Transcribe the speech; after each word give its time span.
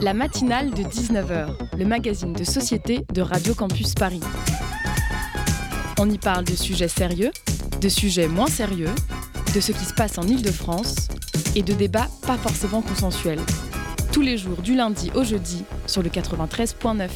La 0.00 0.14
matinale 0.14 0.70
de 0.70 0.82
19h, 0.82 1.48
le 1.76 1.84
magazine 1.84 2.32
de 2.32 2.44
société 2.44 3.04
de 3.12 3.22
Radio 3.22 3.54
Campus 3.54 3.94
Paris. 3.94 4.20
On 5.98 6.08
y 6.08 6.18
parle 6.18 6.44
de 6.44 6.54
sujets 6.54 6.88
sérieux, 6.88 7.30
de 7.80 7.88
sujets 7.88 8.28
moins 8.28 8.46
sérieux, 8.46 8.90
de 9.54 9.60
ce 9.60 9.72
qui 9.72 9.84
se 9.84 9.94
passe 9.94 10.16
en 10.18 10.22
Ile-de-France 10.22 11.08
et 11.56 11.62
de 11.62 11.72
débats 11.72 12.08
pas 12.26 12.36
forcément 12.36 12.82
consensuels. 12.82 13.40
Tous 14.12 14.22
les 14.22 14.38
jours 14.38 14.62
du 14.62 14.74
lundi 14.74 15.10
au 15.14 15.24
jeudi 15.24 15.64
sur 15.86 16.02
le 16.02 16.08
93.9. 16.08 17.08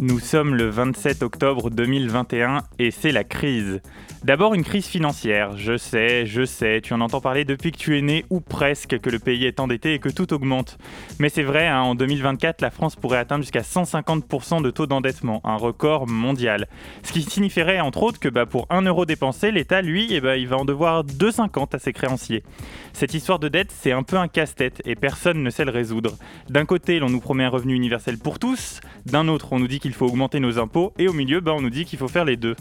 Nous 0.00 0.18
sommes 0.18 0.54
le 0.54 0.68
27 0.68 1.22
octobre 1.22 1.70
2021 1.70 2.64
et 2.78 2.90
c'est 2.90 3.12
la 3.12 3.24
crise. 3.24 3.80
D'abord 4.24 4.54
une 4.54 4.64
crise 4.64 4.86
financière, 4.86 5.54
je 5.58 5.76
sais, 5.76 6.24
je 6.24 6.46
sais, 6.46 6.80
tu 6.82 6.94
en 6.94 7.02
entends 7.02 7.20
parler 7.20 7.44
depuis 7.44 7.72
que 7.72 7.76
tu 7.76 7.98
es 7.98 8.00
né 8.00 8.24
ou 8.30 8.40
presque 8.40 8.98
que 8.98 9.10
le 9.10 9.18
pays 9.18 9.44
est 9.44 9.60
endetté 9.60 9.92
et 9.92 9.98
que 9.98 10.08
tout 10.08 10.32
augmente. 10.32 10.78
Mais 11.18 11.28
c'est 11.28 11.42
vrai, 11.42 11.66
hein, 11.66 11.82
en 11.82 11.94
2024, 11.94 12.62
la 12.62 12.70
France 12.70 12.96
pourrait 12.96 13.18
atteindre 13.18 13.42
jusqu'à 13.42 13.60
150% 13.60 14.62
de 14.62 14.70
taux 14.70 14.86
d'endettement, 14.86 15.42
un 15.44 15.56
record 15.56 16.08
mondial. 16.08 16.68
Ce 17.02 17.12
qui 17.12 17.20
signifierait 17.20 17.80
entre 17.80 18.02
autres 18.02 18.18
que 18.18 18.30
bah, 18.30 18.46
pour 18.46 18.66
1 18.70 18.80
euro 18.86 19.04
dépensé, 19.04 19.50
l'État, 19.50 19.82
lui, 19.82 20.08
eh 20.10 20.22
bah, 20.22 20.38
il 20.38 20.48
va 20.48 20.56
en 20.56 20.64
devoir 20.64 21.04
2,50 21.04 21.76
à 21.76 21.78
ses 21.78 21.92
créanciers. 21.92 22.44
Cette 22.94 23.12
histoire 23.12 23.38
de 23.38 23.48
dette, 23.48 23.72
c'est 23.78 23.92
un 23.92 24.04
peu 24.04 24.16
un 24.16 24.28
casse-tête 24.28 24.80
et 24.86 24.94
personne 24.94 25.42
ne 25.42 25.50
sait 25.50 25.66
le 25.66 25.70
résoudre. 25.70 26.16
D'un 26.48 26.64
côté, 26.64 26.98
l'on 26.98 27.10
nous 27.10 27.20
promet 27.20 27.44
un 27.44 27.50
revenu 27.50 27.74
universel 27.74 28.16
pour 28.16 28.38
tous, 28.38 28.80
d'un 29.04 29.28
autre, 29.28 29.52
on 29.52 29.58
nous 29.58 29.68
dit 29.68 29.80
qu'il 29.80 29.92
faut 29.92 30.06
augmenter 30.06 30.40
nos 30.40 30.58
impôts, 30.58 30.94
et 30.98 31.08
au 31.08 31.12
milieu, 31.12 31.40
bah, 31.40 31.52
on 31.54 31.60
nous 31.60 31.68
dit 31.68 31.84
qu'il 31.84 31.98
faut 31.98 32.08
faire 32.08 32.24
les 32.24 32.38
deux. 32.38 32.56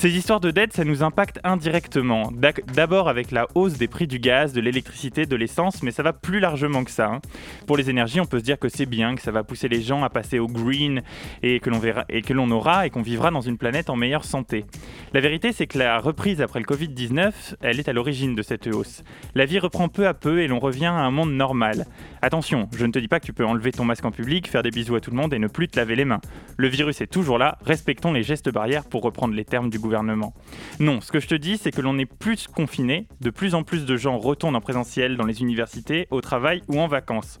Ces 0.00 0.16
histoires 0.16 0.40
de 0.40 0.50
dette, 0.50 0.72
ça 0.80 0.86
nous 0.86 1.02
impacte 1.02 1.40
indirectement. 1.44 2.32
D'abord 2.74 3.10
avec 3.10 3.32
la 3.32 3.46
hausse 3.54 3.74
des 3.74 3.86
prix 3.86 4.06
du 4.06 4.18
gaz, 4.18 4.54
de 4.54 4.62
l'électricité, 4.62 5.26
de 5.26 5.36
l'essence, 5.36 5.82
mais 5.82 5.90
ça 5.90 6.02
va 6.02 6.14
plus 6.14 6.40
largement 6.40 6.84
que 6.84 6.90
ça. 6.90 7.06
Hein. 7.08 7.20
Pour 7.66 7.76
les 7.76 7.90
énergies, 7.90 8.18
on 8.18 8.24
peut 8.24 8.38
se 8.38 8.44
dire 8.44 8.58
que 8.58 8.70
c'est 8.70 8.86
bien, 8.86 9.14
que 9.14 9.20
ça 9.20 9.30
va 9.30 9.44
pousser 9.44 9.68
les 9.68 9.82
gens 9.82 10.02
à 10.02 10.08
passer 10.08 10.38
au 10.38 10.46
green 10.46 11.02
et 11.42 11.60
que 11.60 11.68
l'on 11.68 11.78
verra 11.78 12.06
et 12.08 12.22
que 12.22 12.32
l'on 12.32 12.50
aura 12.50 12.86
et 12.86 12.90
qu'on 12.90 13.02
vivra 13.02 13.30
dans 13.30 13.42
une 13.42 13.58
planète 13.58 13.90
en 13.90 13.96
meilleure 13.96 14.24
santé. 14.24 14.64
La 15.12 15.20
vérité, 15.20 15.52
c'est 15.52 15.66
que 15.66 15.76
la 15.76 15.98
reprise 15.98 16.40
après 16.40 16.60
le 16.60 16.64
Covid-19, 16.64 17.56
elle 17.60 17.78
est 17.78 17.90
à 17.90 17.92
l'origine 17.92 18.34
de 18.34 18.40
cette 18.40 18.66
hausse. 18.66 19.02
La 19.34 19.44
vie 19.44 19.58
reprend 19.58 19.88
peu 19.88 20.06
à 20.06 20.14
peu 20.14 20.40
et 20.40 20.46
l'on 20.46 20.60
revient 20.60 20.86
à 20.86 20.94
un 20.94 21.10
monde 21.10 21.32
normal. 21.34 21.84
Attention, 22.22 22.70
je 22.74 22.86
ne 22.86 22.92
te 22.92 22.98
dis 22.98 23.08
pas 23.08 23.20
que 23.20 23.26
tu 23.26 23.34
peux 23.34 23.44
enlever 23.44 23.72
ton 23.72 23.84
masque 23.84 24.06
en 24.06 24.12
public, 24.12 24.48
faire 24.48 24.62
des 24.62 24.70
bisous 24.70 24.94
à 24.94 25.00
tout 25.00 25.10
le 25.10 25.18
monde 25.18 25.34
et 25.34 25.38
ne 25.38 25.48
plus 25.48 25.68
te 25.68 25.78
laver 25.78 25.94
les 25.94 26.06
mains. 26.06 26.22
Le 26.56 26.68
virus 26.68 27.02
est 27.02 27.06
toujours 27.06 27.36
là, 27.36 27.58
respectons 27.66 28.14
les 28.14 28.22
gestes 28.22 28.50
barrières 28.50 28.86
pour 28.86 29.02
reprendre 29.02 29.34
les 29.34 29.44
termes 29.44 29.68
du 29.68 29.78
gouvernement 29.78 30.32
non, 30.78 31.00
ce 31.00 31.12
que 31.12 31.20
je 31.20 31.26
te 31.26 31.34
dis, 31.34 31.58
c'est 31.58 31.70
que 31.70 31.80
l'on 31.80 31.98
est 31.98 32.06
plus 32.06 32.46
confiné, 32.46 33.06
de 33.20 33.30
plus 33.30 33.54
en 33.54 33.62
plus 33.62 33.84
de 33.84 33.96
gens 33.96 34.18
retournent 34.18 34.56
en 34.56 34.60
présentiel 34.60 35.16
dans 35.16 35.26
les 35.26 35.40
universités, 35.40 36.06
au 36.10 36.20
travail 36.20 36.62
ou 36.68 36.80
en 36.80 36.86
vacances. 36.86 37.40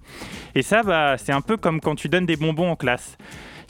Et 0.54 0.62
ça, 0.62 0.82
bah, 0.82 1.16
c'est 1.18 1.32
un 1.32 1.40
peu 1.40 1.56
comme 1.56 1.80
quand 1.80 1.94
tu 1.94 2.08
donnes 2.08 2.26
des 2.26 2.36
bonbons 2.36 2.70
en 2.70 2.76
classe. 2.76 3.16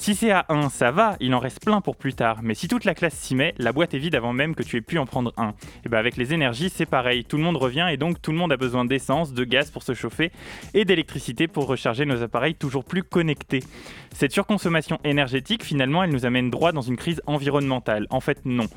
Si 0.01 0.15
c'est 0.15 0.31
à 0.31 0.47
1, 0.49 0.71
ça 0.71 0.91
va, 0.91 1.17
il 1.21 1.35
en 1.35 1.39
reste 1.39 1.63
plein 1.63 1.83
pour 1.83 1.95
plus 1.95 2.15
tard. 2.15 2.39
Mais 2.43 2.55
si 2.55 2.69
toute 2.69 2.87
la 2.87 2.95
classe 2.95 3.13
s'y 3.13 3.35
met, 3.35 3.55
la 3.59 3.71
boîte 3.71 3.93
est 3.93 3.99
vide 3.99 4.15
avant 4.15 4.33
même 4.33 4.55
que 4.55 4.63
tu 4.63 4.79
aies 4.79 4.81
pu 4.81 4.97
en 4.97 5.05
prendre 5.05 5.35
un. 5.37 5.53
Et 5.85 5.91
bah 5.91 5.99
avec 5.99 6.17
les 6.17 6.33
énergies, 6.33 6.71
c'est 6.71 6.87
pareil. 6.87 7.27
Tout 7.27 7.37
le 7.37 7.43
monde 7.43 7.59
revient 7.59 7.87
et 7.93 7.99
donc 7.99 8.23
tout 8.23 8.33
le 8.33 8.39
monde 8.39 8.51
a 8.51 8.57
besoin 8.57 8.87
d'essence, 8.87 9.35
de 9.35 9.45
gaz 9.45 9.71
pour 9.71 9.83
se 9.83 9.93
chauffer 9.93 10.33
et 10.73 10.87
d'électricité 10.87 11.49
pour 11.49 11.67
recharger 11.67 12.07
nos 12.07 12.23
appareils 12.23 12.55
toujours 12.55 12.83
plus 12.83 13.03
connectés. 13.03 13.63
Cette 14.15 14.33
surconsommation 14.33 14.99
énergétique, 15.05 15.63
finalement, 15.63 16.03
elle 16.03 16.13
nous 16.13 16.25
amène 16.25 16.49
droit 16.49 16.73
dans 16.73 16.81
une 16.81 16.97
crise 16.97 17.21
environnementale. 17.27 18.07
En 18.09 18.21
fait, 18.21 18.41
non 18.47 18.69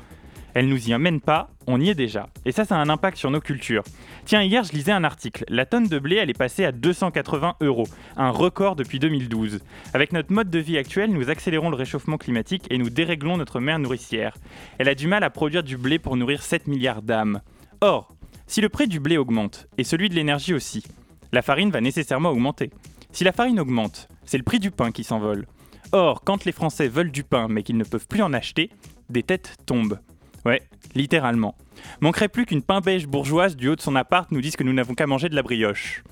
elle 0.54 0.68
nous 0.68 0.88
y 0.88 0.92
amène 0.92 1.20
pas, 1.20 1.50
on 1.66 1.80
y 1.80 1.90
est 1.90 1.94
déjà. 1.94 2.28
Et 2.44 2.52
ça, 2.52 2.64
ça 2.64 2.76
a 2.76 2.78
un 2.78 2.88
impact 2.88 3.16
sur 3.16 3.30
nos 3.30 3.40
cultures. 3.40 3.82
Tiens, 4.24 4.42
hier, 4.42 4.62
je 4.62 4.72
lisais 4.72 4.92
un 4.92 5.04
article. 5.04 5.44
La 5.48 5.66
tonne 5.66 5.88
de 5.88 5.98
blé, 5.98 6.16
elle 6.16 6.30
est 6.30 6.38
passée 6.38 6.64
à 6.64 6.72
280 6.72 7.56
euros, 7.60 7.88
un 8.16 8.30
record 8.30 8.76
depuis 8.76 8.98
2012. 8.98 9.60
Avec 9.92 10.12
notre 10.12 10.32
mode 10.32 10.50
de 10.50 10.58
vie 10.58 10.78
actuel, 10.78 11.12
nous 11.12 11.28
accélérons 11.28 11.70
le 11.70 11.76
réchauffement 11.76 12.18
climatique 12.18 12.66
et 12.70 12.78
nous 12.78 12.90
déréglons 12.90 13.36
notre 13.36 13.60
mer 13.60 13.78
nourricière. 13.78 14.36
Elle 14.78 14.88
a 14.88 14.94
du 14.94 15.08
mal 15.08 15.24
à 15.24 15.30
produire 15.30 15.62
du 15.62 15.76
blé 15.76 15.98
pour 15.98 16.16
nourrir 16.16 16.42
7 16.42 16.68
milliards 16.68 17.02
d'âmes. 17.02 17.40
Or, 17.80 18.14
si 18.46 18.60
le 18.60 18.68
prix 18.68 18.86
du 18.86 19.00
blé 19.00 19.16
augmente, 19.16 19.66
et 19.78 19.84
celui 19.84 20.08
de 20.08 20.14
l'énergie 20.14 20.54
aussi, 20.54 20.84
la 21.32 21.42
farine 21.42 21.70
va 21.70 21.80
nécessairement 21.80 22.30
augmenter. 22.30 22.70
Si 23.10 23.24
la 23.24 23.32
farine 23.32 23.58
augmente, 23.58 24.08
c'est 24.24 24.38
le 24.38 24.44
prix 24.44 24.60
du 24.60 24.70
pain 24.70 24.92
qui 24.92 25.02
s'envole. 25.02 25.46
Or, 25.92 26.22
quand 26.22 26.44
les 26.44 26.52
Français 26.52 26.88
veulent 26.88 27.10
du 27.10 27.24
pain 27.24 27.48
mais 27.48 27.62
qu'ils 27.62 27.76
ne 27.76 27.84
peuvent 27.84 28.06
plus 28.06 28.22
en 28.22 28.32
acheter, 28.32 28.70
des 29.10 29.22
têtes 29.22 29.56
tombent. 29.66 29.98
Ouais, 30.44 30.62
littéralement. 30.94 31.54
Manquerait 32.00 32.28
plus 32.28 32.46
qu'une 32.46 32.62
pain 32.62 32.80
beige 32.80 33.06
bourgeoise 33.06 33.56
du 33.56 33.68
haut 33.68 33.76
de 33.76 33.80
son 33.80 33.96
appart 33.96 34.30
nous 34.30 34.40
dise 34.40 34.56
que 34.56 34.64
nous 34.64 34.72
n'avons 34.72 34.94
qu'à 34.94 35.06
manger 35.06 35.28
de 35.28 35.34
la 35.34 35.42
brioche. 35.42 36.02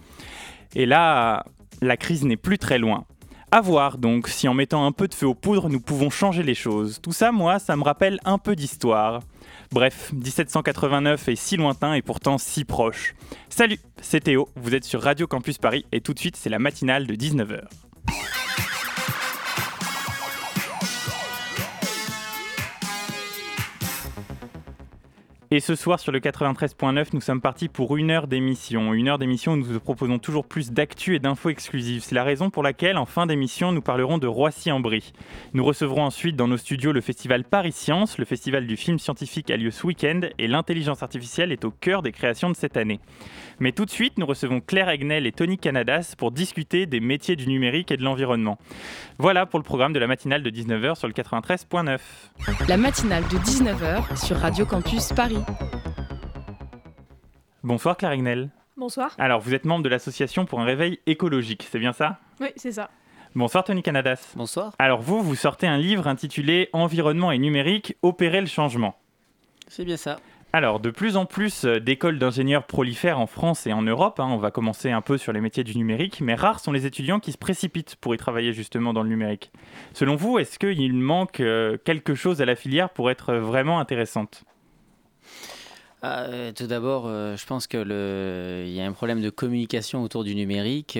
Et 0.75 0.87
là, 0.87 1.44
la 1.81 1.97
crise 1.97 2.25
n'est 2.25 2.37
plus 2.37 2.59
très 2.59 2.78
loin. 2.78 3.04
À 3.50 3.60
voir 3.60 3.98
donc 3.98 4.28
si 4.28 4.48
en 4.48 4.54
mettant 4.54 4.87
un 4.87 4.92
peu 4.92 5.09
de 5.09 5.15
feu 5.15 5.26
aux 5.26 5.34
poudres 5.34 5.69
nous 5.69 5.81
pouvons 5.81 6.09
changer 6.09 6.42
les 6.42 6.54
choses. 6.54 7.00
Tout 7.03 7.12
ça, 7.12 7.32
moi, 7.32 7.59
ça 7.59 7.76
me 7.76 7.82
rappelle 7.82 8.19
un 8.25 8.38
peu 8.38 8.56
d'histoire. 8.56 9.21
Bref, 9.72 10.10
1789 10.15 11.28
est 11.28 11.37
si 11.37 11.59
lointain 11.59 11.92
et 11.92 12.00
pourtant 12.00 12.38
si 12.38 12.65
proche. 12.65 13.15
Salut, 13.50 13.78
c'est 14.00 14.21
Théo, 14.21 14.48
vous 14.56 14.75
êtes 14.75 14.84
sur 14.84 15.03
Radio 15.03 15.26
Campus 15.26 15.59
Paris 15.59 15.84
et 15.92 16.00
tout 16.00 16.15
de 16.15 16.19
suite 16.19 16.37
c'est 16.37 16.48
la 16.48 16.59
matinale 16.59 17.06
de 17.06 17.15
19h. 17.15 17.65
Et 25.55 25.61
ce 25.61 25.75
soir 25.75 26.01
sur 26.01 26.13
le 26.13 26.21
93.9, 26.21 27.09
nous 27.13 27.21
sommes 27.21 27.43
partis 27.43 27.69
pour 27.69 27.99
une 27.99 28.11
heure 28.11 28.27
d'émission. 28.27 28.95
Une 28.95 29.09
heure 29.09 29.19
d'émission 29.19 29.53
où 29.53 29.57
nous 29.59 29.67
vous 29.67 29.81
proposons 29.81 30.19
toujours 30.19 30.47
plus 30.47 30.73
d'actu 30.73 31.15
et 31.15 31.19
d'infos 31.19 31.51
exclusives. 31.51 32.03
C'est 32.03 32.15
la 32.15 32.25
raison 32.25 32.49
pour 32.49 32.63
laquelle, 32.63 32.97
en 32.97 33.05
fin 33.05 33.27
d'émission, 33.27 33.71
nous 33.71 33.83
parlerons 33.83 34.17
de 34.17 34.27
Roissy-en-Brie. 34.27 35.13
Nous 35.53 35.63
recevrons 35.63 36.05
ensuite 36.05 36.37
dans 36.37 36.49
nos 36.49 36.57
studios 36.57 36.93
le 36.93 37.03
festival 37.03 37.45
Paris 37.45 37.73
Science. 37.73 38.17
Le 38.17 38.25
festival 38.25 38.67
du 38.67 38.79
film 38.79 38.99
scientifique 38.99 39.51
a 39.51 39.59
lieu 39.59 39.71
ce 39.71 39.87
week-end 39.87 40.23
et 40.39 40.49
l'intelligence 40.49 41.03
artificielle 41.03 41.53
est 41.53 41.67
au 41.67 41.71
cœur 41.71 42.01
des 42.01 42.13
créations 42.13 42.49
de 42.49 42.57
cette 42.57 42.79
année. 42.79 43.01
Mais 43.61 43.73
tout 43.73 43.85
de 43.85 43.91
suite, 43.91 44.19
nous 44.19 44.27
recevons 44.27 44.61
Claire 44.61 44.89
Egnel 44.89 45.27
et 45.27 45.33
Tony 45.33 45.59
Canadas 45.59 46.15
pour 46.17 46.33
discuter 46.33 46.87
des 46.87 47.01
métiers 47.01 47.37
du 47.37 47.47
numérique 47.47 47.91
et 47.91 47.97
de 47.97 48.03
l'environnement. 48.03 48.59
Voilà 49.19 49.47
pour 49.47 49.59
le 49.59 49.65
programme 49.65 49.93
de 49.93 49.99
la 49.99 50.07
matinale 50.07 50.43
de 50.43 50.51
19h 50.51 50.97
sur 50.97 51.09
le 51.09 51.15
93.9. 51.15 51.99
La 52.69 52.77
matinale 52.77 53.25
de 53.25 53.39
19h 53.39 54.25
sur 54.25 54.37
Radio 54.37 54.67
Campus 54.67 55.13
Paris. 55.13 55.39
Bonsoir 57.63 57.97
Claire 57.97 58.13
Egnel. 58.13 58.51
Bonsoir. 58.77 59.15
Alors, 59.19 59.41
vous 59.41 59.55
êtes 59.55 59.65
membre 59.65 59.84
de 59.84 59.89
l'association 59.89 60.47
pour 60.47 60.61
un 60.61 60.65
réveil 60.65 60.99
écologique, 61.07 61.69
c'est 61.71 61.79
bien 61.79 61.93
ça? 61.93 62.19
Oui, 62.41 62.49
c'est 62.57 62.73
ça. 62.73 62.91
Bonsoir 63.34 63.65
Tony 63.65 63.83
Canadas. 63.83 64.33
Bonsoir. 64.37 64.75
Alors 64.79 65.01
vous, 65.01 65.23
vous 65.23 65.34
sortez 65.37 65.67
un 65.67 65.79
livre 65.79 66.07
intitulé 66.07 66.69
Environnement 66.73 67.33
et 67.33 67.39
numérique, 67.39 67.97
opérer 68.03 68.41
le 68.41 68.47
changement. 68.47 68.99
C'est 69.69 69.84
bien 69.84 69.97
ça. 69.97 70.19
Alors, 70.55 70.81
de 70.81 70.91
plus 70.91 71.17
en 71.17 71.25
plus 71.25 71.65
euh, 71.65 71.81
d'écoles 71.81 72.19
d'ingénieurs 72.19 72.67
prolifèrent 72.67 73.19
en 73.19 73.27
France 73.27 73.67
et 73.67 73.73
en 73.73 73.81
Europe. 73.81 74.21
Hein. 74.21 74.29
on 74.29 74.37
va 74.37 74.51
commencer 74.51 74.91
un 74.91 75.01
peu 75.01 75.17
sur 75.17 75.33
les 75.33 75.41
métiers 75.41 75.65
du 75.65 75.75
numérique, 75.79 76.21
mais 76.21 76.35
rares 76.35 76.61
sont 76.61 76.73
les 76.73 76.85
étudiants 76.85 77.21
qui 77.21 77.33
se 77.33 77.39
précipitent 77.39 77.97
pour 77.97 78.15
y 78.15 78.19
travailler 78.19 78.53
justement 78.53 78.93
dans 78.93 79.03
le 79.03 79.09
numérique. 79.09 79.51
Selon 79.95 80.15
vous, 80.15 80.39
est-ce 80.39 80.59
qu'il 80.59 80.93
manque 80.93 81.41
euh, 81.41 81.79
quelque 81.83 82.15
chose 82.15 82.43
à 82.43 82.45
la 82.45 82.55
filière 82.55 82.91
pour 82.91 83.11
être 83.11 83.33
vraiment 83.33 83.81
intéressante? 83.81 84.45
Euh, 86.05 86.53
tout 86.53 86.67
d'abord, 86.67 87.07
je 87.07 87.47
pense 87.47 87.67
qu'il 87.67 87.81
y 87.81 88.81
a 88.81 88.84
un 88.84 88.93
problème 88.93 89.23
de 89.23 89.31
communication 89.31 90.03
autour 90.03 90.23
du 90.23 90.34
numérique. 90.34 90.99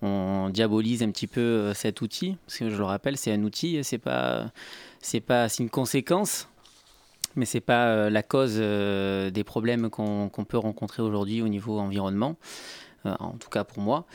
on 0.00 0.48
diabolise 0.50 1.02
un 1.02 1.10
petit 1.10 1.26
peu 1.26 1.74
cet 1.74 2.00
outil, 2.00 2.38
parce 2.46 2.58
que 2.58 2.70
je 2.70 2.76
le 2.76 2.84
rappelle, 2.84 3.18
c'est 3.18 3.32
un 3.32 3.42
outil, 3.42 3.82
c'est 3.82 3.98
pas, 3.98 4.52
c'est 5.00 5.20
pas, 5.20 5.48
c'est 5.48 5.64
une 5.64 5.70
conséquence 5.70 6.48
mais 7.36 7.44
ce 7.44 7.56
n'est 7.56 7.62
pas 7.62 7.88
euh, 7.88 8.10
la 8.10 8.22
cause 8.22 8.56
euh, 8.58 9.30
des 9.30 9.44
problèmes 9.44 9.90
qu'on 9.90 10.28
peut 10.48 10.58
rencontrer 10.58 11.02
aujourd'hui 11.02 11.42
au 11.42 11.48
niveau 11.48 11.78
environnement, 11.78 12.36
euh, 13.06 13.14
en 13.18 13.32
tout 13.32 13.48
cas 13.48 13.64
pour 13.64 13.82
moi. 13.82 14.06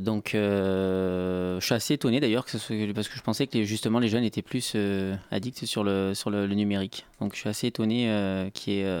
donc, 0.00 0.30
je 0.34 1.58
suis 1.60 1.74
assez 1.74 1.94
étonné 1.94 2.18
d'ailleurs 2.18 2.44
parce 2.44 2.68
que 2.68 3.16
je 3.16 3.22
pensais 3.22 3.46
que 3.46 3.62
justement 3.62 4.00
les 4.00 4.08
jeunes 4.08 4.24
étaient 4.24 4.42
plus 4.42 4.76
addicts 5.30 5.66
sur 5.66 5.84
le, 5.84 6.14
sur 6.14 6.30
le, 6.30 6.46
numérique. 6.48 7.06
Donc, 7.20 7.34
je 7.34 7.40
suis 7.40 7.48
assez 7.48 7.68
étonné 7.68 8.50
qu'il 8.54 8.72
y 8.72 8.80
ait 8.80 8.98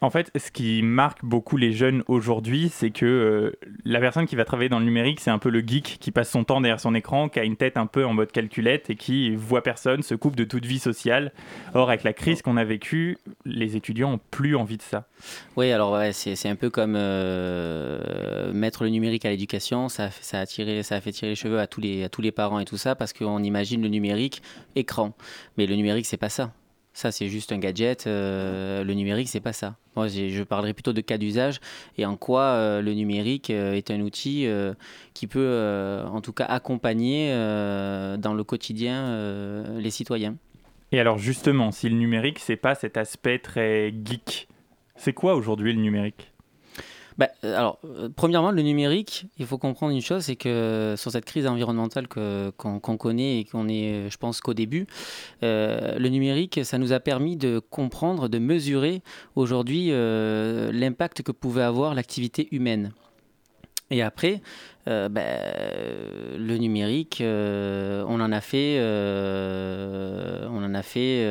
en 0.00 0.10
fait, 0.10 0.30
ce 0.36 0.50
qui 0.50 0.82
marque 0.82 1.24
beaucoup 1.24 1.56
les 1.56 1.72
jeunes 1.72 2.04
aujourd'hui, 2.06 2.70
c'est 2.72 2.90
que 2.90 3.04
euh, 3.04 3.68
la 3.84 3.98
personne 3.98 4.26
qui 4.26 4.36
va 4.36 4.44
travailler 4.44 4.68
dans 4.68 4.78
le 4.78 4.84
numérique, 4.84 5.18
c'est 5.18 5.30
un 5.30 5.38
peu 5.38 5.50
le 5.50 5.60
geek 5.60 5.98
qui 6.00 6.12
passe 6.12 6.30
son 6.30 6.44
temps 6.44 6.60
derrière 6.60 6.78
son 6.78 6.94
écran, 6.94 7.28
qui 7.28 7.40
a 7.40 7.44
une 7.44 7.56
tête 7.56 7.76
un 7.76 7.86
peu 7.86 8.04
en 8.04 8.14
mode 8.14 8.30
calculette 8.30 8.90
et 8.90 8.96
qui 8.96 9.34
voit 9.34 9.62
personne, 9.62 10.02
se 10.02 10.14
coupe 10.14 10.36
de 10.36 10.44
toute 10.44 10.64
vie 10.66 10.78
sociale. 10.78 11.32
Or, 11.74 11.88
avec 11.88 12.04
la 12.04 12.12
crise 12.12 12.42
qu'on 12.42 12.56
a 12.56 12.64
vécue, 12.64 13.18
les 13.44 13.76
étudiants 13.76 14.14
ont 14.14 14.20
plus 14.30 14.54
envie 14.54 14.76
de 14.76 14.82
ça. 14.82 15.08
Oui, 15.56 15.72
alors 15.72 15.98
c'est 16.12 16.48
un 16.48 16.56
peu 16.56 16.70
comme 16.70 16.94
euh, 16.96 18.52
mettre 18.52 18.84
le 18.84 18.90
numérique 18.90 19.24
à 19.24 19.30
l'éducation, 19.30 19.88
ça, 19.88 20.04
a 20.06 20.10
ça 20.10 20.40
a 20.40 20.46
fait 20.46 21.12
tirer 21.12 21.30
les 21.30 21.34
cheveux 21.34 21.58
à 21.58 21.66
tous 21.66 21.80
les, 21.80 22.04
à 22.04 22.08
tous 22.08 22.22
les 22.22 22.30
parents 22.32 22.60
et 22.60 22.64
tout 22.64 22.78
ça, 22.78 22.94
parce 22.94 23.12
qu'on 23.12 23.42
imagine 23.42 23.82
le 23.82 23.88
numérique 23.88 24.42
écran. 24.76 25.14
Mais 25.56 25.66
le 25.66 25.74
numérique, 25.74 26.06
c'est 26.06 26.16
pas 26.16 26.28
ça 26.28 26.52
Ça, 26.98 27.12
c'est 27.12 27.28
juste 27.28 27.52
un 27.52 27.58
gadget. 27.58 28.06
le 28.06 28.92
numérique, 28.92 29.28
c'est 29.28 29.38
pas 29.38 29.52
ça. 29.52 29.76
Moi, 29.94 30.08
je 30.08 30.42
parlerai 30.42 30.74
plutôt 30.74 30.92
de 30.92 31.00
cas 31.00 31.16
d'usage 31.16 31.60
et 31.96 32.04
en 32.04 32.16
quoi 32.16 32.80
le 32.82 32.92
numérique 32.92 33.50
est 33.50 33.92
un 33.92 34.00
outil 34.00 34.48
qui 35.14 35.28
peut, 35.28 36.02
en 36.10 36.20
tout 36.20 36.32
cas, 36.32 36.46
accompagner 36.46 37.30
dans 37.30 38.34
le 38.34 38.42
quotidien 38.42 39.16
les 39.78 39.90
citoyens. 39.90 40.34
Et 40.90 40.98
alors, 40.98 41.18
justement, 41.18 41.70
si 41.70 41.88
le 41.88 41.94
numérique, 41.94 42.40
c'est 42.40 42.56
pas 42.56 42.74
cet 42.74 42.96
aspect 42.96 43.38
très 43.38 43.94
geek, 44.04 44.48
c'est 44.96 45.12
quoi 45.12 45.36
aujourd'hui 45.36 45.72
le 45.72 45.80
numérique? 45.80 46.32
Bah, 47.18 47.28
euh, 47.42 47.56
alors, 47.56 47.80
euh, 47.84 48.08
premièrement, 48.14 48.52
le 48.52 48.62
numérique, 48.62 49.26
il 49.38 49.46
faut 49.46 49.58
comprendre 49.58 49.92
une 49.92 50.00
chose, 50.00 50.22
c'est 50.22 50.36
que 50.36 50.94
sur 50.96 51.10
cette 51.10 51.24
crise 51.24 51.48
environnementale 51.48 52.06
qu'on 52.06 52.96
connaît 52.96 53.40
et 53.40 53.44
qu'on 53.44 53.68
est, 53.68 54.08
je 54.08 54.16
pense 54.16 54.40
qu'au 54.40 54.54
début, 54.54 54.86
euh, 55.42 55.98
le 55.98 56.08
numérique, 56.08 56.60
ça 56.62 56.78
nous 56.78 56.92
a 56.92 57.00
permis 57.00 57.36
de 57.36 57.58
comprendre, 57.58 58.28
de 58.28 58.38
mesurer 58.38 59.02
aujourd'hui 59.34 59.88
l'impact 59.90 61.22
que 61.22 61.32
pouvait 61.32 61.62
avoir 61.62 61.94
l'activité 61.94 62.48
humaine. 62.52 62.92
Et 63.90 64.02
après, 64.02 64.42
euh, 64.88 65.08
ben, 65.10 65.38
le 66.38 66.56
numérique, 66.56 67.20
euh, 67.20 68.02
on 68.08 68.20
en 68.20 68.32
a 68.32 68.40
fait, 68.40 68.78
euh, 68.78 70.48
on 70.50 70.64
en 70.64 70.74
a 70.74 70.82
fait 70.82 71.22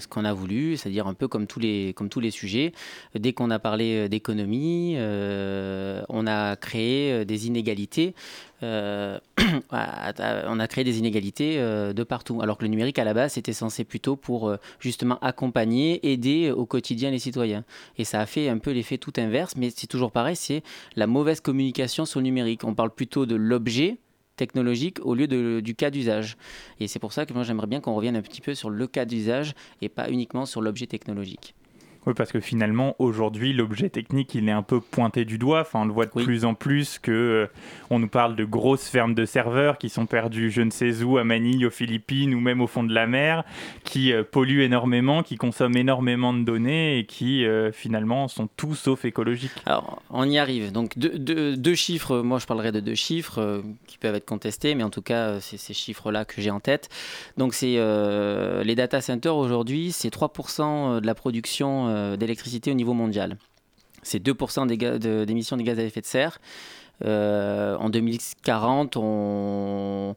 ce 0.00 0.06
qu'on 0.08 0.24
a 0.24 0.32
voulu, 0.32 0.76
c'est-à-dire 0.76 1.06
un 1.06 1.14
peu 1.14 1.28
comme 1.28 1.46
tous 1.46 1.60
les, 1.60 1.92
comme 1.94 2.08
tous 2.08 2.20
les 2.20 2.30
sujets. 2.30 2.72
Dès 3.14 3.34
qu'on 3.34 3.50
a 3.50 3.58
parlé 3.58 4.08
d'économie, 4.08 4.96
on 4.98 6.26
a 6.26 6.56
créé 6.56 7.24
des 7.24 7.46
inégalités. 7.46 8.14
on 8.62 9.18
a 9.70 10.66
créé 10.68 10.84
des 10.84 10.98
inégalités 10.98 11.58
de 11.58 12.02
partout. 12.02 12.40
Alors 12.40 12.56
que 12.56 12.64
le 12.64 12.70
numérique, 12.70 12.98
à 12.98 13.04
la 13.04 13.12
base, 13.12 13.34
c'était 13.34 13.52
censé 13.52 13.84
plutôt 13.84 14.16
pour 14.16 14.54
justement 14.80 15.18
accompagner, 15.20 16.10
aider 16.10 16.50
au 16.50 16.64
quotidien 16.64 17.10
les 17.10 17.18
citoyens. 17.18 17.64
Et 17.98 18.04
ça 18.04 18.20
a 18.20 18.26
fait 18.26 18.48
un 18.48 18.58
peu 18.58 18.70
l'effet 18.70 18.96
tout 18.96 19.12
inverse, 19.18 19.54
mais 19.56 19.70
c'est 19.74 19.86
toujours 19.86 20.12
pareil, 20.12 20.36
c'est 20.36 20.62
la 20.94 21.06
mauvaise 21.06 21.40
communication 21.40 22.06
sur 22.06 22.20
le 22.20 22.24
numérique. 22.24 22.64
On 22.64 22.74
parle 22.74 22.85
plutôt 22.90 23.26
de 23.26 23.34
l'objet 23.34 23.98
technologique 24.36 24.98
au 25.02 25.14
lieu 25.14 25.26
du 25.62 25.74
cas 25.74 25.90
d'usage. 25.90 26.36
Et 26.78 26.88
c'est 26.88 26.98
pour 26.98 27.12
ça 27.12 27.26
que 27.26 27.32
moi 27.32 27.42
j'aimerais 27.42 27.66
bien 27.66 27.80
qu'on 27.80 27.94
revienne 27.94 28.16
un 28.16 28.22
petit 28.22 28.40
peu 28.40 28.54
sur 28.54 28.70
le 28.70 28.86
cas 28.86 29.04
d'usage 29.04 29.54
et 29.80 29.88
pas 29.88 30.10
uniquement 30.10 30.46
sur 30.46 30.60
l'objet 30.60 30.86
technologique. 30.86 31.54
Oui, 32.06 32.14
parce 32.14 32.30
que 32.30 32.38
finalement, 32.38 32.94
aujourd'hui, 33.00 33.52
l'objet 33.52 33.90
technique, 33.90 34.36
il 34.36 34.48
est 34.48 34.52
un 34.52 34.62
peu 34.62 34.80
pointé 34.80 35.24
du 35.24 35.38
doigt. 35.38 35.62
Enfin, 35.62 35.80
on 35.80 35.84
le 35.86 35.92
voit 35.92 36.06
de 36.06 36.10
plus 36.10 36.44
en 36.44 36.54
plus 36.54 37.00
que 37.00 37.10
euh, 37.10 37.46
on 37.90 37.98
nous 37.98 38.06
parle 38.06 38.36
de 38.36 38.44
grosses 38.44 38.88
fermes 38.88 39.14
de 39.14 39.24
serveurs 39.24 39.76
qui 39.76 39.88
sont 39.88 40.06
perdues 40.06 40.52
je 40.52 40.62
ne 40.62 40.70
sais 40.70 41.02
où, 41.02 41.18
à 41.18 41.24
Manille, 41.24 41.66
aux 41.66 41.70
Philippines 41.70 42.32
ou 42.32 42.38
même 42.38 42.60
au 42.60 42.68
fond 42.68 42.84
de 42.84 42.94
la 42.94 43.08
mer, 43.08 43.42
qui 43.82 44.12
euh, 44.12 44.22
polluent 44.22 44.62
énormément, 44.62 45.24
qui 45.24 45.34
consomment 45.34 45.76
énormément 45.76 46.32
de 46.32 46.44
données 46.44 47.00
et 47.00 47.06
qui 47.06 47.44
euh, 47.44 47.72
finalement 47.72 48.28
sont 48.28 48.48
tout 48.56 48.76
sauf 48.76 49.04
écologiques. 49.04 49.50
Alors, 49.66 50.00
on 50.10 50.30
y 50.30 50.38
arrive. 50.38 50.70
Donc, 50.70 50.96
deux, 50.96 51.56
deux, 51.56 51.74
chiffres, 51.74 52.20
moi 52.20 52.38
je 52.38 52.46
parlerai 52.46 52.70
de 52.70 52.78
deux 52.78 52.94
chiffres 52.94 53.64
qui 53.88 53.98
peuvent 53.98 54.14
être 54.14 54.24
contestés, 54.24 54.76
mais 54.76 54.84
en 54.84 54.90
tout 54.90 55.02
cas, 55.02 55.40
c'est 55.40 55.56
ces 55.56 55.74
chiffres-là 55.74 56.24
que 56.24 56.40
j'ai 56.40 56.50
en 56.50 56.60
tête. 56.60 56.88
Donc, 57.36 57.52
c'est 57.52 57.76
les 58.64 58.74
data 58.76 59.00
centers 59.00 59.36
aujourd'hui, 59.36 59.90
c'est 59.90 60.14
3% 60.14 61.00
de 61.00 61.06
la 61.06 61.14
production 61.16 61.95
euh, 61.96 62.16
d'électricité 62.16 62.70
au 62.70 62.74
niveau 62.74 62.92
mondial. 62.94 63.36
C'est 64.02 64.22
2% 64.22 64.66
d'émissions 65.24 65.56
de, 65.56 65.62
de 65.62 65.66
gaz 65.66 65.78
à 65.78 65.82
effet 65.82 66.00
de 66.00 66.06
serre. 66.06 66.38
Euh, 67.04 67.76
en 67.76 67.90
2040, 67.90 68.96
on, 68.96 70.16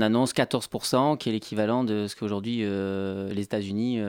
annonce 0.00 0.32
14%, 0.32 1.16
qui 1.16 1.28
est 1.28 1.32
l'équivalent 1.32 1.84
de 1.84 2.06
ce 2.06 2.16
qu'aujourd'hui 2.16 2.60
euh, 2.62 3.32
les 3.32 3.42
États-Unis 3.42 4.00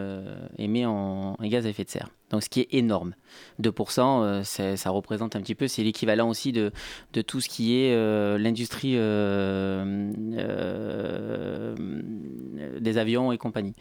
émettent 0.57 0.87
en, 0.87 1.35
gaz 1.41 1.65
à 1.65 1.69
effet 1.69 1.83
de 1.83 1.89
serre. 1.89 2.09
Donc 2.29 2.43
ce 2.43 2.49
qui 2.49 2.61
est 2.61 2.67
énorme. 2.71 3.15
2%, 3.61 4.43
ça 4.43 4.89
représente 4.89 5.35
un 5.35 5.41
petit 5.41 5.55
peu, 5.55 5.67
c'est 5.67 5.83
l'équivalent 5.83 6.29
aussi 6.29 6.51
de, 6.51 6.71
tout 7.21 7.41
ce 7.41 7.49
qui 7.49 7.77
est 7.77 7.95
l'industrie 8.37 8.93
des 12.81 12.97
avions 12.97 13.31
et 13.31 13.37
compagnie. 13.37 13.73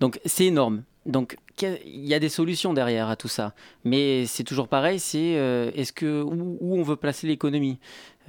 Donc 0.00 0.20
c'est 0.24 0.46
énorme. 0.46 0.82
Donc 1.08 1.38
il 1.62 2.06
y 2.06 2.14
a 2.14 2.18
des 2.18 2.28
solutions 2.28 2.74
derrière 2.74 3.08
à 3.08 3.16
tout 3.16 3.28
ça, 3.28 3.54
mais 3.82 4.26
c'est 4.26 4.44
toujours 4.44 4.68
pareil. 4.68 5.00
C'est 5.00 5.36
euh, 5.36 5.70
est-ce 5.74 5.92
que 5.92 6.22
où, 6.22 6.58
on 6.60 6.82
veut 6.82 6.96
placer 6.96 7.26
l'économie? 7.26 7.78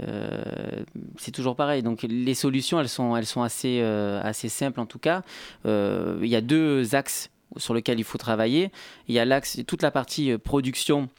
Euh, 0.08 0.84
C'est 1.18 1.32
toujours 1.32 1.56
pareil. 1.56 1.84
Donc 1.84 2.04
les 2.04 2.34
solutions, 2.34 2.80
elles 2.80 2.90
sont 2.90 3.14
assez 3.42 3.80
euh, 3.82 4.22
assez 4.24 4.50
simples 4.50 4.80
en 4.80 4.86
tout 4.86 5.00
cas. 5.00 5.24
Il 5.66 6.28
y 6.28 6.36
a 6.36 6.42
deux 6.42 6.96
axes 6.96 7.30
sur 7.58 7.74
lesquels 7.74 8.00
il 8.00 8.04
faut 8.04 8.18
travailler. 8.18 8.72
Il 9.08 9.16
y 9.16 9.20
a 9.20 9.26
l'axe 9.26 9.60
toute 9.66 9.82
la 9.82 9.92
partie 9.92 10.38
production 10.38 11.10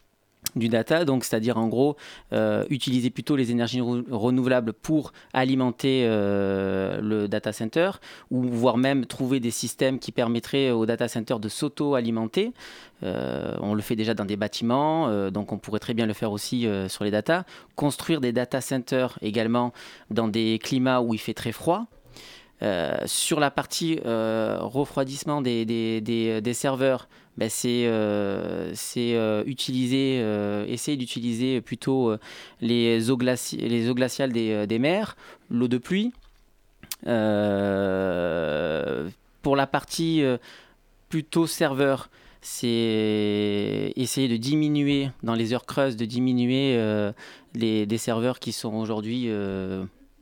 du 0.55 0.69
data, 0.69 1.05
donc 1.05 1.23
c'est-à-dire 1.23 1.57
en 1.57 1.67
gros 1.67 1.95
euh, 2.33 2.65
utiliser 2.69 3.09
plutôt 3.09 3.35
les 3.35 3.51
énergies 3.51 3.81
renouvelables 3.81 4.73
pour 4.73 5.13
alimenter 5.33 6.03
euh, 6.05 6.99
le 7.01 7.27
data 7.27 7.53
center, 7.53 7.91
ou 8.29 8.43
voire 8.43 8.77
même 8.77 9.05
trouver 9.05 9.39
des 9.39 9.51
systèmes 9.51 9.99
qui 9.99 10.11
permettraient 10.11 10.71
au 10.71 10.85
data 10.85 11.07
center 11.07 11.35
de 11.39 11.49
s'auto-alimenter. 11.49 12.51
Euh, 13.03 13.55
on 13.61 13.73
le 13.73 13.81
fait 13.81 13.95
déjà 13.95 14.13
dans 14.13 14.25
des 14.25 14.37
bâtiments, 14.37 15.29
donc 15.31 15.51
on 15.51 15.57
pourrait 15.57 15.79
très 15.79 15.93
bien 15.93 16.05
le 16.05 16.13
faire 16.13 16.31
aussi 16.31 16.67
sur 16.87 17.03
les 17.03 17.11
data. 17.11 17.45
Construire 17.75 18.21
des 18.21 18.31
data 18.31 18.61
centers 18.61 19.17
également 19.21 19.73
dans 20.09 20.27
des 20.27 20.59
climats 20.61 21.01
où 21.01 21.13
il 21.13 21.19
fait 21.19 21.33
très 21.33 21.51
froid, 21.51 21.85
sur 23.05 23.39
la 23.39 23.49
partie 23.49 23.99
refroidissement 24.05 25.41
des, 25.41 25.65
des 25.65 26.53
serveurs, 26.53 27.07
ben, 27.37 27.49
c'est 27.49 27.85
euh, 27.85 28.73
euh, 28.97 29.43
utiliser, 29.45 30.19
euh, 30.21 30.65
essayer 30.67 30.97
d'utiliser 30.97 31.61
plutôt 31.61 32.13
les 32.59 33.09
eaux, 33.09 33.17
les 33.53 33.89
eaux 33.89 33.95
glaciales 33.95 34.31
des, 34.33 34.67
des 34.67 34.79
mers, 34.79 35.15
l'eau 35.49 35.67
de 35.67 35.77
pluie. 35.77 36.11
pour 39.41 39.55
la 39.55 39.67
partie 39.67 40.23
plutôt 41.09 41.47
serveur, 41.47 42.09
c'est 42.41 43.93
essayer 43.95 44.27
de 44.27 44.37
diminuer 44.37 45.09
dans 45.23 45.35
les 45.35 45.53
heures 45.53 45.65
creuses, 45.65 45.95
de 45.95 46.05
diminuer 46.05 46.77
les, 47.55 47.85
des 47.85 47.97
serveurs 47.97 48.39
qui 48.39 48.51
sont 48.51 48.73
aujourd'hui 48.73 49.29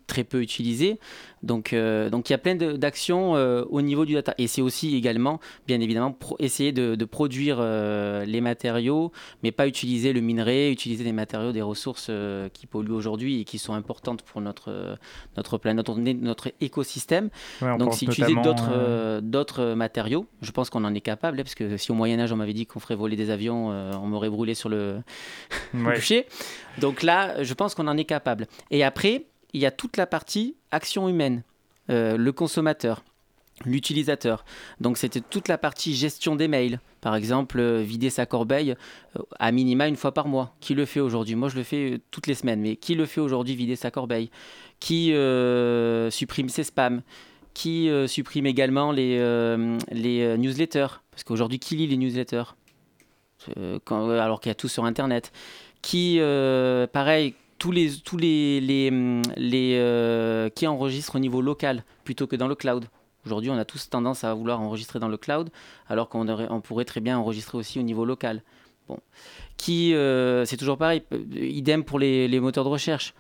très 0.09 0.25
peu 0.25 0.41
utilisés. 0.41 0.99
Donc, 1.43 1.71
euh, 1.71 2.09
donc 2.09 2.29
il 2.29 2.33
y 2.33 2.35
a 2.35 2.37
plein 2.37 2.55
d'actions 2.55 3.35
euh, 3.35 3.63
au 3.69 3.81
niveau 3.81 4.03
du 4.03 4.13
data. 4.13 4.33
Et 4.37 4.47
c'est 4.47 4.61
aussi 4.61 4.97
également, 4.97 5.39
bien 5.67 5.79
évidemment, 5.79 6.17
essayer 6.39 6.73
de, 6.73 7.05
produire 7.05 7.57
euh, 7.59 8.25
les 8.25 8.41
matériaux, 8.41 9.11
mais 9.41 9.51
pas 9.51 9.67
utiliser 9.67 10.11
le 10.11 10.21
minerai, 10.21 10.71
utiliser 10.71 11.03
des 11.03 11.13
matériaux, 11.13 11.51
des 11.51 11.61
ressources 11.61 12.11
qui 12.53 12.67
polluent 12.67 12.91
aujourd'hui 12.91 13.41
et 13.41 13.43
qui 13.45 13.57
sont 13.57 13.73
importantes 13.73 14.23
pour 14.23 14.41
notre, 14.41 14.97
notre 15.37 15.57
planète, 15.57 15.87
notre, 15.87 15.99
notre 15.99 16.51
écosystème. 16.59 17.29
donc, 17.61 17.93
c'est 17.93 18.05
utiliser 18.05 18.35
d'autres 19.21 19.73
matériaux. 19.75 20.25
Je 20.41 20.51
pense 20.51 20.69
qu'on 20.69 20.83
en 20.83 20.93
est 20.93 21.01
capable, 21.01 21.39
hein, 21.39 21.43
parce 21.43 21.55
que 21.55 21.77
si 21.77 21.91
au 21.91 21.95
Moyen-Âge, 21.95 22.31
on 22.33 22.35
m'avait 22.35 22.53
dit 22.53 22.65
qu'on 22.65 22.79
ferait 22.79 22.95
voler 22.95 23.15
des 23.15 23.29
avions, 23.29 23.69
on 23.69 24.07
m'aurait 24.07 24.29
brûlé 24.29 24.55
sur 24.55 24.69
le 24.69 25.01
bûcher. 25.73 26.25
Donc 26.79 27.03
là, 27.03 27.43
je 27.43 27.53
pense 27.53 27.75
qu'on 27.75 27.87
en 27.87 27.97
est 27.97 28.05
capable. 28.05 28.47
Et 28.71 28.83
après, 28.83 29.25
il 29.53 29.61
y 29.61 29.65
a 29.65 29.71
toute 29.71 29.97
la 29.97 30.05
partie 30.05 30.55
action 30.71 31.09
humaine, 31.09 31.43
euh, 31.89 32.17
le 32.17 32.31
consommateur, 32.31 33.03
l'utilisateur. 33.65 34.45
Donc 34.79 34.97
c'était 34.97 35.21
toute 35.21 35.47
la 35.47 35.57
partie 35.57 35.95
gestion 35.95 36.35
des 36.35 36.47
mails. 36.47 36.79
Par 37.01 37.15
exemple, 37.15 37.59
euh, 37.59 37.81
vider 37.81 38.09
sa 38.09 38.25
corbeille 38.25 38.75
euh, 39.17 39.23
à 39.39 39.51
minima 39.51 39.87
une 39.87 39.95
fois 39.95 40.13
par 40.13 40.27
mois. 40.27 40.55
Qui 40.59 40.75
le 40.75 40.85
fait 40.85 40.99
aujourd'hui? 40.99 41.35
Moi, 41.35 41.49
je 41.49 41.55
le 41.55 41.63
fais 41.63 41.99
toutes 42.11 42.27
les 42.27 42.35
semaines. 42.35 42.61
Mais 42.61 42.75
qui 42.75 42.95
le 42.95 43.05
fait 43.05 43.21
aujourd'hui, 43.21 43.55
vider 43.55 43.75
sa 43.75 43.91
corbeille? 43.91 44.29
Qui 44.79 45.13
supprime 46.11 46.49
ses 46.49 46.63
spams? 46.63 47.01
Qui 47.53 47.89
supprime 48.07 48.45
également 48.45 48.93
les, 48.93 49.17
les 49.91 50.37
newsletters? 50.37 51.01
Parce 51.11 51.23
qu'aujourd'hui, 51.25 51.59
qui 51.59 51.75
lit 51.75 51.87
les 51.87 51.97
newsletters? 51.97 52.55
Alors 53.89 54.39
qu'il 54.39 54.49
y 54.49 54.51
a 54.51 54.55
tout 54.55 54.69
sur 54.69 54.85
Internet. 54.85 55.33
Qui, 55.81 56.19
pareil, 56.93 57.33
tous 57.59 57.71
les, 57.71 57.91
tous 57.97 58.17
les, 58.17 58.61
les, 58.61 58.89
les 59.37 59.75
euh, 59.77 60.49
qui 60.49 60.65
enregistrent 60.65 61.17
au 61.17 61.19
niveau 61.19 61.41
local 61.41 61.83
plutôt 62.05 62.25
que 62.25 62.35
dans 62.35 62.47
le 62.47 62.55
cloud. 62.55 62.85
Aujourd'hui, 63.25 63.51
on 63.51 63.57
a 63.57 63.65
tous 63.65 63.89
tendance 63.89 64.23
à 64.23 64.33
vouloir 64.33 64.61
enregistrer 64.61 64.97
dans 64.99 65.09
le 65.09 65.17
cloud, 65.17 65.49
alors 65.87 66.07
qu'on 66.07 66.27
on 66.27 66.61
pourrait 66.61 66.85
très 66.85 67.01
bien 67.01 67.19
enregistrer 67.19 67.57
aussi 67.57 67.77
au 67.77 67.83
niveau 67.83 68.05
local. 68.05 68.41
Bon. 68.87 68.97
Qui, 69.57 69.93
euh, 69.93 70.45
c'est 70.45 70.57
toujours 70.57 70.77
pareil, 70.77 71.03
euh, 71.13 71.23
idem 71.35 71.83
pour 71.83 71.99
les, 71.99 72.39
moteurs 72.39 72.63
de 72.63 72.69
recherche. 72.69 73.13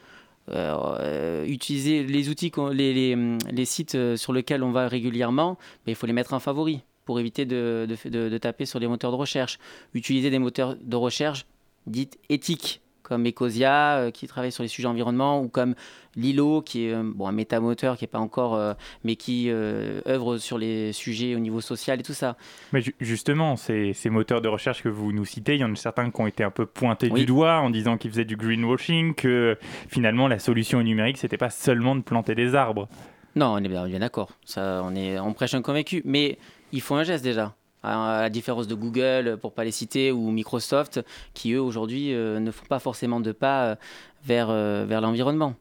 utiliser 1.45 2.03
les 2.03 2.29
outils, 2.29 2.51
les, 2.71 3.15
les, 3.51 3.65
sites 3.65 4.15
sur 4.15 4.33
lesquels 4.33 4.63
on 4.63 4.71
va 4.71 4.87
régulièrement, 4.87 5.57
mais 5.85 5.91
il 5.91 5.95
faut 5.95 6.07
les 6.07 6.13
mettre 6.13 6.33
en 6.33 6.39
favori 6.39 6.81
pour 7.05 7.19
éviter 7.19 7.45
de, 7.45 7.87
de 8.05 8.37
taper 8.37 8.65
sur 8.65 8.79
les 8.79 8.87
moteurs 8.87 9.11
de 9.11 9.17
recherche. 9.17 9.59
Utiliser 9.93 10.29
des 10.29 10.39
moteurs 10.39 10.75
de 10.81 10.95
recherche 10.95 11.45
dites 11.85 12.17
éthiques 12.29 12.81
comme 13.09 13.25
Ecosia 13.25 14.11
qui 14.13 14.27
travaille 14.27 14.51
sur 14.51 14.63
les 14.63 14.69
sujets 14.69 14.87
environnement 14.87 15.41
ou 15.41 15.49
comme 15.49 15.75
Lilo 16.15 16.61
qui 16.61 16.85
est 16.85 16.95
bon, 16.95 17.27
un 17.27 17.31
métamoteur 17.31 17.97
qui 17.97 18.07
pas 18.07 18.19
encore, 18.19 18.75
mais 19.03 19.15
qui 19.15 19.49
œuvre 19.49 20.37
sur 20.37 20.57
les 20.57 20.93
sujets 20.93 21.35
au 21.35 21.39
niveau 21.39 21.61
social 21.61 21.99
et 21.99 22.03
tout 22.03 22.13
ça. 22.13 22.37
Mais 22.73 22.81
justement, 22.99 23.55
ces, 23.55 23.93
ces, 23.93 24.09
moteurs 24.09 24.41
de 24.41 24.47
recherche 24.47 24.81
que 24.81 24.89
vous 24.89 25.11
nous 25.11 25.25
citez, 25.25 25.55
il 25.55 25.61
y 25.61 25.63
en 25.63 25.71
a 25.71 25.75
certains 25.75 26.09
qui 26.09 26.21
ont 26.21 26.27
été 26.27 26.43
un 26.43 26.51
peu 26.51 26.65
pointés 26.65 27.09
du 27.09 27.25
doigt 27.25 27.59
en 27.59 27.69
disant 27.69 27.97
qu'ils 27.97 28.11
faisaient 28.11 28.25
du 28.25 28.37
greenwashing, 28.37 29.13
que 29.13 29.57
finalement 29.87 30.27
la 30.27 30.39
solution 30.39 30.79
au 30.79 30.83
numérique, 30.83 31.17
c'était 31.17 31.37
pas 31.37 31.49
seulement 31.49 31.95
de 31.95 32.01
planter 32.01 32.35
des 32.35 32.55
arbres. 32.55 32.87
Non, 33.35 33.53
on 33.53 33.57
est 33.57 33.69
bien, 33.69 33.87
d'accord. 33.99 34.31
Ça, 34.45 34.81
on, 34.83 34.95
est, 34.95 35.19
on 35.19 35.33
prêche 35.33 35.53
un 35.53 35.61
convaincu. 35.61 36.01
Mais 36.05 36.37
il 36.71 36.81
faut 36.81 36.95
un 36.95 37.03
geste 37.03 37.23
déjà. 37.23 37.55
À 37.81 38.21
la 38.23 38.29
différence 38.29 38.67
de 38.67 38.75
Google, 38.75 39.37
pour 39.41 39.53
pas 39.53 39.63
les 39.63 39.71
citer, 39.71 40.11
ou 40.11 40.31
Microsoft, 40.31 40.99
qui 41.33 41.53
eux 41.53 41.61
aujourd'hui 41.61 42.13
euh, 42.13 42.39
ne 42.39 42.51
font 42.51 42.65
pas 42.65 42.79
forcément 42.79 43.21
de 43.21 43.31
pas 43.31 43.63
euh, 43.63 43.75
vers, 44.23 44.49
euh, 44.49 44.85
vers 44.85 44.99
l'environnement. 44.99 45.55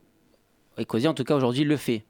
Ecosia, 0.79 1.11
en 1.11 1.15
tout 1.15 1.25
cas, 1.25 1.37
aujourd'hui, 1.37 1.63
le 1.63 1.77
fait 1.77 2.05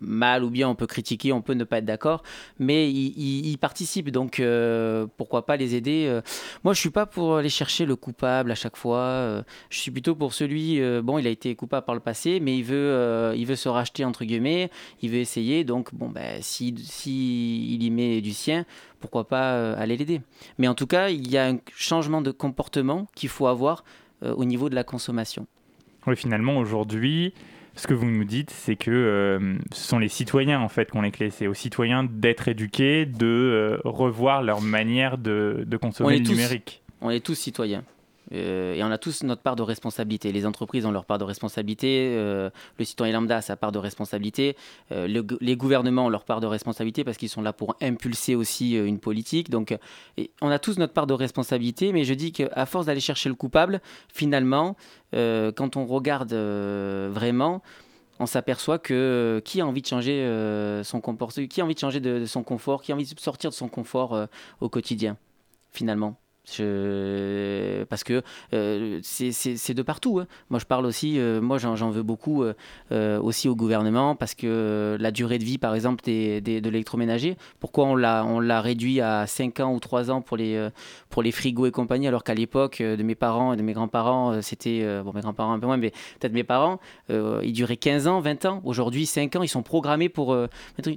mal 0.00 0.44
ou 0.44 0.50
bien 0.50 0.68
on 0.68 0.74
peut 0.74 0.86
critiquer, 0.86 1.32
on 1.32 1.42
peut 1.42 1.54
ne 1.54 1.64
pas 1.64 1.78
être 1.78 1.84
d'accord, 1.84 2.22
mais 2.58 2.90
ils, 2.90 3.56
participent, 3.58 4.10
donc 4.10 4.40
euh, 4.40 5.06
pourquoi 5.16 5.46
pas 5.46 5.56
les 5.56 5.74
aider. 5.74 6.06
Euh. 6.08 6.20
Moi, 6.64 6.74
je 6.74 6.80
suis 6.80 6.90
pas 6.90 7.06
pour 7.06 7.36
aller 7.36 7.48
chercher 7.48 7.84
le 7.84 7.94
coupable 7.96 8.50
à 8.50 8.54
chaque 8.54 8.76
fois. 8.76 8.98
Euh. 8.98 9.42
je 9.70 9.78
suis 9.78 9.90
plutôt 9.90 10.14
pour 10.14 10.32
celui, 10.34 10.80
bon, 11.02 11.18
il 11.18 11.26
a 11.26 11.30
été 11.30 11.54
coupable 11.54 11.84
par 11.84 11.94
le 11.94 12.00
passé, 12.00 12.40
mais 12.40 12.56
il 12.56 12.64
veut, 12.64 13.32
il 13.36 13.46
veut 13.46 13.56
se 13.56 13.68
racheter 13.68 14.04
entre 14.04 14.24
guillemets, 14.24 14.70
il 15.02 15.10
veut 15.10 15.18
essayer. 15.18 15.64
Donc 15.64 15.94
bon, 15.94 16.08
ben 16.08 16.40
si, 16.40 16.74
si 16.78 17.74
il 17.74 17.82
y 17.82 17.90
met 17.90 18.20
du 18.20 18.32
sien, 18.32 18.64
pourquoi 19.00 19.28
pas 19.28 19.74
aller 19.74 19.96
l'aider. 19.96 20.20
Mais 20.58 20.68
en 20.68 20.74
tout 20.74 20.86
cas, 20.86 21.10
il 21.10 21.30
y 21.30 21.36
a 21.36 21.46
un 21.46 21.58
changement 21.74 22.22
de 22.22 22.30
comportement 22.30 23.06
qu'il 23.14 23.28
faut 23.28 23.46
avoir 23.46 23.84
au 24.22 24.44
niveau 24.44 24.68
de 24.68 24.74
la 24.74 24.84
consommation. 24.84 25.46
Oui, 26.06 26.16
finalement, 26.16 26.56
aujourd'hui, 26.56 27.32
ce 27.74 27.86
que 27.86 27.94
vous 27.94 28.06
nous 28.06 28.24
dites, 28.24 28.50
c'est 28.50 28.76
que 28.76 28.90
euh, 28.90 29.56
ce 29.72 29.88
sont 29.88 29.98
les 29.98 30.08
citoyens 30.08 30.60
en 30.60 30.68
fait 30.68 30.90
qui 30.90 30.96
ont 30.96 31.02
les 31.02 31.10
clés. 31.10 31.30
C'est 31.30 31.46
aux 31.46 31.54
citoyens 31.54 32.04
d'être 32.04 32.48
éduqués, 32.48 33.06
de 33.06 33.26
euh, 33.26 33.78
revoir 33.84 34.42
leur 34.42 34.60
manière 34.60 35.18
de, 35.18 35.66
consommer 35.80 36.18
le 36.18 36.24
numérique. 36.24 36.82
On 37.00 37.10
est 37.10 37.24
tous 37.24 37.34
citoyens. 37.34 37.84
Euh, 38.32 38.74
et 38.74 38.82
on 38.82 38.90
a 38.90 38.98
tous 38.98 39.22
notre 39.22 39.42
part 39.42 39.56
de 39.56 39.62
responsabilité. 39.62 40.32
Les 40.32 40.46
entreprises 40.46 40.86
ont 40.86 40.90
leur 40.90 41.04
part 41.04 41.18
de 41.18 41.24
responsabilité, 41.24 42.14
euh, 42.16 42.50
le 42.78 42.84
citoyen 42.84 43.14
lambda 43.14 43.38
a 43.38 43.42
sa 43.42 43.56
part 43.56 43.72
de 43.72 43.78
responsabilité, 43.78 44.56
euh, 44.90 45.22
les 45.40 45.56
gouvernements 45.56 46.06
ont 46.06 46.08
leur 46.08 46.24
part 46.24 46.40
de 46.40 46.46
responsabilité 46.46 47.04
parce 47.04 47.16
qu'ils 47.16 47.28
sont 47.28 47.42
là 47.42 47.52
pour 47.52 47.76
impulser 47.80 48.34
aussi 48.34 48.74
une 48.74 48.98
politique. 48.98 49.50
Donc 49.50 49.76
on 50.40 50.50
a 50.50 50.58
tous 50.58 50.78
notre 50.78 50.92
part 50.92 51.06
de 51.06 51.14
responsabilité, 51.14 51.92
mais 51.92 52.04
je 52.04 52.14
dis 52.14 52.32
qu'à 52.32 52.66
force 52.66 52.86
d'aller 52.86 53.00
chercher 53.00 53.28
le 53.28 53.34
coupable, 53.34 53.80
finalement, 54.12 54.76
quand 55.12 55.76
on 55.76 55.86
regarde 55.86 56.32
vraiment, 56.32 57.62
on 58.18 58.26
s'aperçoit 58.26 58.78
que 58.78 59.42
qui 59.44 59.60
a 59.60 59.66
envie 59.66 59.82
de 59.82 59.86
changer 59.86 60.80
son 60.84 61.00
comportement, 61.00 61.46
qui 61.46 61.60
a 61.60 61.64
envie 61.64 61.74
de 61.74 61.80
changer 61.80 62.00
de, 62.00 62.24
son 62.26 62.42
confort, 62.42 62.82
qui 62.82 62.92
a 62.92 62.94
envie 62.94 63.12
de 63.12 63.20
sortir 63.20 63.50
de 63.50 63.54
son 63.54 63.68
confort 63.68 64.26
au 64.60 64.68
quotidien, 64.68 65.16
finalement. 65.70 66.21
Parce 66.44 68.04
que 68.04 68.22
euh, 68.52 69.00
c'est 69.02 69.74
de 69.74 69.82
partout. 69.82 70.18
Hein. 70.18 70.26
Moi, 70.50 70.58
je 70.58 70.64
parle 70.64 70.86
aussi, 70.86 71.18
euh, 71.18 71.40
moi, 71.40 71.58
j'en 71.58 71.90
veux 71.90 72.02
beaucoup 72.02 72.42
euh, 72.42 73.20
aussi 73.20 73.48
au 73.48 73.54
gouvernement 73.54 74.16
parce 74.16 74.34
que 74.34 74.96
la 74.98 75.10
durée 75.12 75.38
de 75.38 75.44
vie, 75.44 75.58
par 75.58 75.74
exemple, 75.74 76.02
des, 76.04 76.40
de 76.40 76.68
l'électroménager, 76.68 77.36
pourquoi 77.60 77.84
on 77.86 77.94
l'a 77.94 78.60
réduit 78.60 79.00
à 79.00 79.26
5 79.26 79.60
ans 79.60 79.72
ou 79.72 79.80
3 79.80 80.10
ans 80.10 80.20
pour 80.20 80.36
les, 80.36 80.68
pour 81.10 81.22
les 81.22 81.32
frigos 81.32 81.66
et 81.66 81.70
compagnie, 81.70 82.08
alors 82.08 82.24
qu'à 82.24 82.34
l'époque 82.34 82.82
de 82.82 83.02
mes 83.02 83.14
parents 83.14 83.52
et 83.52 83.56
de 83.56 83.62
mes 83.62 83.72
grands-parents, 83.72 84.42
c'était, 84.42 84.84
bon, 85.02 85.12
mes 85.12 85.20
grands-parents 85.20 85.52
un 85.52 85.60
peu 85.60 85.66
moins, 85.66 85.76
mais 85.76 85.90
peut-être 86.18 86.32
mes 86.32 86.44
parents, 86.44 86.80
ils 87.08 87.52
duraient 87.52 87.76
15 87.76 88.08
ans, 88.08 88.20
20 88.20 88.44
ans. 88.46 88.60
Aujourd'hui, 88.64 89.06
5 89.06 89.36
ans, 89.36 89.42
ils 89.42 89.48
sont 89.48 89.62
programmés 89.62 90.08
pour. 90.08 90.36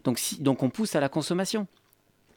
donc, 0.04 0.20
donc, 0.40 0.64
on 0.64 0.70
pousse 0.70 0.96
à 0.96 1.00
la 1.00 1.10
consommation. 1.10 1.68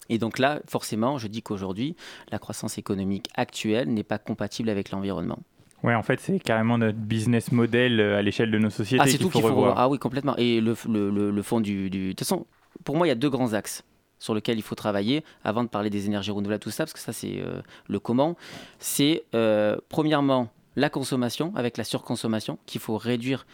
Et 0.09 0.19
donc 0.19 0.39
là, 0.39 0.61
forcément, 0.67 1.19
je 1.19 1.29
dis 1.29 1.43
qu'aujourd'hui, 1.43 1.97
la 2.31 2.39
croissance 2.39 2.79
économique 2.79 3.29
actuelle 3.35 3.89
n'est 3.93 4.05
pas 4.05 4.19
compatible 4.19 4.71
avec 4.71 4.91
l'environnement. 4.91 5.39
Oui, 5.85 5.95
en 5.95 6.03
fait, 6.03 6.19
c'est 6.21 6.41
carrément 6.41 6.79
notre 6.79 6.99
business 6.99 7.53
model 7.53 8.01
euh, 8.01 8.19
à 8.19 8.23
l'échelle 8.23 8.51
de 8.51 8.59
nos 8.59 8.71
sociétés. 8.71 9.03
Ah, 9.05 9.09
c'est 9.09 9.19
tout 9.19 9.31
qu'il 9.31 9.41
faut, 9.41 9.49
revoir. 9.49 9.75
Ah 9.79 9.89
oui, 9.89 9.99
complètement. 9.99 10.37
Et 10.37 10.61
le, 10.61 10.75
le, 10.89 11.31
le, 11.31 11.43
fond 11.43 11.61
du, 11.61 11.89
du... 11.89 12.09
De 12.09 12.13
toute 12.13 12.21
façon, 12.21 12.47
pour 12.85 12.97
moi, 12.97 13.07
il 13.07 13.11
y 13.11 13.13
a 13.13 13.17
deux 13.17 13.31
grands 13.31 13.53
axes 13.53 13.85
sur 14.19 14.35
lesquels 14.35 14.59
il 14.59 14.63
faut 14.63 14.75
travailler 14.75 15.23
avant 15.45 15.63
de 15.63 15.69
parler 15.69 15.91
des 15.91 16.07
énergies 16.07 16.33
renouvelables, 16.33 16.63
tout 16.63 16.71
ça, 16.71 16.85
parce 16.85 16.95
que 16.95 16.99
ça, 16.99 17.13
c'est 17.13 17.39
euh, 17.39 17.63
le 17.89 18.01
comment. 18.01 18.37
C'est 18.81 19.25
euh, 19.37 19.77
premièrement 19.89 20.51
la 20.75 20.91
consommation, 20.91 21.53
avec 21.55 21.77
la 21.77 21.85
surconsommation, 21.85 22.59
qu'il 22.67 22.81
faut 22.81 22.97
réduire 22.97 23.47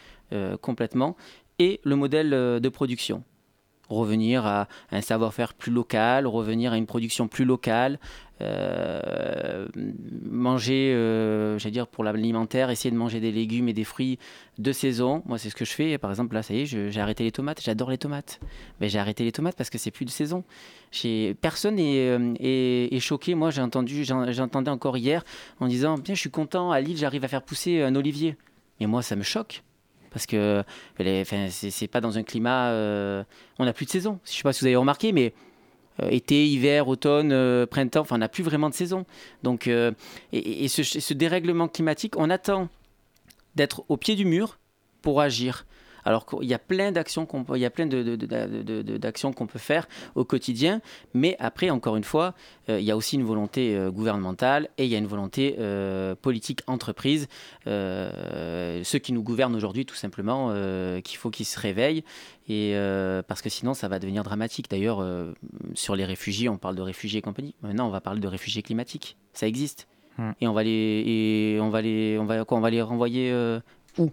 complètement, 0.61 1.15
et 1.59 1.79
le 1.83 1.95
modèle 1.95 2.29
de 2.29 2.69
production 2.69 3.23
revenir 3.89 4.45
à 4.45 4.67
un 4.91 5.01
savoir-faire 5.01 5.53
plus 5.53 5.71
local, 5.71 6.27
revenir 6.27 6.73
à 6.73 6.77
une 6.77 6.85
production 6.85 7.27
plus 7.27 7.45
locale, 7.45 7.99
euh, 8.41 9.67
manger, 10.29 10.93
euh, 10.93 11.57
j'allais 11.57 11.71
dire 11.71 11.87
pour 11.87 12.03
l'alimentaire, 12.03 12.69
essayer 12.69 12.91
de 12.91 12.97
manger 12.97 13.19
des 13.19 13.31
légumes 13.31 13.69
et 13.69 13.73
des 13.73 13.85
fruits 13.85 14.19
de 14.57 14.71
saison. 14.71 15.23
Moi, 15.25 15.37
c'est 15.37 15.49
ce 15.49 15.55
que 15.55 15.65
je 15.65 15.71
fais. 15.71 15.97
Par 15.97 16.09
exemple, 16.09 16.35
là, 16.35 16.43
ça 16.43 16.53
y 16.53 16.61
est, 16.61 16.65
j'ai 16.65 16.99
arrêté 16.99 17.23
les 17.23 17.31
tomates. 17.31 17.61
J'adore 17.63 17.89
les 17.89 17.97
tomates. 17.97 18.39
Mais 18.81 18.89
j'ai 18.89 18.99
arrêté 18.99 19.23
les 19.23 19.31
tomates 19.31 19.55
parce 19.55 19.69
que 19.69 19.77
c'est 19.77 19.91
plus 19.91 20.05
de 20.05 20.09
saison. 20.09 20.43
Personne 21.41 21.75
n'est 21.75 22.09
euh, 22.09 22.33
est, 22.39 22.99
choqué. 22.99 23.35
Moi, 23.35 23.51
j'ai 23.51 23.61
entendu, 23.61 24.03
j'entendais 24.03 24.71
encore 24.71 24.97
hier 24.97 25.23
en 25.59 25.67
disant, 25.67 25.95
bien, 25.97 26.13
je 26.13 26.19
suis 26.19 26.31
content 26.31 26.71
à 26.71 26.81
Lille, 26.81 26.97
j'arrive 26.97 27.23
à 27.23 27.27
faire 27.27 27.43
pousser 27.43 27.81
un 27.81 27.95
olivier. 27.95 28.35
Et 28.79 28.87
moi, 28.87 29.01
ça 29.01 29.15
me 29.15 29.23
choque 29.23 29.63
parce 30.15 30.27
que 30.27 30.63
c'est 31.49 31.87
pas 31.89 31.99
dans 31.99 32.17
un 32.17 32.23
climat. 32.23 32.69
Euh, 32.69 33.25
on 33.59 33.65
n'a 33.65 33.73
plus 33.73 33.85
de 33.85 33.91
saison. 33.91 34.17
Je 34.23 34.31
sais 34.31 34.43
pas 34.43 34.53
si 34.53 34.61
vous 34.61 34.67
avez 34.67 34.77
remarqué, 34.77 35.11
mais 35.11 35.33
euh, 36.01 36.07
été, 36.09 36.47
hiver, 36.47 36.87
automne, 36.87 37.33
euh, 37.33 37.65
printemps, 37.65 37.99
enfin, 37.99 38.15
on 38.15 38.19
n'a 38.19 38.29
plus 38.29 38.41
vraiment 38.41 38.69
de 38.69 38.73
saison. 38.73 39.05
Donc, 39.43 39.67
et, 39.67 40.67
ce, 40.69 41.13
dérèglement 41.13 41.67
climatique, 41.67 42.17
on 42.17 42.29
attend 42.29 42.69
d'être 43.55 43.83
au 43.89 43.97
pied 43.97 44.15
du 44.15 44.23
mur 44.23 44.57
pour 45.01 45.19
agir. 45.19 45.65
Alors 46.05 46.27
qu'il 46.27 46.47
y 46.47 46.53
a 46.53 46.59
plein 46.59 46.91
d'actions 46.91 47.25
qu'on 47.25 47.43
peut, 47.43 47.57
il 47.57 47.61
y 47.61 47.65
a 47.65 47.71
plein 47.71 47.87
d'actions 47.87 49.33
qu'on 49.33 49.47
peut 49.47 49.59
faire 49.59 49.87
au 50.13 50.23
quotidien, 50.23 50.81
mais 51.13 51.35
après, 51.39 51.71
encore 51.71 51.95
une 51.95 52.03
fois, 52.03 52.35
euh, 52.69 52.79
il 52.79 52.85
y 52.85 52.91
a 52.91 52.95
aussi 52.95 53.15
une 53.15 53.23
volonté 53.23 53.75
euh, 53.75 53.91
gouvernementale 53.91 54.69
et 54.77 54.85
il 54.85 54.91
y 54.91 54.95
a 54.95 54.99
une 54.99 55.07
volonté 55.07 55.55
euh, 55.59 56.15
politique 56.15 56.61
entreprise. 56.67 57.27
ceux 57.65 58.99
qui 59.01 59.13
nous 59.13 59.23
gouvernent 59.23 59.55
aujourd'hui, 59.55 59.85
tout 59.85 59.95
simplement, 59.95 60.53
qu'il 61.01 61.17
faut 61.17 61.31
qu'ils 61.31 61.45
se 61.45 61.59
réveillent 61.59 62.03
et 62.47 62.75
parce 63.27 63.41
que 63.41 63.49
sinon 63.49 63.73
ça 63.73 63.87
va 63.87 63.97
devenir 63.97 64.23
dramatique. 64.23 64.69
D'ailleurs, 64.69 65.03
sur 65.73 65.95
les 65.95 66.05
réfugiés, 66.05 66.49
on 66.49 66.57
parle 66.57 66.75
de 66.75 66.81
réfugiés 66.81 67.19
et 67.19 67.21
compagnie. 67.21 67.55
Maintenant, 67.61 67.87
on 67.87 67.91
va 67.91 68.01
parler 68.01 68.19
de 68.19 68.27
réfugiés 68.27 68.61
climatiques. 68.61 69.17
Ça 69.33 69.47
existe. 69.47 69.87
Hmm. 70.17 70.31
Et 70.39 70.47
on 70.47 70.53
va 70.53 70.63
les, 70.63 71.03
et 71.05 71.59
on 71.59 71.69
va 71.69 71.81
les, 71.81 72.17
on 72.19 72.25
va 72.25 72.45
quoi 72.45 72.57
On 72.57 72.61
va 72.61 72.69
les 72.69 72.81
renvoyer 72.81 73.33
où? 73.97 74.11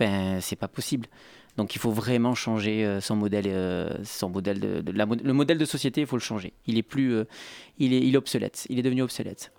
Enfin, 0.00 0.38
c'est 0.40 0.56
pas 0.56 0.68
possible. 0.68 1.08
Donc 1.56 1.74
il 1.74 1.80
faut 1.80 1.90
vraiment 1.90 2.36
changer 2.36 2.86
euh, 2.86 3.00
son 3.00 3.16
modèle, 3.16 3.46
euh, 3.48 3.90
son 4.04 4.30
modèle 4.30 4.60
de, 4.60 4.92
le 4.92 5.32
modèle 5.32 5.58
de 5.58 5.64
société. 5.64 6.02
Il 6.02 6.06
faut 6.06 6.16
le 6.16 6.22
changer. 6.22 6.52
Il 6.66 6.78
est 6.78 6.84
plus, 6.84 7.14
euh, 7.14 7.24
il 7.78 7.92
est, 7.92 8.00
il 8.00 8.14
est 8.14 8.18
obsolète. 8.18 8.64
Il 8.70 8.78
est 8.78 8.82
devenu 8.82 9.02
obsolète. 9.02 9.52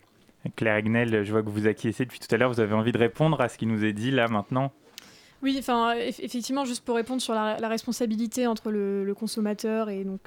Claire 0.56 0.76
Agnel, 0.76 1.26
je 1.26 1.32
vois 1.32 1.44
que 1.44 1.50
vous 1.50 1.68
acquiescez 1.68 2.06
depuis 2.06 2.20
tout 2.20 2.34
à 2.34 2.38
l'heure. 2.38 2.50
Vous 2.50 2.62
avez 2.62 2.74
envie 2.74 2.94
de 2.94 2.98
répondre 2.98 3.42
à 3.42 3.50
ce 3.50 3.58
qui 3.58 3.66
nous 3.66 3.84
est 3.84 3.92
dit 3.92 4.12
là 4.12 4.30
maintenant? 4.30 4.72
Oui, 5.42 5.58
enfin, 5.60 5.94
effectivement, 5.94 6.64
juste 6.64 6.86
pour 6.86 6.96
répondre 6.96 7.22
sur 7.22 7.34
la, 7.34 7.56
responsabilité 7.68 8.48
entre 8.48 8.72
le, 8.72 9.14
consommateur 9.14 9.90
et 9.90 10.04
donc 10.06 10.22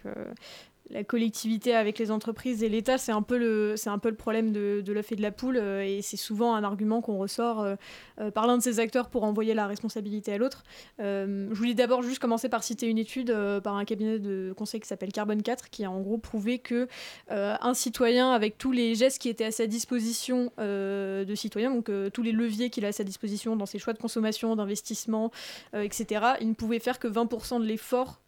la 0.90 1.04
collectivité 1.04 1.74
avec 1.74 1.98
les 1.98 2.10
entreprises 2.10 2.62
et 2.62 2.68
l'État, 2.68 2.98
c'est 2.98 3.12
un 3.12 3.22
peu 3.22 3.38
le, 3.38 3.74
un 3.86 3.98
peu 3.98 4.10
le 4.10 4.16
problème 4.16 4.52
de, 4.52 4.82
l'œuf 4.92 5.12
et 5.12 5.16
de 5.16 5.22
la 5.22 5.30
poule, 5.30 5.56
euh, 5.56 5.84
et 5.84 6.02
c'est 6.02 6.16
souvent 6.16 6.54
un 6.54 6.64
argument 6.64 7.00
qu'on 7.00 7.18
ressort 7.18 7.60
euh, 7.60 7.74
euh, 8.20 8.30
par 8.30 8.46
l'un 8.46 8.58
de 8.58 8.62
ces 8.62 8.78
acteurs 8.78 9.08
pour 9.08 9.24
envoyer 9.24 9.54
la 9.54 9.66
responsabilité 9.66 10.32
à 10.32 10.38
l'autre. 10.38 10.64
je 10.98 11.54
voulais 11.54 11.74
d'abord 11.74 12.02
juste 12.02 12.18
commencer 12.18 12.48
par 12.48 12.62
citer 12.62 12.88
une 12.88 12.98
étude 12.98 13.34
par 13.62 13.76
un 13.76 13.84
cabinet 13.84 14.18
de 14.18 14.52
conseil 14.56 14.80
qui 14.80 14.88
s'appelle 14.88 15.12
Carbone 15.12 15.42
4, 15.42 15.70
qui 15.70 15.84
a 15.84 15.90
en 15.90 16.00
gros 16.00 16.18
prouvé 16.18 16.58
que 16.58 16.88
un 17.28 17.74
citoyen, 17.74 18.32
avec 18.32 18.58
tous 18.58 18.72
les 18.72 18.94
gestes 18.94 19.20
qui 19.20 19.28
étaient 19.28 19.44
à 19.44 19.50
sa 19.50 19.66
disposition 19.66 20.52
de 20.58 21.34
citoyen, 21.34 21.70
donc 21.70 21.90
tous 22.12 22.22
les 22.22 22.32
leviers 22.32 22.70
qu'il 22.70 22.84
a 22.84 22.88
à 22.88 22.92
sa 22.92 23.04
disposition 23.04 23.56
dans 23.56 23.66
ses 23.66 23.78
choix 23.78 23.92
de 23.92 23.98
consommation, 23.98 24.54
d'investissement, 24.56 25.30
etc., 25.74 26.24
il 26.40 26.48
ne 26.48 26.54
pouvait 26.54 26.78
faire 26.78 26.98
que 26.98 27.08
20% 27.08 27.60
de 27.60 27.66
l'effort 27.66 28.20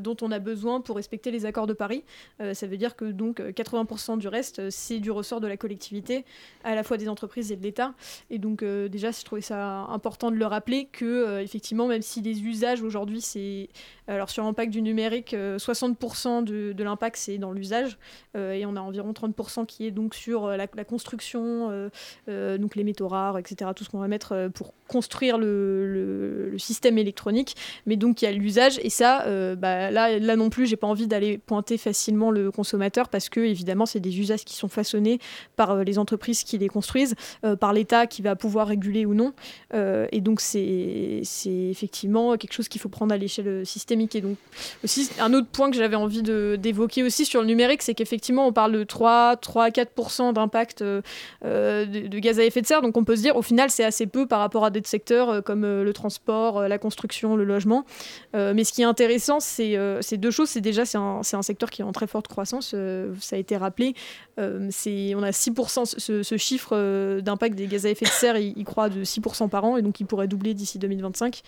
dont 0.00 0.16
on 0.22 0.30
a 0.30 0.38
besoin 0.38 0.80
pour 0.80 0.96
respecter 0.96 1.30
les 1.30 1.46
accords 1.46 1.66
de 1.66 1.72
Paris. 1.72 2.04
ça 2.52 2.66
veut 2.66 2.76
dire 2.76 2.96
que 2.96 3.04
donc 3.04 3.40
80% 3.40 4.18
du 4.18 4.28
reste, 4.28 4.70
c'est 4.70 4.98
du 4.98 5.10
ressort 5.10 5.40
de 5.40 5.46
la 5.46 5.56
collectivité, 5.56 6.24
à 6.62 6.74
la 6.74 6.82
fois 6.82 6.96
des 6.96 7.08
entreprises 7.08 7.52
et 7.52 7.56
de 7.56 7.62
l'État. 7.62 7.94
Et 8.30 8.38
donc 8.38 8.64
déjà, 8.64 9.10
je 9.10 9.24
trouvais 9.24 9.40
ça 9.40 9.86
important 9.88 10.30
de 10.30 10.36
le 10.36 10.46
rappeler 10.46 10.86
que 10.86 11.40
effectivement, 11.40 11.86
même 11.86 12.02
si 12.02 12.20
les 12.22 12.42
usages 12.42 12.82
aujourd'hui, 12.82 13.20
c'est 13.20 13.68
alors 14.06 14.30
sur 14.30 14.44
l'impact 14.44 14.70
du 14.70 14.82
numérique, 14.82 15.34
60% 15.34 16.44
de, 16.44 16.72
de 16.72 16.84
l'impact 16.84 17.16
c'est 17.16 17.38
dans 17.38 17.52
l'usage 17.52 17.98
et 18.34 18.66
on 18.66 18.76
a 18.76 18.80
environ 18.80 19.12
30% 19.12 19.64
qui 19.66 19.86
est 19.86 19.90
donc 19.90 20.14
sur 20.14 20.48
la, 20.48 20.66
la 20.74 20.84
construction, 20.84 21.88
donc 22.28 22.76
les 22.76 22.84
métaux 22.84 23.08
rares, 23.08 23.38
etc. 23.38 23.70
Tout 23.74 23.84
ce 23.84 23.90
qu'on 23.90 24.00
va 24.00 24.08
mettre 24.08 24.50
pour 24.54 24.74
construire 24.88 25.38
le, 25.38 26.50
le, 26.50 26.58
système 26.58 26.98
électronique, 26.98 27.54
mais 27.86 27.96
donc 27.96 28.22
il 28.22 28.26
y 28.26 28.28
a 28.28 28.32
l'usage 28.32 28.78
et 28.82 28.90
ça, 28.90 29.24
bah, 29.56 29.90
là, 29.90 30.18
là 30.18 30.36
non 30.36 30.50
plus, 30.50 30.66
j'ai 30.66 30.76
pas 30.76 30.86
envie 30.86 31.06
d'aller 31.06 31.38
pointer 31.38 31.78
facilement 31.78 32.30
le 32.30 32.50
consommateur 32.50 33.08
parce 33.08 33.28
que 33.28 33.40
évidemment 33.40 33.86
c'est 33.86 34.00
des 34.00 34.18
usages 34.20 34.44
qui 34.44 34.54
sont 34.54 34.68
façonnés 34.68 35.18
par 35.56 35.84
les 35.84 35.98
entreprises 35.98 36.44
qui 36.44 36.58
les 36.58 36.68
construisent, 36.68 37.14
par 37.60 37.72
l'État 37.72 38.06
qui 38.06 38.22
va 38.22 38.36
pouvoir 38.36 38.68
réguler 38.68 39.06
ou 39.06 39.14
non, 39.14 39.32
et 39.72 40.20
donc 40.20 40.40
c'est 40.40 41.22
effectivement 41.46 42.36
quelque 42.36 42.52
chose 42.52 42.68
qu'il 42.68 42.80
faut 42.80 42.88
prendre 42.88 43.14
à 43.14 43.16
l'échelle 43.16 43.64
systémique. 43.64 43.93
Donc 44.20 44.36
aussi 44.82 45.10
un 45.18 45.32
autre 45.34 45.46
point 45.48 45.70
que 45.70 45.76
j'avais 45.76 45.96
envie 45.96 46.22
d'évoquer 46.22 47.02
aussi 47.02 47.24
sur 47.24 47.40
le 47.40 47.46
numérique, 47.46 47.82
c'est 47.82 47.94
qu'effectivement 47.94 48.46
on 48.46 48.52
parle 48.52 48.72
de 48.72 48.84
3, 48.84 49.36
3 49.36 49.64
à 49.64 49.70
4% 49.70 50.32
d'impact 50.32 50.82
de, 50.82 51.02
de, 51.42 52.18
gaz 52.18 52.38
à 52.38 52.44
effet 52.44 52.60
de 52.60 52.66
serre, 52.66 52.82
donc 52.82 52.96
on 52.96 53.04
peut 53.04 53.16
se 53.16 53.22
dire 53.22 53.36
au 53.36 53.42
final 53.42 53.70
c'est 53.70 53.84
assez 53.84 54.06
peu 54.06 54.26
par 54.26 54.40
rapport 54.40 54.64
à 54.64 54.70
d'autres 54.70 54.88
secteurs 54.88 55.42
comme 55.44 55.62
le 55.62 55.92
transport, 55.92 56.62
la 56.62 56.78
construction, 56.78 57.36
le 57.36 57.44
logement. 57.44 57.84
mais 58.32 58.64
ce 58.64 58.72
qui 58.72 58.82
est 58.82 58.86
intéressant, 58.86 59.40
c'est 59.40 59.76
deux 60.16 60.30
choses. 60.30 60.48
C'est 60.48 60.60
déjà 60.60 60.84
c'est 60.84 60.98
un, 60.98 61.20
un, 61.32 61.42
secteur 61.42 61.70
qui 61.70 61.82
est 61.82 61.84
en 61.84 61.92
très 61.92 62.06
forte 62.06 62.28
croissance, 62.28 62.74
ça 63.20 63.36
a 63.36 63.38
été 63.38 63.56
rappelé. 63.56 63.94
on 64.38 64.42
a 64.42 65.30
6%, 65.30 65.84
ce, 65.98 66.22
ce 66.22 66.36
chiffre 66.36 67.20
d'impact 67.20 67.54
des 67.54 67.66
gaz 67.66 67.86
à 67.86 67.90
effet 67.90 68.04
de 68.04 68.10
serre, 68.10 68.36
il, 68.36 68.54
il 68.56 68.64
croît 68.64 68.88
de 68.88 69.04
6% 69.04 69.48
par 69.48 69.64
an 69.64 69.76
et 69.76 69.82
donc 69.82 70.00
il 70.00 70.06
pourrait 70.06 70.28
doubler 70.28 70.54
d'ici 70.54 70.78
2025. 70.78 71.42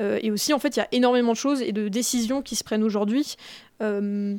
Euh, 0.00 0.18
et 0.22 0.30
aussi, 0.30 0.52
en 0.52 0.58
fait, 0.58 0.76
il 0.76 0.80
y 0.80 0.82
a 0.82 0.88
énormément 0.92 1.32
de 1.32 1.36
choses 1.36 1.62
et 1.62 1.72
de 1.72 1.83
décisions 1.88 2.42
qui 2.42 2.56
se 2.56 2.64
prennent 2.64 2.82
aujourd'hui. 2.82 3.36
Euh, 3.82 4.36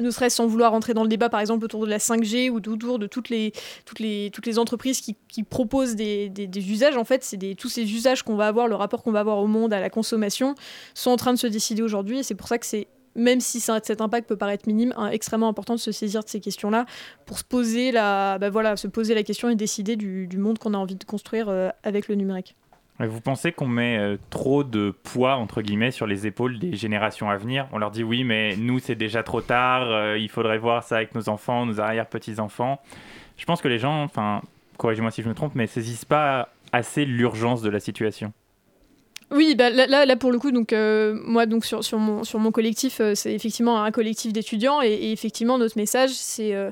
ne 0.00 0.10
serait-ce 0.10 0.36
sans 0.36 0.46
vouloir 0.46 0.72
rentrer 0.72 0.94
dans 0.94 1.02
le 1.02 1.08
débat, 1.08 1.28
par 1.28 1.40
exemple, 1.40 1.64
autour 1.64 1.84
de 1.84 1.90
la 1.90 1.98
5G 1.98 2.50
ou 2.50 2.56
autour 2.56 2.98
de 2.98 3.06
toutes 3.06 3.28
les, 3.28 3.52
toutes 3.84 3.98
les, 3.98 4.30
toutes 4.32 4.46
les 4.46 4.58
entreprises 4.58 5.00
qui, 5.00 5.42
proposent 5.42 5.96
des, 5.96 6.28
des, 6.28 6.70
usages, 6.70 6.96
en 6.96 7.04
fait, 7.04 7.22
c'est 7.22 7.38
tous 7.56 7.68
ces 7.68 7.82
usages 7.82 8.22
qu'on 8.22 8.36
va 8.36 8.46
avoir, 8.46 8.68
le 8.68 8.74
rapport 8.74 9.02
qu'on 9.02 9.12
va 9.12 9.20
avoir 9.20 9.38
au 9.38 9.46
monde, 9.46 9.72
à 9.72 9.80
la 9.80 9.90
consommation, 9.90 10.54
sont 10.94 11.10
en 11.10 11.16
train 11.16 11.34
de 11.34 11.38
se 11.38 11.46
décider 11.46 11.82
aujourd'hui. 11.82 12.20
Et 12.20 12.22
c'est 12.22 12.34
pour 12.34 12.48
ça 12.48 12.58
que 12.58 12.66
c'est 12.66 12.88
même 13.14 13.40
si 13.40 13.60
cet 13.60 14.00
impact 14.00 14.26
peut 14.26 14.36
paraître 14.36 14.66
minime, 14.66 14.94
hein, 14.96 15.10
extrêmement 15.10 15.48
important 15.48 15.74
de 15.74 15.80
se 15.80 15.92
saisir 15.92 16.24
de 16.24 16.28
ces 16.30 16.40
questions-là 16.40 16.86
pour 17.26 17.38
se 17.38 17.44
poser 17.44 17.92
la, 17.92 18.38
bah 18.38 18.48
voilà, 18.48 18.76
se 18.76 18.88
poser 18.88 19.14
la 19.14 19.22
question 19.22 19.50
et 19.50 19.54
décider 19.54 19.96
du, 19.96 20.26
du 20.26 20.38
monde 20.38 20.58
qu'on 20.58 20.72
a 20.72 20.78
envie 20.78 20.94
de 20.94 21.04
construire 21.04 21.50
euh, 21.50 21.68
avec 21.82 22.08
le 22.08 22.14
numérique. 22.14 22.56
Vous 23.00 23.20
pensez 23.20 23.52
qu'on 23.52 23.66
met 23.66 23.98
euh, 23.98 24.16
trop 24.30 24.64
de 24.64 24.94
poids, 25.02 25.36
entre 25.36 25.62
guillemets, 25.62 25.90
sur 25.90 26.06
les 26.06 26.26
épaules 26.26 26.58
des 26.58 26.76
générations 26.76 27.30
à 27.30 27.36
venir? 27.36 27.66
On 27.72 27.78
leur 27.78 27.90
dit 27.90 28.04
oui, 28.04 28.22
mais 28.22 28.54
nous, 28.56 28.78
c'est 28.78 28.94
déjà 28.94 29.22
trop 29.22 29.40
tard, 29.40 29.90
euh, 29.90 30.18
il 30.18 30.28
faudrait 30.28 30.58
voir 30.58 30.84
ça 30.84 30.96
avec 30.96 31.14
nos 31.14 31.28
enfants, 31.28 31.66
nos 31.66 31.80
arrière-petits-enfants. 31.80 32.80
Je 33.36 33.44
pense 33.44 33.60
que 33.60 33.68
les 33.68 33.78
gens, 33.78 34.04
enfin, 34.04 34.42
corrigez-moi 34.76 35.10
si 35.10 35.22
je 35.22 35.28
me 35.28 35.34
trompe, 35.34 35.54
mais 35.54 35.66
saisissent 35.66 36.04
pas 36.04 36.50
assez 36.72 37.04
l'urgence 37.04 37.62
de 37.62 37.70
la 37.70 37.80
situation. 37.80 38.32
Oui, 39.32 39.54
bah, 39.54 39.70
là, 39.70 40.04
là, 40.04 40.16
pour 40.16 40.30
le 40.30 40.38
coup, 40.38 40.50
donc, 40.50 40.74
euh, 40.74 41.18
moi, 41.24 41.46
donc, 41.46 41.64
sur, 41.64 41.82
sur, 41.82 41.98
mon, 41.98 42.22
sur 42.22 42.38
mon 42.38 42.50
collectif, 42.50 43.00
euh, 43.00 43.14
c'est 43.14 43.32
effectivement 43.32 43.82
un 43.82 43.90
collectif 43.90 44.30
d'étudiants. 44.30 44.82
Et, 44.82 45.10
effectivement, 45.10 45.56
notre 45.56 45.78
message, 45.78 46.10
c'est 46.10 46.54
euh, 46.54 46.70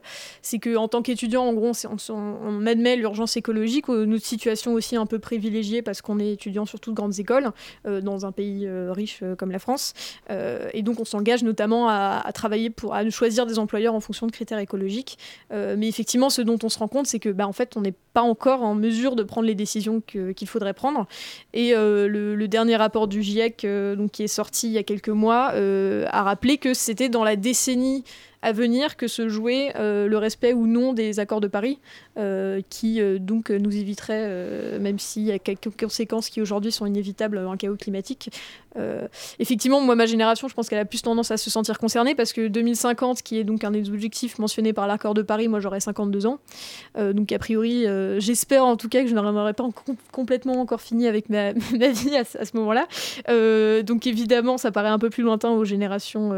qu'en 0.62 0.86
tant 0.86 1.00
qu'étudiant, 1.00 1.44
en 1.44 1.54
gros, 1.54 1.72
on, 2.10 2.66
admet 2.66 2.96
l'urgence 2.96 3.38
écologique, 3.38 3.88
notre 3.88 4.24
situation 4.24 4.74
aussi 4.74 4.94
un 4.94 5.06
peu 5.06 5.18
privilégiée 5.18 5.80
parce 5.80 6.02
qu'on 6.02 6.18
est 6.18 6.32
étudiant 6.32 6.66
sur 6.66 6.78
toutes 6.78 6.94
grandes 6.94 7.18
écoles, 7.18 7.50
dans 7.86 8.26
un 8.26 8.32
pays 8.32 8.68
riche 8.90 9.22
comme 9.38 9.50
la 9.50 9.58
France. 9.58 9.94
et 10.28 10.82
donc, 10.82 11.00
on 11.00 11.04
s'engage 11.04 11.42
notamment 11.42 11.88
à, 11.88 12.30
travailler 12.34 12.68
pour 12.68 12.94
à 12.94 13.08
choisir 13.08 13.46
des 13.46 13.58
employeurs 13.58 13.94
en 13.94 14.00
fonction 14.00 14.26
de 14.26 14.32
critères 14.32 14.58
écologiques. 14.58 15.18
mais 15.50 15.88
effectivement, 15.88 16.28
ce 16.28 16.42
dont 16.42 16.58
on 16.62 16.68
se 16.68 16.78
rend 16.78 16.88
compte, 16.88 17.06
c'est 17.06 17.18
que, 17.18 17.30
bah, 17.30 17.48
en 17.48 17.52
fait, 17.52 17.76
on 17.76 17.80
n'est 17.80 17.94
pas 18.12 18.22
encore 18.22 18.62
en 18.62 18.74
mesure 18.74 19.16
de 19.16 19.22
prendre 19.22 19.46
les 19.46 19.54
décisions 19.54 20.00
qu'il 20.00 20.48
faudrait 20.48 20.74
prendre. 20.74 21.06
Et 21.54 21.72
le 21.72 22.48
dernier 22.50 22.76
rapport 22.76 23.08
du 23.08 23.22
GIEC, 23.22 23.64
euh, 23.64 24.08
qui 24.12 24.24
est 24.24 24.28
sorti 24.28 24.66
il 24.66 24.72
y 24.72 24.78
a 24.78 24.82
quelques 24.82 25.08
mois, 25.08 25.52
euh, 25.54 26.04
a 26.10 26.22
rappelé 26.22 26.58
que 26.58 26.74
c'était 26.74 27.08
dans 27.08 27.24
la 27.24 27.36
décennie 27.36 28.04
à 28.42 28.52
venir 28.52 28.96
que 28.96 29.06
se 29.06 29.28
jouait 29.28 29.72
euh, 29.76 30.06
le 30.06 30.16
respect 30.18 30.54
ou 30.54 30.66
non 30.66 30.92
des 30.92 31.20
accords 31.20 31.40
de 31.40 31.48
Paris, 31.48 31.78
qui 32.68 33.00
donc 33.18 33.48
nous 33.48 33.74
éviterait, 33.74 34.78
même 34.78 34.98
s'il 34.98 35.22
y 35.22 35.32
a 35.32 35.38
quelques 35.38 35.70
conséquences 35.78 36.28
qui 36.28 36.42
aujourd'hui 36.42 36.70
sont 36.70 36.84
inévitables, 36.84 37.38
un 37.38 37.56
chaos 37.56 37.76
climatique. 37.76 38.30
Effectivement, 39.38 39.80
moi, 39.80 39.94
ma 39.94 40.06
génération, 40.06 40.48
je 40.48 40.54
pense 40.54 40.68
qu'elle 40.68 40.78
a 40.78 40.84
plus 40.84 41.02
tendance 41.02 41.30
à 41.30 41.36
se 41.36 41.50
sentir 41.50 41.78
concernée 41.78 42.14
parce 42.14 42.32
que 42.32 42.48
2050, 42.48 43.22
qui 43.22 43.38
est 43.38 43.44
donc 43.44 43.64
un 43.64 43.70
des 43.70 43.88
objectifs 43.90 44.38
mentionnés 44.38 44.72
par 44.72 44.86
l'accord 44.86 45.14
de 45.14 45.22
Paris, 45.22 45.48
moi 45.48 45.60
j'aurais 45.60 45.80
52 45.80 46.26
ans. 46.26 46.38
donc 46.96 47.32
a 47.32 47.38
priori, 47.38 47.86
j'espère 48.18 48.64
en 48.64 48.76
tout 48.76 48.88
cas 48.88 49.02
que 49.02 49.08
je 49.08 49.14
n'aurais 49.14 49.52
pas 49.52 49.68
complètement 50.12 50.60
encore 50.60 50.80
fini 50.80 51.06
avec 51.06 51.28
ma, 51.30 51.52
vie 51.52 52.16
à, 52.16 52.20
à 52.20 52.44
ce 52.44 52.56
moment-là. 52.56 52.86
donc 53.82 54.06
évidemment, 54.06 54.58
ça 54.58 54.70
paraît 54.70 54.88
un 54.88 54.98
peu 54.98 55.10
plus 55.10 55.22
lointain 55.22 55.50
aux 55.50 55.64
générations 55.64 56.32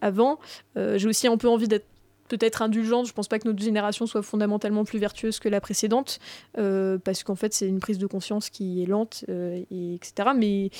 avant. 0.00 0.38
Euh, 0.76 0.98
j'ai 0.98 1.08
aussi 1.08 1.26
un 1.26 1.36
peu 1.36 1.48
envie 1.48 1.68
d'être 1.68 1.86
peut-être 2.26 2.62
indulgente. 2.62 3.06
Je 3.06 3.12
pense 3.12 3.28
pas 3.28 3.38
que 3.38 3.48
notre 3.48 3.62
génération 3.62 4.06
soit 4.06 4.22
fondamentalement 4.22 4.84
plus 4.84 4.98
vertueuse 4.98 5.38
que 5.38 5.48
la 5.48 5.60
précédente, 5.60 6.18
euh, 6.58 6.98
parce 6.98 7.24
qu'en 7.24 7.34
fait, 7.34 7.52
c'est 7.52 7.68
une 7.68 7.80
prise 7.80 7.98
de 7.98 8.06
conscience 8.06 8.50
qui 8.50 8.82
est 8.82 8.86
lente, 8.86 9.24
euh, 9.28 9.62
et, 9.70 9.94
etc. 9.94 10.70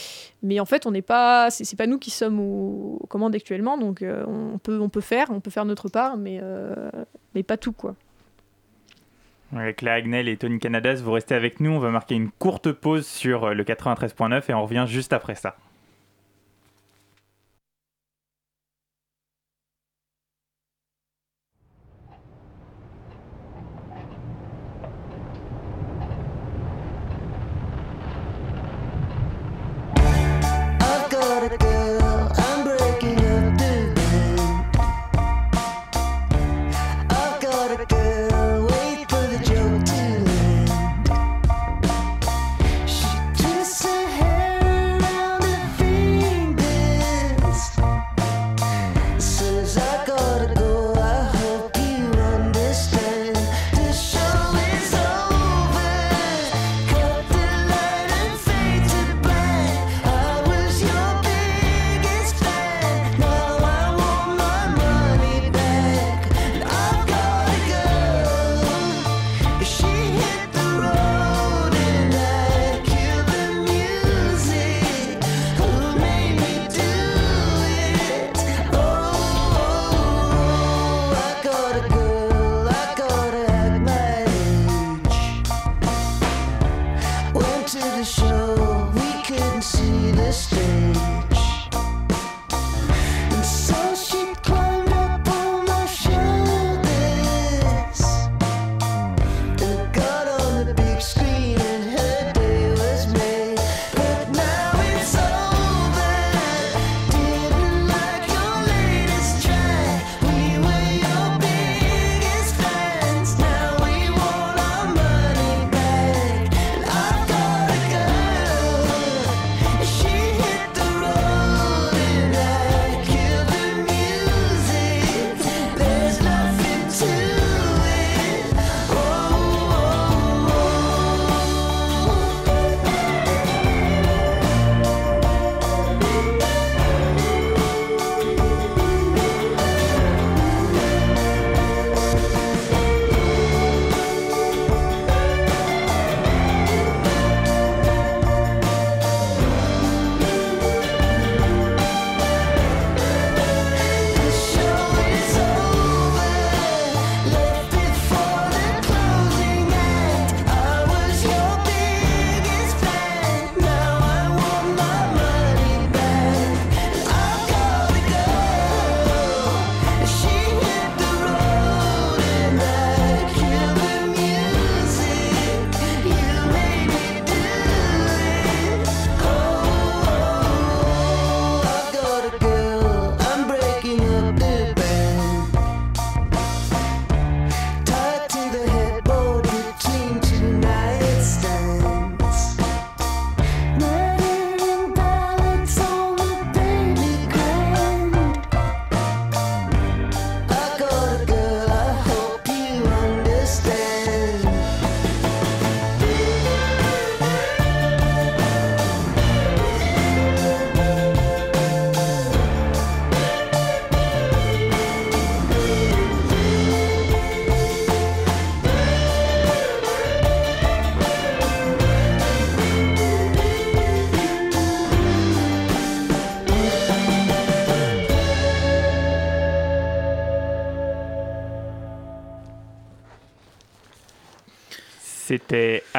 Mais, 0.43 0.61
en 0.61 0.65
fait, 0.65 0.87
on 0.87 0.91
n'est 0.91 1.03
pas, 1.03 1.51
c'est 1.51 1.77
pas 1.77 1.87
nous 1.87 1.99
qui 1.99 2.11
sommes 2.11 2.41
aux, 2.41 3.05
commandes 3.09 3.35
actuellement, 3.35 3.79
donc 3.79 4.03
on, 4.03 4.59
peut, 4.59 4.81
on 4.81 4.89
peut 4.89 5.01
faire, 5.01 5.31
on 5.31 5.41
peut 5.41 5.51
faire 5.51 5.65
notre 5.65 5.89
part, 5.89 6.17
mais, 6.17 6.41
mais 7.35 7.43
pas 7.43 7.57
tout, 7.57 7.73
quoi. 7.73 7.95
Avec 9.55 9.81
la 9.81 9.95
Agnel 9.95 10.29
et 10.29 10.37
Tony 10.37 10.59
Canadas, 10.59 11.01
vous 11.05 11.13
restez 11.13 11.35
avec 11.35 11.61
nous. 11.61 11.71
On 11.71 11.79
va 11.79 11.91
marquer 11.91 12.17
une 12.17 12.31
courte 12.31 12.73
pause 12.73 13.07
sur 13.07 13.55
le 13.55 13.63
93.9 13.63 14.43
et 14.49 14.55
on 14.55 14.63
revient 14.63 14.87
juste 14.89 15.13
après 15.13 15.37
ça. 15.37 15.57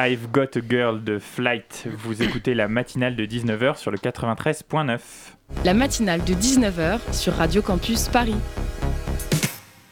I've 0.08 0.30
Got 0.32 0.56
a 0.56 0.62
Girl 0.66 1.04
de 1.04 1.18
Flight. 1.18 1.86
Vous 1.98 2.22
écoutez 2.22 2.54
la 2.54 2.66
matinale 2.66 3.14
de 3.14 3.26
19h 3.26 3.76
sur 3.76 3.90
le 3.90 3.98
93.9. 3.98 5.00
La 5.66 5.74
matinale 5.74 6.24
de 6.24 6.32
19h 6.32 7.12
sur 7.12 7.34
Radio 7.34 7.60
Campus 7.60 8.08
Paris. 8.08 8.36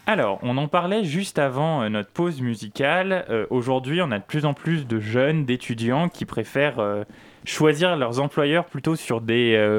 Alors, 0.07 0.39
on 0.41 0.57
en 0.57 0.69
parlait 0.69 1.05
juste 1.05 1.39
avant 1.39 1.83
euh, 1.83 1.91
notre 1.91 2.09
pause 2.09 2.41
musicale. 2.41 3.27
Euh, 3.29 3.45
aujourd'hui, 3.51 4.01
on 4.01 4.11
a 4.11 4.19
de 4.19 4.25
plus 4.25 4.47
en 4.47 4.55
plus 4.55 4.87
de 4.87 5.01
jeunes, 5.01 5.45
d'étudiants 5.45 6.09
qui 6.09 6.25
préfèrent 6.25 6.79
euh, 6.79 7.05
choisir 7.45 7.95
leurs 7.97 8.19
employeurs 8.19 8.65
plutôt 8.65 8.97
sur 8.97 9.21
des 9.21 9.71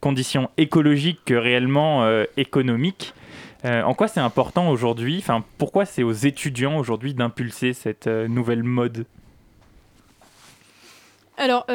conditions 0.00 0.48
écologiques 0.56 1.20
que 1.26 1.34
réellement 1.34 2.04
économiques. 2.38 3.14
en 3.62 3.94
quoi 3.94 4.08
c'est 4.08 4.20
important 4.20 4.70
aujourd'hui? 4.70 5.18
Enfin, 5.18 5.44
pourquoi 5.58 5.84
c'est 5.84 6.02
aux 6.02 6.12
étudiants 6.12 6.78
aujourd'hui 6.78 7.12
d'impulser 7.12 7.74
cette 7.74 8.08
nouvelle 8.08 8.64
mode? 8.64 9.04
Alors, 11.36 11.66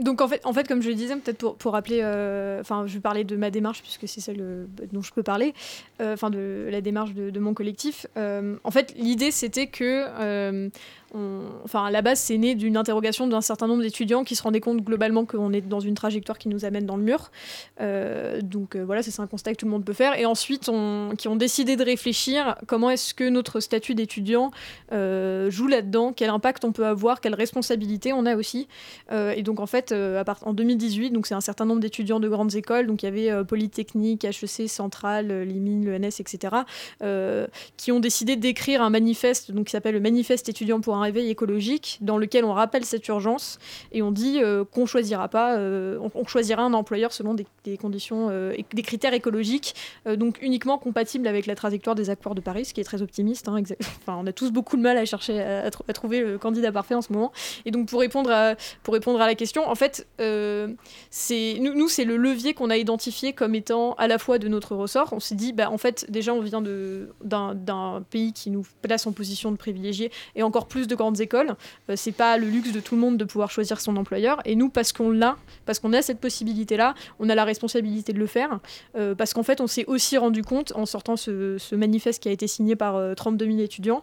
donc 0.00 0.20
en 0.20 0.28
fait, 0.28 0.40
en 0.44 0.52
fait, 0.52 0.66
comme 0.66 0.82
je 0.82 0.88
le 0.88 0.94
disais, 0.94 1.14
peut-être 1.16 1.56
pour, 1.56 1.72
rappeler, 1.72 2.00
euh, 2.02 2.60
enfin, 2.60 2.84
je 2.86 2.94
vais 2.94 3.00
parler 3.00 3.24
de 3.24 3.36
ma 3.36 3.50
démarche 3.50 3.82
puisque 3.82 4.08
c'est 4.08 4.20
celle 4.20 4.40
euh, 4.40 4.66
dont 4.92 5.02
je 5.02 5.12
peux 5.12 5.22
parler, 5.22 5.52
euh, 6.00 6.14
enfin 6.14 6.30
de 6.30 6.68
la 6.70 6.80
démarche 6.80 7.12
de 7.12 7.38
mon 7.38 7.54
collectif. 7.54 8.06
en 8.16 8.70
fait, 8.70 8.94
l'idée 8.96 9.30
c'était 9.30 9.66
que 9.66 10.70
enfin, 11.14 11.86
à 11.86 11.90
la 11.90 12.02
base, 12.02 12.20
c'est 12.20 12.38
né 12.38 12.54
d'une 12.54 12.76
interrogation 12.76 13.26
d'un 13.26 13.40
certain 13.40 13.66
nombre 13.66 13.82
d'étudiants 13.82 14.24
qui 14.24 14.36
se 14.36 14.42
rendaient 14.42 14.60
compte 14.60 14.82
globalement 14.82 15.24
qu'on 15.24 15.52
est 15.52 15.60
dans 15.60 15.80
une 15.80 15.94
trajectoire 15.94 16.38
qui 16.38 16.48
nous 16.48 16.64
amène 16.64 16.86
dans 16.86 16.96
le 16.96 17.02
mur. 17.02 17.30
Euh, 17.80 18.40
donc 18.42 18.76
euh, 18.76 18.84
voilà, 18.84 19.02
c'est 19.02 19.18
un 19.20 19.26
constat 19.26 19.52
que 19.52 19.58
tout 19.58 19.66
le 19.66 19.72
monde 19.72 19.84
peut 19.84 19.92
faire. 19.92 20.18
Et 20.18 20.26
ensuite, 20.26 20.70
qui 21.18 21.28
ont 21.28 21.36
décidé 21.36 21.76
de 21.76 21.84
réfléchir 21.84 22.56
comment 22.66 22.90
est-ce 22.90 23.14
que 23.14 23.28
notre 23.28 23.60
statut 23.60 23.94
d'étudiant 23.94 24.50
euh, 24.92 25.50
joue 25.50 25.66
là-dedans, 25.66 26.12
quel 26.12 26.30
impact 26.30 26.64
on 26.64 26.72
peut 26.72 26.86
avoir, 26.86 27.20
quelle 27.20 27.34
responsabilité 27.34 28.12
on 28.12 28.26
a 28.26 28.36
aussi? 28.36 28.68
et 29.10 29.42
donc 29.42 29.60
en 29.60 29.66
fait, 29.66 29.92
en 29.92 30.52
2018, 30.52 31.10
donc 31.10 31.26
c'est 31.26 31.34
un 31.34 31.40
certain 31.40 31.64
nombre 31.64 31.80
d'étudiants 31.80 32.20
de 32.20 32.28
grandes 32.28 32.54
écoles, 32.54 32.86
donc 32.86 33.02
il 33.02 33.06
y 33.06 33.08
avait 33.08 33.44
Polytechnique, 33.44 34.24
HEC, 34.24 34.68
Centrale, 34.68 35.42
l'IMIN, 35.42 35.84
l'ENS, 35.84 36.20
etc., 36.20 36.56
qui 37.76 37.92
ont 37.92 38.00
décidé 38.00 38.36
d'écrire 38.36 38.82
un 38.82 38.90
manifeste 38.90 39.50
donc, 39.52 39.66
qui 39.66 39.72
s'appelle 39.72 39.94
le 39.94 40.00
Manifeste 40.00 40.48
étudiant 40.48 40.80
pour 40.80 40.96
un 40.96 40.99
réveil 41.00 41.30
écologique 41.30 41.98
dans 42.00 42.18
lequel 42.18 42.44
on 42.44 42.52
rappelle 42.52 42.84
cette 42.84 43.06
urgence 43.08 43.58
et 43.92 44.02
on 44.02 44.10
dit 44.10 44.40
euh, 44.42 44.64
qu'on 44.64 44.86
choisira 44.86 45.28
pas, 45.28 45.56
euh, 45.56 45.98
on, 46.14 46.26
choisira 46.26 46.62
un 46.62 46.72
employeur 46.74 47.12
selon 47.12 47.34
des, 47.34 47.46
conditions 47.76 48.28
euh, 48.30 48.54
des 48.72 48.82
critères 48.82 49.14
écologiques, 49.14 49.74
donc 50.16 50.38
uniquement 50.42 50.78
compatibles 50.78 51.26
avec 51.26 51.46
la 51.46 51.54
trajectoire 51.54 51.94
des 51.96 52.10
accords 52.10 52.34
de 52.34 52.40
Paris, 52.40 52.66
ce 52.66 52.74
qui 52.74 52.80
est 52.80 52.84
très 52.84 53.02
optimiste. 53.02 53.48
Hein, 53.48 53.62
enfin, 53.80 54.18
on 54.20 54.26
a 54.26 54.32
tous 54.32 54.50
beaucoup 54.50 54.76
de 54.76 54.82
mal 54.82 54.96
à 54.96 55.04
chercher 55.04 55.40
à, 55.40 55.70
trouver 55.70 56.20
le 56.20 56.38
candidat 56.38 56.72
parfait 56.72 56.94
en 56.94 57.02
ce 57.02 57.12
moment. 57.12 57.32
Et 57.64 57.70
donc 57.70 57.88
pour 57.88 58.00
répondre 58.00 58.30
à, 58.30 58.54
pour 58.82 58.94
répondre 58.94 59.20
à 59.20 59.26
la 59.26 59.34
question, 59.34 59.68
en 59.68 59.74
fait, 59.74 60.06
c'est 61.10 61.58
nous, 61.60 61.74
nous 61.74 61.88
c'est 61.88 62.04
le 62.04 62.16
levier 62.16 62.54
qu'on 62.54 62.70
a 62.70 62.76
identifié 62.76 63.32
comme 63.32 63.54
étant 63.54 63.94
à 63.94 64.06
la 64.06 64.18
fois 64.18 64.38
de 64.38 64.48
notre 64.48 64.76
ressort. 64.76 65.12
On 65.12 65.20
s'est 65.20 65.34
dit, 65.34 65.52
bah, 65.52 65.70
en 65.70 65.78
fait, 65.78 66.10
déjà 66.10 66.34
on 66.34 66.40
vient 66.40 66.62
d'un 67.22 68.02
pays 68.10 68.32
qui 68.32 68.50
nous 68.50 68.66
place 68.82 69.06
en 69.06 69.12
position 69.12 69.50
de 69.52 69.56
privilégié 69.56 70.10
et 70.34 70.42
encore 70.42 70.66
plus 70.66 70.86
de 70.90 70.94
grandes 70.94 71.20
écoles. 71.20 71.54
Euh, 71.88 71.94
c'est 71.96 72.12
pas 72.12 72.36
le 72.36 72.46
luxe 72.46 72.72
de 72.72 72.80
tout 72.80 72.94
le 72.94 73.00
monde 73.00 73.16
de 73.16 73.24
pouvoir 73.24 73.50
choisir 73.50 73.80
son 73.80 73.96
employeur. 73.96 74.40
Et 74.44 74.56
nous, 74.56 74.68
parce 74.68 74.92
qu'on 74.92 75.10
l'a, 75.10 75.36
parce 75.64 75.78
qu'on 75.78 75.92
a 75.92 76.02
cette 76.02 76.20
possibilité-là, 76.20 76.94
on 77.18 77.28
a 77.28 77.34
la 77.34 77.44
responsabilité 77.44 78.12
de 78.12 78.18
le 78.18 78.26
faire. 78.26 78.60
Euh, 78.96 79.14
parce 79.14 79.32
qu'en 79.32 79.42
fait, 79.42 79.60
on 79.60 79.66
s'est 79.66 79.86
aussi 79.86 80.18
rendu 80.18 80.42
compte, 80.42 80.72
en 80.74 80.86
sortant 80.86 81.16
ce, 81.16 81.74
manifeste 81.74 82.22
qui 82.22 82.28
a 82.28 82.32
été 82.32 82.46
signé 82.46 82.76
par 82.76 83.14
32 83.14 83.44
euh, 83.44 83.48
000 83.48 83.60
étudiants, 83.62 84.02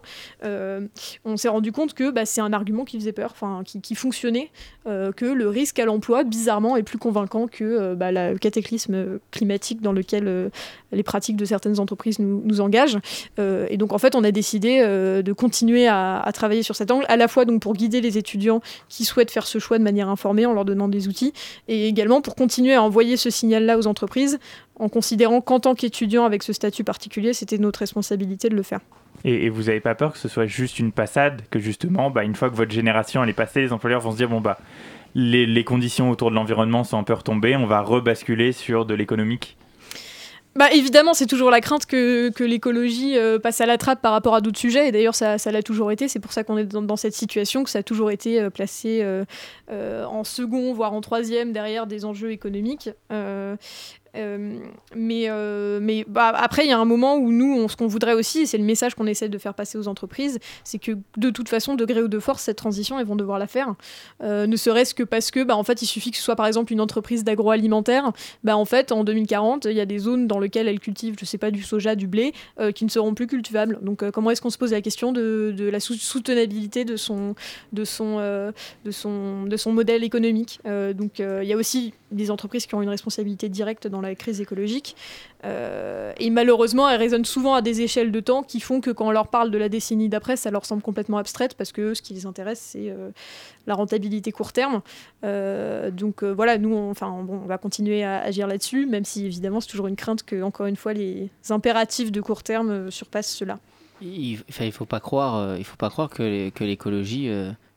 on 1.24 1.36
s'est 1.36 1.48
rendu 1.48 1.70
compte 1.70 1.94
que 1.94 2.10
bah, 2.10 2.24
c'est 2.24 2.40
un 2.40 2.52
argument 2.52 2.84
qui 2.84 2.98
faisait 2.98 3.12
peur, 3.12 3.30
enfin, 3.32 3.62
qui, 3.64 3.94
fonctionnait, 3.94 4.50
que 4.84 5.24
le 5.24 5.48
risque 5.48 5.78
à 5.78 5.84
l'emploi, 5.84 6.24
bizarrement, 6.24 6.76
est 6.76 6.82
plus 6.82 6.98
convaincant 6.98 7.46
que 7.46 7.94
bah, 7.94 8.10
le 8.10 8.38
cataclysme 8.38 9.18
climatique 9.30 9.82
dans 9.82 9.92
lequel 9.92 10.50
les 10.92 11.02
pratiques 11.02 11.36
de 11.36 11.44
certaines 11.44 11.78
entreprises 11.78 12.18
nous, 12.18 12.60
engagent. 12.60 12.98
et 13.38 13.76
donc, 13.76 13.92
en 13.92 13.98
fait, 13.98 14.14
on 14.14 14.24
a 14.24 14.30
décidé 14.30 14.80
de 14.80 15.32
continuer 15.32 15.86
à, 15.86 16.20
à 16.20 16.32
travailler 16.32 16.62
sur 16.62 16.76
à 17.08 17.16
la 17.16 17.28
fois 17.28 17.44
donc 17.44 17.62
pour 17.62 17.74
guider 17.74 18.00
les 18.00 18.18
étudiants 18.18 18.60
qui 18.88 19.04
souhaitent 19.04 19.30
faire 19.30 19.46
ce 19.46 19.58
choix 19.58 19.78
de 19.78 19.84
manière 19.84 20.08
informée 20.08 20.46
en 20.46 20.52
leur 20.52 20.64
donnant 20.64 20.88
des 20.88 21.08
outils, 21.08 21.32
et 21.68 21.88
également 21.88 22.20
pour 22.20 22.34
continuer 22.34 22.74
à 22.74 22.82
envoyer 22.82 23.16
ce 23.16 23.30
signal-là 23.30 23.78
aux 23.78 23.86
entreprises 23.86 24.38
en 24.76 24.88
considérant 24.88 25.40
qu'en 25.40 25.60
tant 25.60 25.74
qu'étudiant 25.74 26.24
avec 26.24 26.42
ce 26.42 26.52
statut 26.52 26.84
particulier, 26.84 27.32
c'était 27.32 27.58
notre 27.58 27.80
responsabilité 27.80 28.48
de 28.48 28.54
le 28.54 28.62
faire. 28.62 28.80
Et, 29.24 29.48
vous 29.48 29.64
n'avez 29.64 29.80
pas 29.80 29.94
peur 29.94 30.12
que 30.12 30.18
ce 30.18 30.28
soit 30.28 30.46
juste 30.46 30.78
une 30.78 30.92
passade, 30.92 31.42
que 31.50 31.58
justement, 31.58 32.10
bah, 32.10 32.22
une 32.22 32.36
fois 32.36 32.50
que 32.50 32.54
votre 32.54 32.70
génération 32.70 33.22
elle 33.22 33.30
est 33.30 33.34
passée, 33.34 33.60
les 33.62 33.72
employeurs 33.72 34.00
vont 34.00 34.12
se 34.12 34.16
dire 34.16 34.28
bon 34.28 34.40
bah 34.40 34.58
les, 35.14 35.46
les 35.46 35.64
conditions 35.64 36.10
autour 36.10 36.30
de 36.30 36.36
l'environnement 36.36 36.84
sont 36.84 36.98
un 36.98 37.02
peu 37.02 37.14
retombées, 37.14 37.56
on 37.56 37.66
va 37.66 37.80
rebasculer 37.80 38.52
sur 38.52 38.86
de 38.86 38.94
l'économique 38.94 39.56
bah, 40.58 40.72
évidemment, 40.72 41.14
c'est 41.14 41.26
toujours 41.26 41.52
la 41.52 41.60
crainte 41.60 41.86
que, 41.86 42.32
l'écologie 42.42 43.16
euh, 43.16 43.38
passe 43.38 43.60
à 43.60 43.66
la 43.66 43.78
trappe 43.78 44.02
par 44.02 44.10
rapport 44.10 44.34
à 44.34 44.40
d'autres 44.40 44.58
sujets. 44.58 44.88
Et 44.88 44.92
d'ailleurs, 44.92 45.14
ça, 45.14 45.36
l'a 45.36 45.62
toujours 45.62 45.92
été. 45.92 46.08
C'est 46.08 46.18
pour 46.18 46.32
ça 46.32 46.42
qu'on 46.42 46.58
est 46.58 46.64
dans, 46.64 46.96
cette 46.96 47.14
situation, 47.14 47.62
que 47.62 47.70
ça 47.70 47.78
a 47.78 47.82
toujours 47.84 48.10
été 48.10 48.40
euh, 48.40 48.50
placé 48.50 49.00
euh, 49.02 50.04
en 50.04 50.24
second, 50.24 50.72
voire 50.72 50.94
en 50.94 51.00
troisième, 51.00 51.52
derrière 51.52 51.86
des 51.86 52.04
enjeux 52.04 52.32
économiques. 52.32 52.90
Euh, 54.16 54.58
mais 54.94 55.26
euh, 55.28 55.78
mais 55.80 56.04
bah, 56.08 56.32
après, 56.34 56.64
il 56.64 56.68
y 56.68 56.72
a 56.72 56.78
un 56.78 56.84
moment 56.84 57.16
où 57.16 57.32
nous, 57.32 57.68
ce 57.68 57.76
qu'on 57.76 57.86
voudrait 57.86 58.14
aussi, 58.14 58.46
c'est 58.46 58.58
le 58.58 58.64
message 58.64 58.94
qu'on 58.94 59.06
essaie 59.06 59.28
de 59.28 59.38
faire 59.38 59.54
passer 59.54 59.78
aux 59.78 59.88
entreprises, 59.88 60.38
c'est 60.64 60.78
que 60.78 60.92
de 61.16 61.30
toute 61.30 61.48
façon, 61.48 61.74
de 61.74 61.84
gré 61.84 62.02
ou 62.02 62.08
de 62.08 62.18
force, 62.18 62.42
cette 62.42 62.56
transition, 62.56 62.98
elles 62.98 63.06
vont 63.06 63.16
devoir 63.16 63.38
la 63.38 63.46
faire. 63.46 63.74
Euh, 64.22 64.46
ne 64.46 64.56
serait-ce 64.56 64.94
que 64.94 65.02
parce 65.02 65.30
que, 65.30 65.42
bah, 65.42 65.56
en 65.56 65.64
fait, 65.64 65.82
il 65.82 65.86
suffit 65.86 66.10
que 66.10 66.16
ce 66.16 66.22
soit 66.22 66.36
par 66.36 66.46
exemple 66.46 66.72
une 66.72 66.80
entreprise 66.80 67.24
d'agroalimentaire. 67.24 68.12
Bah, 68.44 68.56
en 68.56 68.64
fait, 68.64 68.92
en 68.92 69.04
2040, 69.04 69.66
il 69.66 69.76
y 69.76 69.80
a 69.80 69.86
des 69.86 69.98
zones 69.98 70.26
dans 70.26 70.38
lesquelles 70.38 70.68
elles 70.68 70.80
cultivent, 70.80 71.16
je 71.18 71.24
sais 71.24 71.38
pas, 71.38 71.50
du 71.50 71.62
soja, 71.62 71.94
du 71.94 72.06
blé, 72.06 72.32
qui 72.74 72.84
ne 72.84 72.90
seront 72.90 73.14
plus 73.14 73.26
cultivables. 73.26 73.78
Donc, 73.82 74.08
comment 74.10 74.30
est-ce 74.30 74.42
qu'on 74.42 74.50
se 74.50 74.58
pose 74.58 74.72
la 74.72 74.80
question 74.80 75.12
de, 75.12 75.54
de 75.56 75.68
la 75.68 75.80
soutenabilité 75.80 76.84
de 76.84 76.96
son, 76.96 77.34
de 77.72 77.84
son, 77.84 78.18
de 78.84 78.90
son, 78.90 79.44
de 79.44 79.56
son 79.56 79.72
modèle 79.72 80.04
économique? 80.04 80.60
Donc, 80.64 81.18
il 81.18 81.44
y 81.44 81.52
a 81.52 81.56
aussi 81.56 81.92
des 82.10 82.30
entreprises 82.30 82.66
qui 82.66 82.74
ont 82.74 82.82
une 82.82 82.88
responsabilité 82.88 83.48
directe 83.48 83.86
dans 83.86 83.97
la 84.00 84.14
crise 84.14 84.40
écologique. 84.40 84.96
Euh, 85.44 86.12
et 86.18 86.30
malheureusement, 86.30 86.88
elles 86.88 86.98
résonnent 86.98 87.24
souvent 87.24 87.54
à 87.54 87.62
des 87.62 87.80
échelles 87.80 88.10
de 88.10 88.20
temps 88.20 88.42
qui 88.42 88.60
font 88.60 88.80
que 88.80 88.90
quand 88.90 89.06
on 89.06 89.10
leur 89.10 89.28
parle 89.28 89.50
de 89.50 89.58
la 89.58 89.68
décennie 89.68 90.08
d'après, 90.08 90.36
ça 90.36 90.50
leur 90.50 90.64
semble 90.64 90.82
complètement 90.82 91.18
abstraite 91.18 91.54
parce 91.54 91.72
que 91.72 91.94
ce 91.94 92.02
qui 92.02 92.14
les 92.14 92.26
intéresse, 92.26 92.60
c'est 92.60 92.90
euh, 92.90 93.10
la 93.66 93.74
rentabilité 93.74 94.32
court 94.32 94.52
terme. 94.52 94.82
Euh, 95.24 95.90
donc 95.90 96.24
voilà, 96.24 96.58
nous, 96.58 96.74
on, 96.74 96.90
enfin, 96.90 97.10
bon, 97.22 97.40
on 97.44 97.46
va 97.46 97.58
continuer 97.58 98.02
à 98.04 98.20
agir 98.20 98.46
là-dessus, 98.46 98.86
même 98.86 99.04
si 99.04 99.26
évidemment, 99.26 99.60
c'est 99.60 99.68
toujours 99.68 99.86
une 99.86 99.96
crainte 99.96 100.22
que, 100.24 100.42
encore 100.42 100.66
une 100.66 100.76
fois, 100.76 100.92
les 100.92 101.30
impératifs 101.50 102.10
de 102.10 102.20
court 102.20 102.42
terme 102.42 102.90
surpassent 102.90 103.32
cela. 103.32 103.58
Il 104.00 104.38
ne 104.60 104.70
faut 104.70 104.84
pas 104.84 105.00
croire, 105.00 105.56
il 105.56 105.64
faut 105.64 105.76
pas 105.76 105.90
croire 105.90 106.08
que 106.08 106.52
l'écologie 106.60 107.28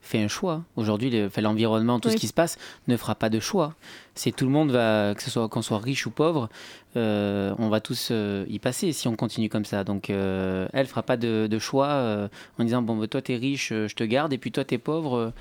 fait 0.02 0.20
un 0.20 0.28
choix. 0.28 0.64
Aujourd'hui, 0.76 1.10
l'environnement, 1.38 2.00
tout 2.00 2.10
ce 2.10 2.16
qui 2.16 2.26
se 2.26 2.32
passe, 2.34 2.58
ne 2.88 2.96
fera 2.96 3.14
pas 3.14 3.30
de 3.30 3.38
choix. 3.38 3.74
C'est 4.14 4.32
tout 4.32 4.44
le 4.44 4.50
monde 4.50 4.72
va, 4.72 5.14
que 5.14 5.22
ce 5.22 5.30
soit 5.30 5.48
qu'on 5.48 5.62
soit 5.62 5.78
riche 5.78 6.06
ou 6.06 6.10
pauvre, 6.10 6.50
euh, 6.96 7.54
on 7.58 7.68
va 7.68 7.80
tous 7.80 8.08
euh, 8.10 8.44
y 8.48 8.58
passer 8.58 8.92
si 8.92 9.06
on 9.08 9.14
continue 9.14 9.48
comme 9.48 9.64
ça. 9.64 9.84
Donc, 9.84 10.10
euh, 10.10 10.68
elle 10.72 10.86
fera 10.86 11.02
pas 11.02 11.16
de, 11.16 11.58
choix 11.58 12.28
en 12.58 12.64
disant 12.64 12.82
bon, 12.82 12.96
bah, 12.96 13.06
toi 13.06 13.22
t'es 13.22 13.36
riche, 13.36 13.68
je 13.68 13.94
te 13.94 14.04
garde, 14.04 14.32
et 14.32 14.38
puis 14.38 14.50
toi 14.50 14.64
t'es 14.64 14.78
pauvre. 14.78 15.32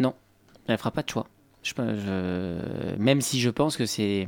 non, 0.00 0.14
elle 0.66 0.76
fera 0.76 0.90
pas 0.90 1.02
de 1.02 1.08
choix. 1.08 1.26
Je, 1.62 2.96
même 2.98 3.20
si 3.20 3.40
je 3.40 3.50
pense 3.50 3.76
que 3.76 3.86
c'est, 3.86 4.26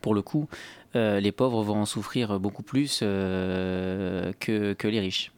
pour 0.00 0.14
le 0.14 0.22
coup, 0.22 0.48
les 0.94 1.32
pauvres 1.32 1.62
vont 1.62 1.80
en 1.80 1.86
souffrir 1.86 2.40
beaucoup 2.40 2.64
plus 2.64 3.00
que, 3.00 4.32
que 4.40 4.88
les 4.88 5.00
riches 5.00 5.30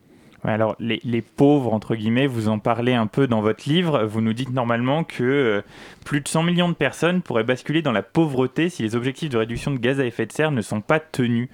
alors, 0.44 0.76
les, 0.78 1.22
pauvres, 1.22 1.74
entre 1.74 1.96
guillemets, 1.96 2.26
vous 2.26 2.48
en 2.48 2.58
parlez 2.58 2.94
un 2.94 3.06
peu 3.06 3.26
dans 3.26 3.40
votre 3.40 3.68
livre. 3.68 4.04
Vous 4.04 4.20
nous 4.20 4.32
dites 4.32 4.52
normalement 4.52 5.02
que 5.02 5.24
euh, 5.24 5.62
plus 6.04 6.20
de 6.20 6.28
100 6.28 6.44
millions 6.44 6.68
de 6.68 6.74
personnes 6.74 7.22
pourraient 7.22 7.44
basculer 7.44 7.82
dans 7.82 7.92
la 7.92 8.02
pauvreté 8.02 8.68
si 8.68 8.82
les 8.82 8.94
objectifs 8.94 9.30
de 9.30 9.38
réduction 9.38 9.72
de 9.72 9.78
gaz 9.78 9.98
à 10.00 10.06
effet 10.06 10.26
de 10.26 10.32
serre 10.32 10.52
ne 10.52 10.62
sont 10.62 10.80
pas 10.80 11.00
tenus. 11.00 11.48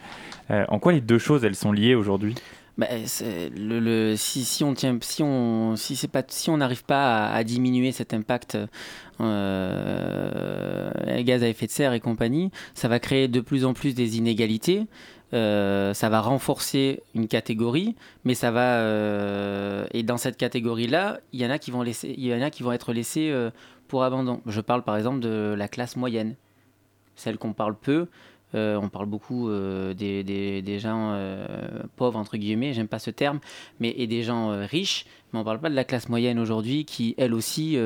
Euh, 0.50 0.64
en 0.68 0.78
quoi 0.78 0.92
les 0.92 1.00
deux 1.00 1.18
choses, 1.18 1.44
elles 1.44 1.54
sont 1.54 1.72
liées 1.72 1.94
aujourd'hui? 1.94 2.34
Bah, 2.76 2.88
si, 3.06 4.44
si, 4.44 4.64
on 4.64 4.74
si 4.74 5.22
on, 5.22 5.76
si 5.76 5.94
c'est 5.94 6.08
pas, 6.08 6.24
si 6.26 6.50
on 6.50 6.56
n'arrive 6.56 6.84
pas 6.84 7.28
à, 7.28 7.44
diminuer 7.44 7.92
cet 7.92 8.12
impact 8.12 8.58
euh, 9.20 10.90
gaz 11.22 11.44
à 11.44 11.48
effet 11.48 11.66
de 11.66 11.70
serre 11.70 11.92
et 11.92 12.00
compagnie, 12.00 12.50
ça 12.74 12.88
va 12.88 12.98
créer 12.98 13.28
de 13.28 13.40
plus 13.40 13.64
en 13.64 13.74
plus 13.74 13.94
des 13.94 14.18
inégalités. 14.18 14.86
Euh, 15.32 15.94
ça 15.94 16.08
va 16.10 16.20
renforcer 16.20 17.02
une 17.14 17.26
catégorie, 17.26 17.96
mais 18.24 18.34
ça 18.34 18.50
va 18.50 18.78
euh, 18.78 19.84
et 19.92 20.02
dans 20.02 20.16
cette 20.16 20.36
catégorie-là, 20.36 21.18
il 21.32 21.40
y 21.40 21.46
en 21.46 21.50
a 21.50 21.58
qui 21.58 21.70
vont 21.70 21.82
laisser, 21.82 22.14
il 22.16 22.24
y 22.24 22.34
en 22.34 22.42
a 22.42 22.50
qui 22.50 22.62
vont 22.62 22.72
être 22.72 22.92
laissés 22.92 23.30
euh, 23.30 23.50
pour 23.88 24.04
abandon. 24.04 24.42
Je 24.46 24.60
parle 24.60 24.82
par 24.82 24.96
exemple 24.96 25.20
de 25.20 25.54
la 25.56 25.66
classe 25.66 25.96
moyenne, 25.96 26.36
celle 27.16 27.38
qu'on 27.38 27.52
parle 27.52 27.74
peu, 27.74 28.06
on 28.56 28.88
parle 28.88 29.06
beaucoup 29.06 29.50
des, 29.50 30.78
gens 30.78 31.18
pauvres, 31.96 32.16
entre 32.16 32.36
guillemets, 32.36 32.72
j'aime 32.72 32.86
pas 32.86 33.00
ce 33.00 33.10
terme, 33.10 33.40
mais 33.80 33.92
et 33.96 34.06
des 34.06 34.22
gens 34.22 34.64
riches, 34.64 35.06
mais 35.32 35.38
on 35.38 35.42
ne 35.42 35.44
parle 35.44 35.58
pas 35.58 35.70
de 35.70 35.74
la 35.74 35.82
classe 35.82 36.08
moyenne 36.08 36.38
aujourd'hui 36.38 36.84
qui, 36.84 37.16
elle 37.18 37.34
aussi, 37.34 37.76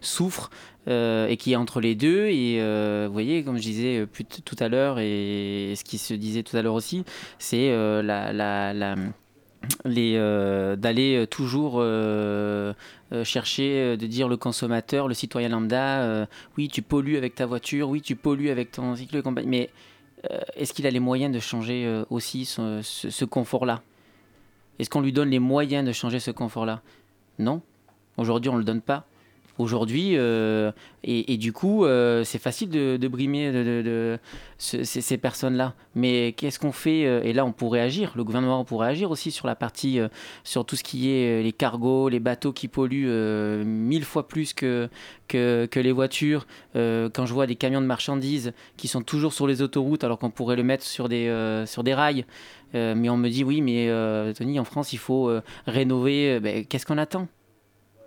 souffre 0.00 0.50
et 0.86 1.36
qui 1.38 1.52
est 1.52 1.56
entre 1.56 1.80
les 1.80 1.94
deux. 1.94 2.26
Et 2.26 2.60
vous 3.06 3.12
voyez, 3.12 3.42
comme 3.42 3.56
je 3.56 3.62
disais 3.62 4.06
plus 4.06 4.24
tout 4.24 4.56
à 4.58 4.68
l'heure, 4.68 4.98
et 4.98 5.74
ce 5.76 5.84
qui 5.84 5.98
se 5.98 6.14
disait 6.14 6.42
tout 6.42 6.56
à 6.56 6.62
l'heure 6.62 6.74
aussi, 6.74 7.04
c'est 7.38 7.70
euh, 9.84 10.76
d'aller 10.76 11.16
euh, 11.16 11.26
toujours 11.26 11.76
euh, 11.78 12.72
chercher 13.24 13.96
de 13.96 14.06
dire 14.06 14.28
le 14.28 14.36
consommateur, 14.36 15.08
le 15.08 15.14
citoyen 15.14 15.48
lambda, 15.48 16.26
oui 16.56 16.68
tu 16.68 16.82
pollues 16.82 17.16
avec 17.16 17.34
ta 17.34 17.46
voiture, 17.46 17.88
oui 17.88 18.00
tu 18.02 18.16
pollues 18.16 18.50
avec 18.50 18.72
ton 18.72 18.94
cycle 18.96 19.16
de 19.16 19.20
compagnie, 19.20 19.48
mais 19.48 19.70
est-ce 20.56 20.72
qu'il 20.72 20.86
a 20.86 20.90
les 20.90 21.00
moyens 21.00 21.32
de 21.32 21.38
changer 21.38 22.02
aussi 22.10 22.44
ce 22.44 23.24
confort-là? 23.24 23.82
Est-ce 24.78 24.90
qu'on 24.90 25.00
lui 25.00 25.12
donne 25.12 25.30
les 25.30 25.38
moyens 25.38 25.86
de 25.86 25.92
changer 25.92 26.18
ce 26.18 26.32
confort-là? 26.32 26.82
Non. 27.38 27.62
Aujourd'hui 28.16 28.50
on 28.50 28.54
ne 28.54 28.58
le 28.58 28.64
donne 28.64 28.82
pas 28.82 29.06
aujourd'hui. 29.58 30.12
Euh, 30.14 30.72
et, 31.04 31.36
du 31.36 31.52
coup, 31.52 31.84
euh, 31.84 32.24
c'est 32.24 32.40
facile 32.40 32.68
de, 32.68 33.08
brimer 33.08 34.18
ces, 34.58 35.16
personnes-là. 35.18 35.74
Mais 35.94 36.34
qu'est-ce 36.36 36.58
qu'on 36.58 36.72
fait 36.72 37.06
euh, 37.06 37.22
Et 37.22 37.32
là, 37.32 37.44
on 37.44 37.52
pourrait 37.52 37.80
agir. 37.80 38.12
Le 38.16 38.24
gouvernement 38.24 38.64
pourrait 38.64 38.88
agir 38.88 39.10
aussi 39.10 39.30
sur 39.30 39.46
la 39.46 39.54
partie, 39.54 40.00
sur 40.42 40.64
tout 40.64 40.74
ce 40.74 40.82
qui 40.82 41.10
est 41.10 41.42
les 41.42 41.52
cargos, 41.52 42.08
les 42.08 42.20
bateaux 42.20 42.52
qui 42.52 42.68
polluent 42.68 43.08
mille 43.64 44.04
fois 44.04 44.26
plus 44.26 44.52
que, 44.52 44.88
les 45.32 45.92
voitures. 45.92 46.46
quand 46.74 47.26
je 47.26 47.32
vois 47.32 47.46
des 47.46 47.56
camions 47.56 47.80
de 47.80 47.86
marchandises 47.86 48.52
qui 48.76 48.88
sont 48.88 49.02
toujours 49.02 49.32
sur 49.32 49.46
les 49.46 49.62
autoroutes 49.62 50.02
alors 50.02 50.18
qu'on 50.18 50.30
pourrait 50.30 50.56
le 50.56 50.64
mettre 50.64 50.84
sur 50.84 51.08
des, 51.08 51.64
sur 51.66 51.84
des 51.84 51.94
rails. 51.94 52.24
mais 52.74 53.08
on 53.08 53.16
me 53.16 53.28
dit 53.28 53.44
oui, 53.44 53.60
mais 53.60 53.88
Tony, 54.34 54.58
en 54.58 54.64
France, 54.64 54.92
il 54.92 54.98
faut 54.98 55.30
rénover. 55.66 56.40
Ben, 56.40 56.64
qu'est-ce 56.64 56.84
qu'on 56.86 56.98
attend? 56.98 57.28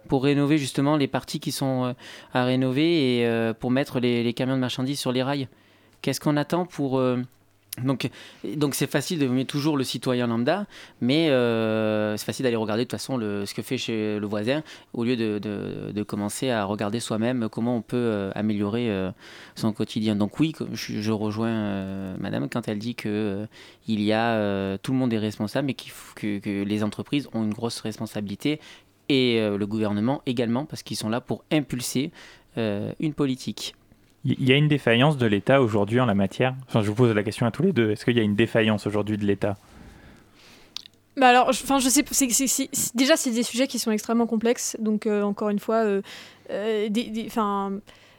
Pour 0.07 0.23
rénover 0.23 0.57
justement 0.57 0.97
les 0.97 1.07
parties 1.07 1.39
qui 1.39 1.51
sont 1.51 1.85
euh, 1.85 1.93
à 2.33 2.43
rénover 2.43 3.19
et 3.19 3.25
euh, 3.25 3.53
pour 3.53 3.71
mettre 3.71 3.99
les, 3.99 4.33
camions 4.33 4.55
de 4.55 4.59
marchandises 4.59 4.99
sur 4.99 5.11
les 5.11 5.23
rails. 5.23 5.47
Qu'est-ce 6.01 6.19
qu'on 6.19 6.37
attend 6.37 6.65
pour... 6.65 6.99
Euh, 6.99 7.17
donc, 7.83 8.09
donc 8.57 8.75
c'est 8.75 8.89
facile 8.89 9.19
de 9.19 9.27
mettre 9.27 9.51
toujours 9.51 9.77
le 9.77 9.85
citoyen 9.85 10.27
lambda, 10.27 10.65
mais 10.99 11.27
c'est 12.17 12.25
facile 12.25 12.43
d'aller 12.43 12.57
regarder 12.57 12.83
de 12.83 12.89
toute 12.89 12.99
façon 12.99 13.15
le, 13.15 13.45
ce 13.45 13.53
que 13.53 13.61
fait 13.61 13.77
chez 13.77 14.19
le 14.19 14.27
voisin 14.27 14.63
au 14.91 15.05
lieu 15.05 15.15
de, 15.15 15.39
de, 15.39 16.03
commencer 16.03 16.49
à 16.49 16.65
regarder 16.65 16.99
soi-même 16.99 17.47
comment 17.47 17.77
on 17.77 17.81
peut 17.81 18.31
améliorer 18.35 18.91
son 19.55 19.71
quotidien. 19.71 20.17
Donc 20.17 20.41
oui, 20.41 20.53
je, 20.73 21.11
rejoins 21.11 22.17
Madame 22.17 22.49
quand 22.49 22.67
elle 22.67 22.79
dit 22.79 22.95
que 22.95 23.47
il 23.87 24.01
y 24.01 24.11
a 24.11 24.77
tout 24.79 24.91
le 24.91 24.97
monde 24.97 25.13
est 25.13 25.19
responsable, 25.19 25.67
mais 25.67 25.75
que, 25.75 26.39
que 26.39 26.63
les 26.63 26.83
entreprises 26.83 27.29
ont 27.33 27.43
une 27.43 27.53
grosse 27.53 27.79
responsabilité 27.79 28.59
et 29.09 29.39
euh, 29.39 29.57
le 29.57 29.67
gouvernement 29.67 30.21
également, 30.25 30.65
parce 30.65 30.83
qu'ils 30.83 30.97
sont 30.97 31.09
là 31.09 31.19
pour 31.19 31.43
impulser 31.51 32.11
euh, 32.57 32.93
une 32.99 33.13
politique. 33.13 33.75
Il 34.25 34.47
y 34.47 34.51
a 34.51 34.55
une 34.55 34.67
défaillance 34.67 35.17
de 35.17 35.25
l'État 35.25 35.61
aujourd'hui 35.61 35.99
en 35.99 36.05
la 36.05 36.13
matière? 36.13 36.55
Enfin, 36.67 36.81
Je 36.81 36.87
vous 36.89 36.95
pose 36.95 37.13
la 37.15 37.23
question 37.23 37.45
à 37.45 37.51
tous 37.51 37.63
les 37.63 37.71
deux. 37.71 37.91
Est-ce 37.91 38.05
qu'il 38.05 38.17
y 38.17 38.19
a 38.19 38.23
une 38.23 38.35
défaillance 38.35 38.85
aujourd'hui 38.85 39.17
de 39.17 39.25
l'État? 39.25 39.57
Bah 41.17 41.29
alors, 41.29 41.49
enfin, 41.49 41.79
je 41.79 41.89
sais, 41.89 42.03
déjà 42.95 43.17
c'est 43.17 43.31
des 43.31 43.43
sujets 43.43 43.67
qui 43.67 43.79
sont 43.79 43.91
extrêmement 43.91 44.27
complexes, 44.27 44.77
donc 44.79 45.05
euh, 45.05 45.21
encore 45.21 45.49
une 45.49 45.59
fois, 45.59 45.83
des, 46.49 46.89
des, 46.89 47.29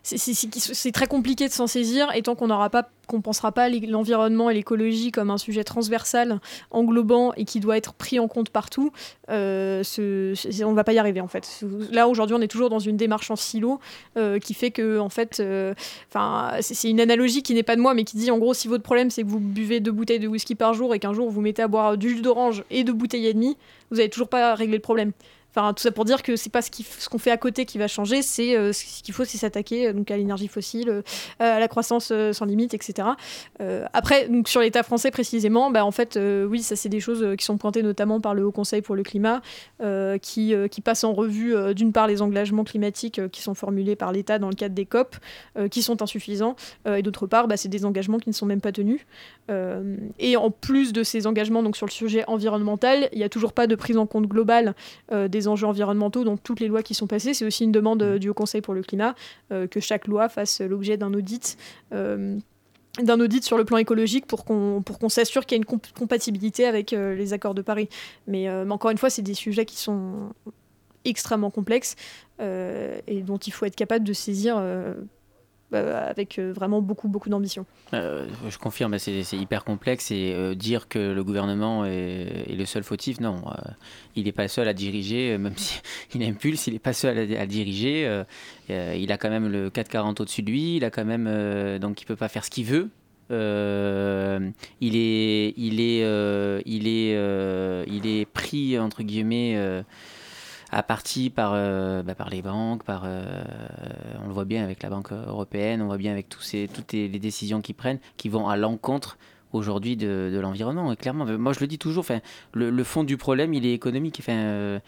c'est 0.03 0.93
très 0.93 1.07
compliqué 1.07 1.47
de 1.49 1.53
s'en 1.53 1.67
saisir 1.67 2.09
et 2.15 2.23
tant 2.23 2.35
qu'on 2.35 2.49
n'aura 2.49 2.71
pas 2.71 2.89
qu'on 3.11 3.21
pensera 3.21 3.51
pas 3.51 3.69
l'environnement 3.69 4.51
et 4.51 4.55
l'écologie 4.55 5.11
comme 5.11 5.31
un 5.31 5.37
sujet 5.37 5.65
transversal, 5.65 6.41
englobant 6.71 7.33
et 7.37 7.45
qui 7.45 7.59
doit 7.59 7.77
être 7.77 7.93
pris 7.93 8.21
en 8.21 8.29
compte 8.29 8.51
partout, 8.51 8.93
euh, 9.31 9.83
on 9.99 10.01
ne 10.01 10.75
va 10.75 10.85
pas 10.85 10.93
y 10.93 10.99
arriver 10.99 11.21
en 11.21 11.27
fait. 11.27 11.65
Là 11.91 12.07
aujourd'hui, 12.07 12.37
on 12.37 12.41
est 12.41 12.49
toujours 12.49 12.71
dans 12.71 12.79
une 12.79 12.97
démarche 12.97 13.31
en 13.31 13.37
silo 13.37 13.81
euh, 14.17 14.39
qui 14.39 14.55
fait 14.55 14.71
que 14.71 15.01
en 15.01 15.09
fait, 15.09 15.41
euh, 15.41 15.75
enfin, 16.09 16.53
c'est 16.61 16.89
une 16.89 17.01
analogie 17.01 17.43
qui 17.43 17.53
n'est 17.53 17.65
pas 17.65 17.75
de 17.75 17.81
moi, 17.81 17.95
mais 17.95 18.05
qui 18.05 18.17
dit 18.17 18.31
en 18.31 18.39
gros 18.39 18.55
si 18.55 18.69
votre 18.69 18.85
problème 18.85 19.11
c'est 19.11 19.25
que 19.25 19.29
vous 19.29 19.41
buvez 19.41 19.81
deux 19.81 19.93
bouteilles 19.93 20.21
de 20.21 20.29
whisky 20.29 20.55
par 20.55 20.73
jour 20.75 20.95
et 20.95 21.01
qu'un 21.01 21.13
jour 21.13 21.31
vous 21.31 21.41
mettez 21.41 21.63
à 21.63 21.69
boire 21.69 21.99
du 21.99 22.11
jus 22.11 22.23
d'orange 22.23 22.63
et 22.71 22.85
deux 22.85 22.93
bouteilles 22.93 23.27
et 23.27 23.35
demie, 23.35 23.57
vous 23.91 23.97
n'avez 23.97 24.09
toujours 24.09 24.29
pas 24.29 24.55
réglé 24.55 24.77
le 24.77 24.83
problème. 24.83 25.13
Enfin, 25.55 25.75
tout 25.75 25.83
ça 25.83 25.91
pour 25.91 26.05
dire 26.05 26.23
que 26.23 26.37
c'est 26.37 26.51
pas 26.51 26.63
ce 26.63 27.09
qu'on 27.09 27.19
fait 27.19 27.33
à 27.33 27.37
côté 27.37 27.65
qui 27.65 27.79
va 27.79 27.89
changer, 27.89 28.23
c'est 28.23 28.57
euh, 28.57 28.73
ce 28.73 29.03
qu'il 29.03 29.13
faut, 29.13 29.25
c'est 29.25 29.39
s'attaquer 29.39 29.89
euh, 29.89 29.93
donc 29.93 30.11
à 30.11 30.17
l'énergie 30.17 30.47
fossile, 30.47 30.89
euh, 30.89 31.03
à 31.41 31.59
la 31.59 31.67
croissance 31.67 32.13
sans 32.33 32.45
limite, 32.45 32.75
etc. 32.75 33.09
après, 33.93 34.29
donc 34.29 34.49
sur 34.49 34.61
l'État 34.61 34.83
français 34.83 35.11
précisément, 35.11 35.71
bah, 35.71 35.85
en 35.85 35.91
fait, 35.91 36.19
oui, 36.49 36.63
ça 36.63 36.77
c'est 36.77 36.89
des 36.89 37.01
choses 37.01 37.37
qui 37.37 37.45
sont 37.45 37.57
pointées 37.57 37.83
notamment 37.83 38.21
par 38.21 38.35
le 38.35 38.45
Haut 38.45 38.53
Conseil 38.53 38.83
pour 38.83 38.95
le 38.95 39.03
climat, 39.03 39.43
qui, 40.23 40.55
passe 40.85 41.05
en 41.05 41.13
revue 41.13 41.55
d'une 41.75 41.93
part 41.93 42.07
les 42.07 42.23
engagements 42.23 42.65
climatiques 42.65 43.21
qui 43.31 43.43
sont 43.43 43.55
formulés 43.55 43.97
par 43.97 44.13
l'État 44.13 44.39
dans 44.39 44.49
le 44.49 44.55
cadre 44.55 44.75
des 44.75 44.87
COP, 44.87 45.17
qui 45.71 45.83
sont 45.83 46.03
insuffisants, 46.03 46.57
et 46.87 47.03
d'autre 47.03 47.27
part, 47.27 47.49
bah, 47.49 47.57
c'est 47.57 47.69
des 47.69 47.85
engagements 47.85 48.19
qui 48.19 48.31
ne 48.31 48.35
sont 48.35 48.47
même 48.47 48.61
pas 48.61 48.73
tenus. 48.73 49.01
et 50.19 50.37
en 50.37 50.51
plus 50.51 50.93
de 50.93 51.03
ces 51.03 51.27
engagements 51.27 51.63
donc 51.63 51.77
sur 51.77 51.87
le 51.87 51.93
sujet 51.93 52.25
environnemental, 52.27 53.09
il 53.13 53.19
n'y 53.19 53.25
a 53.25 53.29
toujours 53.29 53.53
pas 53.53 53.67
de 53.67 53.75
prise 53.75 53.97
en 53.97 54.07
compte 54.07 54.27
globale 54.27 54.75
des 55.11 55.40
enjeux 55.49 55.67
environnementaux 55.67 56.25
dans 56.25 56.37
toutes 56.37 56.61
les 56.61 56.69
lois 56.69 56.83
qui 56.83 56.95
sont 56.95 57.07
passées. 57.07 57.35
C'est 57.35 57.45
aussi 57.45 57.65
une 57.65 57.73
demande 57.73 58.03
euh, 58.03 58.19
du 58.19 58.29
Haut 58.29 58.35
Conseil 58.35 58.61
pour 58.61 58.75
le 58.75 58.83
climat 58.83 59.15
euh, 59.53 59.67
que 59.67 59.81
chaque 59.81 60.07
loi 60.07 60.29
fasse 60.29 60.61
l'objet 60.61 60.97
d'un 60.97 61.13
audit 61.15 61.57
euh, 61.93 62.39
d'un 63.01 63.21
audit 63.21 63.45
sur 63.45 63.57
le 63.57 63.65
plan 63.65 63.77
écologique 63.77 64.27
pour 64.27 64.45
qu'on 64.45 64.83
pour 64.85 64.99
qu'on 64.99 65.09
s'assure 65.09 65.47
qu'il 65.47 65.57
y 65.57 65.61
a 65.61 65.63
une 65.63 65.79
compatibilité 65.97 66.67
avec 66.67 66.91
les 66.91 67.33
accords 67.33 67.55
de 67.55 67.63
Paris. 67.63 67.89
Mais, 68.27 68.51
encore 68.69 68.91
une 68.91 68.99
fois, 68.99 69.11
c'est 69.11 69.23
des 69.23 69.35
sujets 69.35 69.65
qui 69.65 69.77
sont 69.77 70.33
extrêmement 71.05 71.51
complexes 71.51 71.95
et 72.41 73.23
dont 73.25 73.37
il 73.37 73.53
faut 73.53 73.65
être 73.65 73.77
capable 73.77 74.05
de 74.05 74.13
saisir 74.13 74.61
avec 75.73 76.39
euh, 76.39 76.53
vraiment 76.53 76.81
beaucoup, 76.81 77.09
beaucoup 77.09 77.29
d'ambition. 77.29 77.67
Euh, 77.95 78.27
je 78.49 78.59
confirme, 78.59 78.99
c'est 78.99 79.23
hyper 79.33 79.65
complexe 79.65 80.11
et 80.11 80.55
dire 80.55 80.89
que 80.89 80.99
le 80.99 81.25
gouvernement 81.25 81.85
est, 81.85 82.55
le 82.57 82.65
seul 82.65 82.83
fautif, 82.83 83.21
non. 83.21 83.43
il 84.17 84.25
n'est 84.25 84.33
pas 84.33 84.43
le 84.43 84.49
seul 84.49 84.69
à 84.69 84.75
diriger, 84.75 85.39
même 85.39 85.55
s'il 85.57 86.23
impulse, 86.23 86.67
il 86.67 86.75
n'est 86.75 86.79
pas 86.79 86.93
seul 86.93 87.19
à, 87.37 87.47
diriger. 87.47 88.23
il 88.69 89.13
a 89.13 89.19
quand 89.19 89.31
même 89.31 89.49
le 89.49 89.71
440 89.71 90.21
au-dessus 90.21 90.43
de 90.43 90.51
lui, 90.51 90.77
il 90.77 90.85
a 90.85 90.91
quand 90.91 91.05
même, 91.05 91.79
donc 91.79 92.03
il 92.03 92.05
peut 92.05 92.17
pas 92.17 92.29
faire 92.29 92.45
ce 92.45 92.51
qu'il 92.51 92.67
veut. 92.67 92.91
il 93.31 94.97
est, 94.97 95.55
il 95.57 95.81
est, 95.81 96.63
il 96.67 96.89
est, 96.89 97.85
il 97.87 98.07
est 98.07 98.25
pris 98.27 98.79
entre 98.79 99.03
guillemets 99.03 99.83
à 100.73 100.83
partie 100.83 101.31
par, 101.31 101.53
euh, 101.55 102.03
bah, 102.03 102.15
par 102.15 102.31
les 102.31 102.43
banques, 102.43 102.85
par, 102.85 103.03
euh, 103.05 103.25
on 104.23 104.29
le 104.29 104.33
voit 104.33 104.45
bien 104.45 104.63
avec 104.63 104.83
la 104.83 104.91
Banque 104.91 105.13
européenne, 105.13 105.83
on 105.83 105.87
voit 105.87 105.99
bien 105.99 106.13
avec 106.13 106.29
tous 106.29 106.43
ces, 106.43 106.69
toutes 106.73 106.93
les, 106.93 107.09
décisions 107.09 107.61
qu'ils 107.61 107.75
prennent, 107.75 107.99
qui 108.17 108.29
vont 108.29 108.49
à 108.49 108.57
l'encontre 108.57 109.19
aujourd'hui 109.53 109.97
de, 109.97 110.31
de 110.33 110.39
l'environnement. 110.39 110.95
Clairement, 110.95 111.27
moi 111.39 111.53
je 111.53 111.61
le 111.61 111.67
dis 111.67 111.79
toujours, 111.79 112.05
le, 112.55 112.71
le 112.71 112.85
fond 112.85 113.03
du 113.03 113.17
problème, 113.17 113.53
il 113.53 113.67
est 113.67 113.73
économique. 113.73 114.19
Enfin, 114.21 114.37
euh, 114.37 114.79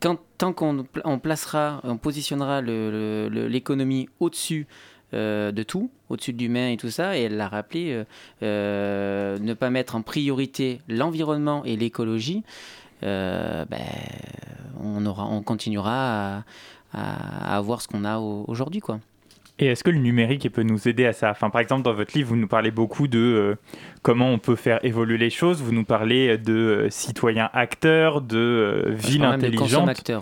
tant 0.00 0.52
qu'on 0.52 0.86
on 1.04 1.18
placera, 1.18 1.80
on 1.84 1.96
positionnera 1.96 2.62
l'économie 2.62 4.08
au-dessus 4.20 4.66
de 5.12 5.62
tout, 5.62 5.90
au-dessus 6.10 6.32
de 6.32 6.38
l'humain 6.38 6.70
et 6.70 6.76
tout 6.76 6.90
ça, 6.90 7.16
et 7.16 7.22
elle 7.22 7.36
l'a 7.36 7.48
rappelé, 7.48 8.04
ne 8.42 9.54
pas 9.54 9.70
mettre 9.70 9.96
en 9.96 10.02
priorité 10.02 10.80
l'environnement 10.88 11.64
et 11.64 11.76
l'écologie, 11.76 12.42
ben, 13.02 13.66
on, 14.82 15.04
aura, 15.06 15.26
on 15.26 15.42
continuera 15.42 16.44
à, 16.92 17.56
avoir 17.56 17.80
ce 17.80 17.88
qu'on 17.88 18.04
a 18.04 18.18
aujourd'hui. 18.18 18.80
quoi. 18.80 19.00
Et 19.58 19.66
est-ce 19.66 19.82
que 19.82 19.90
le 19.90 19.98
numérique 19.98 20.50
peut 20.52 20.62
nous 20.62 20.86
aider 20.86 21.06
à 21.06 21.14
ça? 21.14 21.30
Enfin, 21.30 21.48
Par 21.48 21.62
exemple, 21.62 21.82
dans 21.82 21.94
votre 21.94 22.16
livre, 22.16 22.28
vous 22.28 22.36
nous 22.36 22.48
parlez 22.48 22.70
beaucoup 22.70 23.08
de 23.08 23.18
euh, 23.18 23.54
comment 24.02 24.28
on 24.28 24.38
peut 24.38 24.56
faire 24.56 24.84
évoluer 24.84 25.16
les 25.16 25.30
choses. 25.30 25.62
Vous 25.62 25.72
nous 25.72 25.84
parlez 25.84 26.36
de 26.36 26.52
euh, 26.52 26.90
citoyens 26.90 27.48
acteurs, 27.54 28.20
de 28.20 28.36
euh, 28.36 28.92
villes 28.92 29.24
intelligentes. 29.24 30.12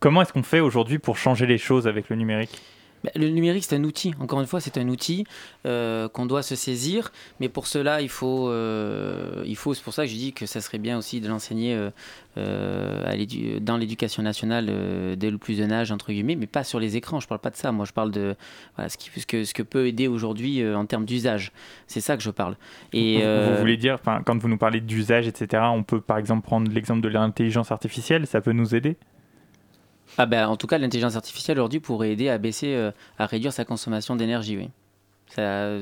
Comment 0.00 0.22
est-ce 0.22 0.32
qu'on 0.32 0.42
fait 0.42 0.60
aujourd'hui 0.60 0.98
pour 0.98 1.16
changer 1.16 1.46
les 1.46 1.58
choses 1.58 1.88
avec 1.88 2.10
le 2.10 2.16
numérique? 2.16 2.60
Le 3.14 3.28
numérique, 3.28 3.64
c'est 3.64 3.76
un 3.76 3.84
outil. 3.84 4.14
Encore 4.20 4.40
une 4.40 4.46
fois, 4.46 4.60
c'est 4.60 4.78
un 4.78 4.88
outil 4.88 5.24
euh, 5.66 6.08
qu'on 6.08 6.26
doit 6.26 6.42
se 6.42 6.56
saisir. 6.56 7.12
Mais 7.40 7.48
pour 7.48 7.66
cela, 7.66 8.00
il 8.00 8.08
faut, 8.08 8.48
euh, 8.48 9.42
il 9.46 9.56
faut 9.56 9.74
c'est 9.74 9.82
pour 9.82 9.94
ça 9.94 10.04
que 10.04 10.10
je 10.10 10.16
dis 10.16 10.32
que 10.32 10.46
ça 10.46 10.60
serait 10.60 10.78
bien 10.78 10.98
aussi 10.98 11.20
de 11.20 11.28
l'enseigner 11.28 11.76
euh, 12.36 13.58
dans 13.60 13.76
l'éducation 13.76 14.22
nationale 14.22 15.16
dès 15.16 15.30
le 15.30 15.38
plus 15.38 15.56
jeune 15.56 15.72
âge, 15.72 15.92
entre 15.92 16.12
guillemets, 16.12 16.36
mais 16.36 16.46
pas 16.46 16.64
sur 16.64 16.80
les 16.80 16.96
écrans. 16.96 17.20
Je 17.20 17.26
ne 17.26 17.28
parle 17.28 17.40
pas 17.40 17.50
de 17.50 17.56
ça. 17.56 17.72
Moi, 17.72 17.84
je 17.84 17.92
parle 17.92 18.10
de 18.10 18.34
ce, 18.88 18.96
qui, 18.96 19.10
ce, 19.18 19.26
que, 19.26 19.44
ce 19.44 19.54
que 19.54 19.62
peut 19.62 19.86
aider 19.86 20.08
aujourd'hui 20.08 20.66
en 20.74 20.86
termes 20.86 21.04
d'usage. 21.04 21.52
C'est 21.86 22.00
ça 22.00 22.16
que 22.16 22.22
je 22.22 22.30
parle. 22.30 22.56
Et, 22.92 23.22
vous, 23.22 23.58
voulez 23.58 23.76
dire, 23.76 23.98
quand 24.24 24.38
vous 24.38 24.48
nous 24.48 24.58
parlez 24.58 24.80
d'usage, 24.80 25.26
etc., 25.26 25.64
on 25.72 25.82
peut 25.82 26.00
par 26.00 26.18
exemple 26.18 26.44
prendre 26.44 26.70
l'exemple 26.70 27.00
de 27.00 27.08
l'intelligence 27.08 27.72
artificielle. 27.72 28.26
Ça 28.26 28.40
peut 28.40 28.52
nous 28.52 28.74
aider? 28.74 28.96
Ah 30.16 30.26
ben, 30.26 30.48
en 30.48 30.56
tout 30.56 30.66
cas, 30.66 30.78
l'intelligence 30.78 31.16
artificielle 31.16 31.58
aujourd'hui 31.58 31.80
pourrait 31.80 32.12
aider 32.12 32.28
à 32.28 32.38
baisser, 32.38 32.74
euh, 32.74 32.90
à 33.18 33.26
réduire 33.26 33.52
sa 33.52 33.64
consommation 33.64 34.16
d'énergie, 34.16 34.56
oui. 34.56 34.70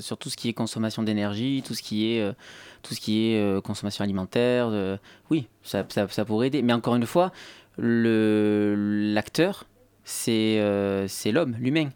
sur 0.02 0.18
tout 0.18 0.28
ce 0.30 0.36
qui 0.36 0.48
est 0.48 0.52
consommation 0.52 1.02
d'énergie, 1.02 1.62
tout 1.64 1.74
ce 1.74 1.82
qui 1.82 2.12
est, 2.12 2.34
tout 2.82 2.94
ce 2.94 3.00
qui 3.00 3.28
est 3.28 3.62
consommation 3.62 4.02
alimentaire. 4.02 4.98
oui, 5.30 5.46
ça, 5.62 5.84
ça, 5.88 6.24
pourrait 6.24 6.48
aider. 6.48 6.62
Mais 6.62 6.72
encore 6.72 6.96
une 6.96 7.06
fois, 7.06 7.30
l'acteur, 7.78 9.64
c'est 10.04 10.60
l'homme, 11.32 11.56
l'humain 11.60 11.90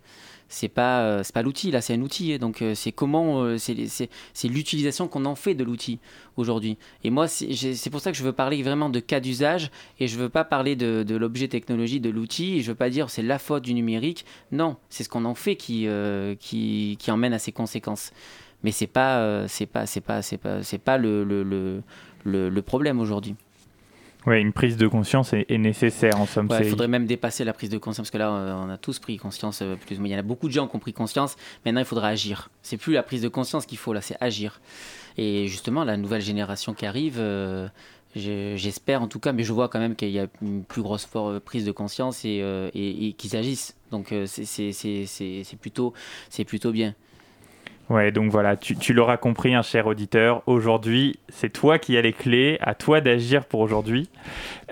c'est 0.51 0.69
pas 0.69 1.03
euh, 1.03 1.23
c'est 1.23 1.33
pas 1.33 1.43
l'outil 1.43 1.71
là 1.71 1.81
c'est 1.81 1.95
un 1.95 2.03
outil 2.03 2.37
donc 2.39 2.61
euh, 2.61 2.75
c'est 2.75 2.91
comment 2.91 3.45
euh, 3.45 3.57
c'est 3.57 4.49
l'utilisation 4.49 5.07
qu'on 5.07 5.25
en 5.25 5.37
fait 5.37 5.55
de 5.55 5.63
l'outil 5.65 6.01
aujourd'hui. 6.37 6.77
Et 7.05 7.11
moi 7.11 7.29
c'est 7.29 7.91
pour 7.91 8.01
ça 8.01 8.11
que 8.11 8.19
je 8.19 8.25
veux 8.25 8.33
parler 8.33 8.63
vraiment 8.63 8.91
de 8.91 8.99
cas 8.99 9.21
d'usage 9.21 9.71
et 10.01 10.09
je 10.09 10.19
veux 10.19 10.29
pas 10.29 10.45
parler 10.45 10.75
de, 10.75 11.05
de 11.05 11.17
l'objet 11.17 11.47
technologie 11.47 12.01
de 12.01 12.11
l'outil. 12.11 12.63
Je 12.63 12.73
veux 12.73 12.75
pas 12.75 12.91
dire 12.91 13.11
c'est 13.11 13.23
la 13.23 13.39
faute 13.39 13.63
du 13.63 13.75
numérique. 13.75 14.27
Non 14.51 14.77
c'est 14.89 15.05
ce 15.05 15.09
qu'on 15.09 15.25
en 15.25 15.37
fait 15.37 15.55
qui, 15.55 15.87
qui, 16.41 16.97
qui 16.99 17.11
emmène 17.11 17.33
à 17.33 17.39
ces 17.39 17.53
conséquences. 17.53 18.11
Mais 18.65 18.73
c'est 18.73 18.89
pas 18.89 19.47
c'est 19.47 19.67
pas 19.67 19.87
c'est 19.87 20.01
pas 20.01 20.21
c'est 20.21 20.37
pas 20.37 20.63
c'est 20.63 20.79
pas 20.79 20.99
le, 20.99 21.23
le, 21.23 21.45
le, 22.25 22.49
le 22.49 22.63
problème 22.63 22.99
aujourd'hui 22.99 23.37
oui, 24.27 24.41
une 24.41 24.53
prise 24.53 24.77
de 24.77 24.87
conscience 24.87 25.33
est, 25.33 25.59
nécessaire 25.59 26.21
en 26.21 26.27
somme. 26.27 26.49
Il 26.59 26.67
faudrait 26.67 26.89
même 26.89 27.07
dépasser 27.07 27.45
la 27.45 27.53
prise 27.53 27.71
de 27.71 27.79
conscience 27.79 28.11
parce 28.11 28.11
que 28.11 28.19
là, 28.19 28.31
on 28.33 28.69
a 28.69 28.77
tous 28.77 28.99
pris 28.99 29.17
conscience. 29.17 29.63
Euh, 29.63 29.77
plus, 29.77 29.97
il 29.97 30.07
y 30.07 30.15
en 30.15 30.19
a 30.19 30.23
beaucoup 30.23 30.49
de 30.49 30.53
gens 30.53 30.67
qui 30.69 30.77
ont 30.77 30.81
pris 30.81 30.93
conscience. 30.93 31.37
Maintenant, 31.65 31.81
il 31.81 31.87
faudra 31.87 32.09
agir. 32.09 32.51
C'est 32.63 32.77
plus 32.77 32.93
la 32.93 33.03
prise 33.03 33.23
de 33.23 33.29
conscience 33.29 33.65
qu'il 33.65 33.79
faut 33.79 33.93
là, 33.93 34.01
c'est 34.01 34.17
agir. 34.21 34.61
Et 35.17 35.47
justement, 35.47 35.85
la 35.85 35.97
nouvelle 35.97 36.21
génération 36.21 36.75
qui 36.75 36.85
arrive, 36.85 37.17
euh, 37.19 37.69
j'espère 38.15 39.03
en 39.03 39.09
tout 39.09 39.21
cas, 39.21 39.33
mais 39.33 39.43
je 39.43 39.53
vois 39.53 39.69
quand 39.69 39.79
même 39.81 39.97
qu'il 39.97 40.11
y 40.11 40.21
a 40.21 40.27
une 40.43 40.65
plus 40.65 40.83
grosse 40.83 41.09
prise 41.45 41.65
de 41.65 41.73
conscience 41.73 42.25
et, 42.25 42.41
euh, 42.43 42.71
et 42.75 43.15
qu'ils 43.15 43.37
agissent. 43.37 43.75
Donc, 43.91 44.15
c'est 44.27 45.57
plutôt, 45.61 45.95
plutôt 46.47 46.73
bien. 46.73 46.95
Ouais, 47.91 48.13
donc 48.13 48.31
voilà, 48.31 48.57
tu, 48.57 48.93
l'auras 48.93 49.17
compris, 49.17 49.53
un 49.53 49.59
hein, 49.59 49.63
cher 49.63 49.89
auditeur. 49.89 50.45
Aujourd'hui, 50.47 51.19
c'est 51.29 51.49
toi 51.49 51.81
qui 51.81 51.97
as 51.97 52.03
les 52.03 52.13
clés, 52.13 52.57
à 52.61 52.77
toi 52.77 53.01
d'agir 53.01 53.45
pour 53.45 53.59
aujourd'hui. 53.59 54.09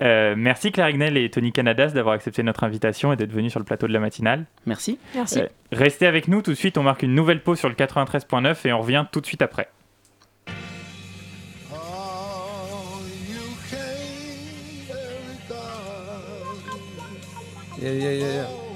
Euh, 0.01 0.35
merci 0.37 0.71
Claire 0.71 0.89
Ignel 0.89 1.17
et 1.17 1.29
Tony 1.29 1.51
Canadas 1.51 1.89
d'avoir 1.89 2.15
accepté 2.15 2.43
notre 2.43 2.63
invitation 2.63 3.11
et 3.11 3.17
d'être 3.17 3.33
venus 3.33 3.51
sur 3.51 3.59
le 3.59 3.65
plateau 3.65 3.87
de 3.89 3.93
la 3.93 3.99
matinale. 3.99 4.45
Merci. 4.65 4.99
Merci. 5.13 5.39
Euh, 5.41 5.47
restez 5.73 6.07
avec 6.07 6.29
nous 6.29 6.41
tout 6.41 6.51
de 6.51 6.55
suite, 6.55 6.77
on 6.77 6.83
marque 6.83 7.03
une 7.03 7.13
nouvelle 7.13 7.43
pause 7.43 7.59
sur 7.59 7.67
le 7.67 7.75
93.9 7.75 8.65
et 8.65 8.71
on 8.71 8.79
revient 8.79 9.05
tout 9.11 9.19
de 9.19 9.25
suite 9.25 9.41
après. 9.41 9.67
Yeah, 17.81 17.93
yeah, 17.93 18.11
yeah. 18.11 18.68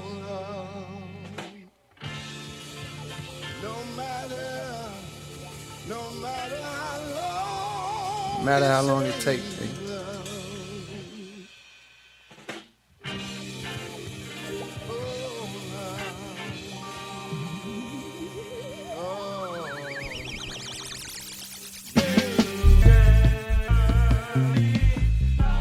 Matter 8.44 8.66
how 8.66 8.82
long 8.82 9.04
it 9.06 9.14
takes. 9.20 9.42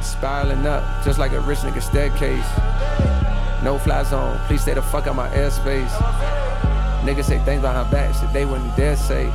Spiraling 0.02 0.66
up, 0.68 1.06
just 1.06 1.20
like 1.20 1.32
a 1.32 1.40
rich 1.42 1.60
nigga 1.60 1.82
staircase. 1.82 2.44
No 3.64 3.80
fly 3.80 4.04
zone, 4.04 4.38
please 4.48 4.62
stay 4.62 4.74
the 4.74 4.82
fuck 4.82 5.08
out 5.08 5.16
my 5.16 5.30
airspace. 5.30 5.90
Niggas 7.04 7.26
say 7.26 7.40
things 7.40 7.62
behind 7.62 7.90
back, 7.92 8.14
shit 8.14 8.32
they 8.34 8.46
wouldn't 8.46 8.76
dare 8.76 8.98
say. 8.98 9.32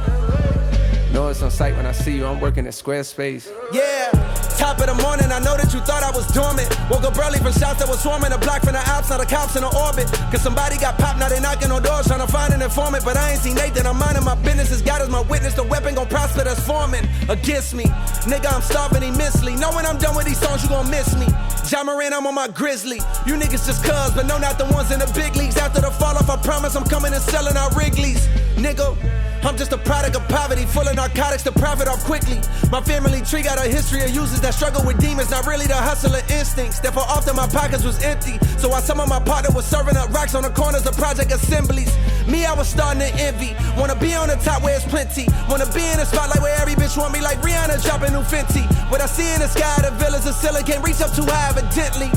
Know 1.18 1.26
it's 1.26 1.42
on 1.42 1.50
sight 1.50 1.74
when 1.74 1.84
I 1.84 1.90
see 1.90 2.14
you, 2.14 2.24
I'm 2.26 2.38
working 2.38 2.64
at 2.68 2.74
Squarespace. 2.74 3.50
Yeah, 3.72 4.14
top 4.54 4.78
of 4.78 4.86
the 4.86 4.94
morning, 5.02 5.34
I 5.34 5.42
know 5.42 5.58
that 5.58 5.74
you 5.74 5.80
thought 5.82 6.06
I 6.06 6.14
was 6.14 6.30
dormant. 6.30 6.70
Woke 6.88 7.02
up 7.02 7.18
early 7.18 7.42
from 7.42 7.50
shots 7.58 7.82
that 7.82 7.90
was 7.90 7.98
swarming, 7.98 8.30
a 8.30 8.38
block 8.38 8.62
from 8.62 8.78
the 8.78 8.84
ops, 8.86 9.10
the 9.10 9.26
cops 9.26 9.56
in 9.58 9.66
the 9.66 9.72
orbit. 9.74 10.06
Cause 10.30 10.46
somebody 10.46 10.78
got 10.78 10.96
popped, 10.96 11.18
now 11.18 11.28
they 11.28 11.40
knocking 11.40 11.74
on 11.74 11.82
doors, 11.82 12.06
trying 12.06 12.22
to 12.22 12.30
find 12.30 12.54
an 12.54 12.62
informant. 12.62 13.02
But 13.04 13.16
I 13.16 13.34
ain't 13.34 13.42
seen 13.42 13.56
Nathan, 13.56 13.84
I'm 13.84 13.98
minding 13.98 14.22
my 14.22 14.36
business, 14.46 14.70
as 14.70 14.80
God 14.80 15.02
is 15.02 15.10
my 15.10 15.22
witness. 15.26 15.54
The 15.54 15.64
weapon 15.66 15.96
gon' 15.98 16.06
prosper 16.06 16.44
that's 16.44 16.62
forming 16.62 17.02
against 17.28 17.74
me. 17.74 17.90
Nigga, 18.30 18.54
I'm 18.54 18.62
starving 18.62 19.02
immensely. 19.02 19.56
Know 19.58 19.74
when 19.74 19.86
I'm 19.90 19.98
done 19.98 20.14
with 20.14 20.26
these 20.30 20.38
songs, 20.38 20.62
you 20.62 20.68
gon' 20.70 20.88
miss 20.88 21.18
me. 21.18 21.26
Jamarin, 21.66 22.14
I'm 22.14 22.30
on 22.30 22.34
my 22.38 22.46
grizzly. 22.46 23.02
You 23.26 23.34
niggas 23.34 23.66
just 23.66 23.82
cuz, 23.82 24.14
but 24.14 24.30
no, 24.30 24.38
not 24.38 24.54
the 24.54 24.70
ones 24.70 24.94
in 24.94 25.02
the 25.02 25.10
big 25.18 25.34
leagues. 25.34 25.58
After 25.58 25.80
the 25.82 25.90
fall 25.90 26.14
off, 26.14 26.30
I 26.30 26.38
promise 26.38 26.76
I'm 26.76 26.86
coming 26.86 27.12
and 27.12 27.22
selling 27.26 27.56
out 27.56 27.74
Wrigley's. 27.74 28.22
Nigga, 28.54 28.94
I'm 29.42 29.56
just 29.56 29.72
a 29.72 29.78
product 29.78 30.16
of 30.16 30.26
poverty, 30.28 30.64
full 30.66 30.86
of 30.86 30.96
narcotics 30.96 31.42
to 31.44 31.52
profit 31.52 31.88
off 31.88 32.04
quickly. 32.04 32.40
My 32.70 32.80
family 32.80 33.22
tree 33.22 33.42
got 33.42 33.58
a 33.58 33.68
history 33.68 34.02
of 34.02 34.10
users 34.10 34.40
that 34.40 34.54
struggle 34.54 34.84
with 34.84 34.98
demons, 34.98 35.30
not 35.30 35.46
really 35.46 35.66
the 35.66 35.76
hustler 35.76 36.20
instincts. 36.28 36.80
Therefore, 36.80 37.04
often 37.04 37.36
my 37.36 37.46
pockets 37.46 37.84
was 37.84 38.02
empty. 38.02 38.38
So 38.58 38.68
while 38.68 38.82
some 38.82 39.00
of 39.00 39.08
my 39.08 39.20
partner 39.20 39.54
was 39.54 39.64
serving 39.64 39.96
up 39.96 40.10
rocks 40.10 40.34
on 40.34 40.42
the 40.42 40.50
corners 40.50 40.86
of 40.86 40.96
project 40.96 41.32
assemblies, 41.32 41.96
me, 42.26 42.44
I 42.44 42.52
was 42.52 42.68
starting 42.68 43.00
to 43.00 43.10
envy. 43.22 43.56
Wanna 43.78 43.96
be 43.96 44.14
on 44.14 44.28
the 44.28 44.36
top 44.36 44.62
where 44.62 44.76
it's 44.76 44.84
plenty. 44.84 45.26
Wanna 45.48 45.70
be 45.72 45.86
in 45.86 46.00
a 46.00 46.06
spotlight 46.06 46.42
where 46.42 46.58
every 46.60 46.74
bitch 46.74 46.98
want 46.98 47.12
me 47.12 47.20
like 47.20 47.40
Rihanna 47.40 47.82
dropping 47.82 48.12
new 48.12 48.26
Fenty. 48.26 48.66
What 48.90 49.00
I 49.00 49.06
see 49.06 49.32
in 49.32 49.40
the 49.40 49.48
sky, 49.48 49.80
the 49.80 49.92
villas 49.96 50.26
of 50.26 50.34
ceiling 50.34 50.64
can't 50.64 50.84
reach 50.84 51.00
up 51.00 51.14
too 51.14 51.24
high, 51.24 51.50
evidently. 51.50 52.10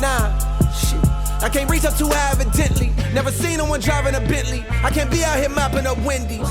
Nah, 0.00 0.30
shit. 0.70 1.02
I 1.42 1.48
can't 1.48 1.70
reach 1.70 1.84
up 1.84 1.96
too 1.96 2.08
high, 2.08 2.32
evidently. 2.32 2.92
Never 3.12 3.30
seen 3.30 3.58
no 3.58 3.64
one 3.64 3.80
driving 3.80 4.14
a 4.14 4.20
Bentley. 4.20 4.64
I 4.82 4.90
can't 4.90 5.10
be 5.10 5.22
out 5.24 5.38
here 5.38 5.48
mopping 5.48 5.86
up 5.86 5.98
Wendy's. 5.98 6.48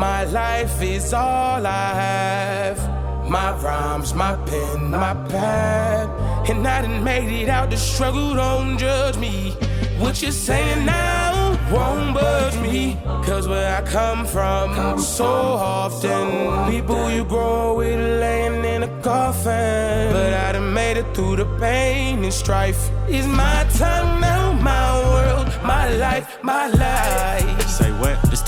My 0.00 0.24
life 0.24 0.80
is 0.80 1.12
all 1.12 1.66
I 1.66 1.88
have. 1.92 2.78
My 3.28 3.52
rhymes, 3.58 4.14
my 4.14 4.34
pen, 4.46 4.90
my 4.90 5.12
pad. 5.28 6.08
And 6.48 6.66
I 6.66 6.80
done 6.80 7.04
made 7.04 7.30
it 7.42 7.50
out 7.50 7.68
the 7.68 7.76
struggle, 7.76 8.34
don't 8.34 8.78
judge 8.78 9.18
me. 9.18 9.50
What 9.98 10.22
you're 10.22 10.32
saying 10.32 10.86
now 10.86 11.50
won't 11.70 12.14
budge 12.14 12.56
me. 12.60 12.96
Cause 13.26 13.46
where 13.46 13.76
I 13.76 13.82
come 13.82 14.24
from, 14.24 14.98
so 14.98 15.26
often, 15.26 16.72
people 16.72 17.10
you 17.10 17.26
grow 17.26 17.74
with 17.74 18.00
laying 18.22 18.64
in 18.64 18.84
a 18.84 19.02
coffin. 19.02 20.14
But 20.14 20.32
I 20.32 20.52
done 20.52 20.72
made 20.72 20.96
it 20.96 21.14
through 21.14 21.36
the 21.36 21.48
pain 21.60 22.24
and 22.24 22.32
strife. 22.32 22.88
Is 23.06 23.26
my 23.26 23.66
time 23.74 24.18
now, 24.18 24.52
my 24.52 24.98
world, 25.10 25.48
my 25.62 25.90
life, 25.90 26.38
my 26.42 26.68
life. 26.68 27.49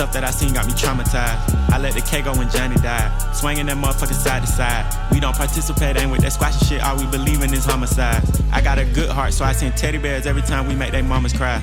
Stuff 0.03 0.15
that 0.15 0.25
I 0.25 0.33
seen 0.33 0.53
got 0.53 0.67
me 0.67 0.73
traumatized. 0.73 1.71
I 1.71 1.79
let 1.79 1.95
the 1.95 2.01
K 2.01 2.23
go 2.23 2.33
when 2.33 2.51
Johnny 2.51 2.75
died. 2.75 3.09
Swinging 3.33 3.67
that 3.67 3.77
motherfucker 3.77 4.15
side 4.15 4.43
to 4.43 4.49
side. 4.49 4.85
We 5.13 5.21
don't 5.21 5.37
participate, 5.37 5.97
ain't 5.97 6.11
with 6.11 6.23
that 6.23 6.33
squashy 6.33 6.65
shit. 6.65 6.83
All 6.83 6.97
we 6.97 7.07
believe 7.07 7.41
in 7.41 7.55
is 7.55 7.65
homicide. 7.65 8.25
I 8.51 8.61
got 8.63 8.81
a 8.81 8.85
good 8.85 9.11
heart, 9.11 9.33
so 9.33 9.45
I 9.45 9.53
send 9.53 9.77
teddy 9.77 9.99
bears 9.99 10.27
every 10.27 10.43
time 10.43 10.67
we 10.67 10.75
make 10.75 10.91
their 10.91 11.05
mamas 11.05 11.33
cry. 11.33 11.63